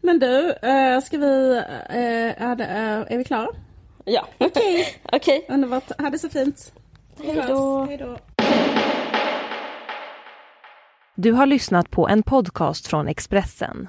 men 0.01 0.18
du, 0.18 0.51
eh, 0.51 1.01
ska 1.01 1.18
vi, 1.18 1.57
eh, 1.91 2.43
är, 2.43 2.57
det, 2.57 2.64
eh, 2.64 3.12
är 3.14 3.18
vi 3.18 3.24
klara? 3.24 3.49
Ja, 4.05 4.26
okej. 4.39 4.87
Okay. 5.12 5.43
Underbart, 5.49 6.01
ha 6.01 6.11
det 6.11 6.18
så 6.18 6.29
fint. 6.29 6.72
Hej 7.24 7.45
då. 7.49 7.89
Du 11.14 11.33
har 11.33 11.47
lyssnat 11.47 11.91
på 11.91 12.09
en 12.09 12.22
podcast 12.22 12.87
från 12.87 13.09
Expressen. 13.09 13.89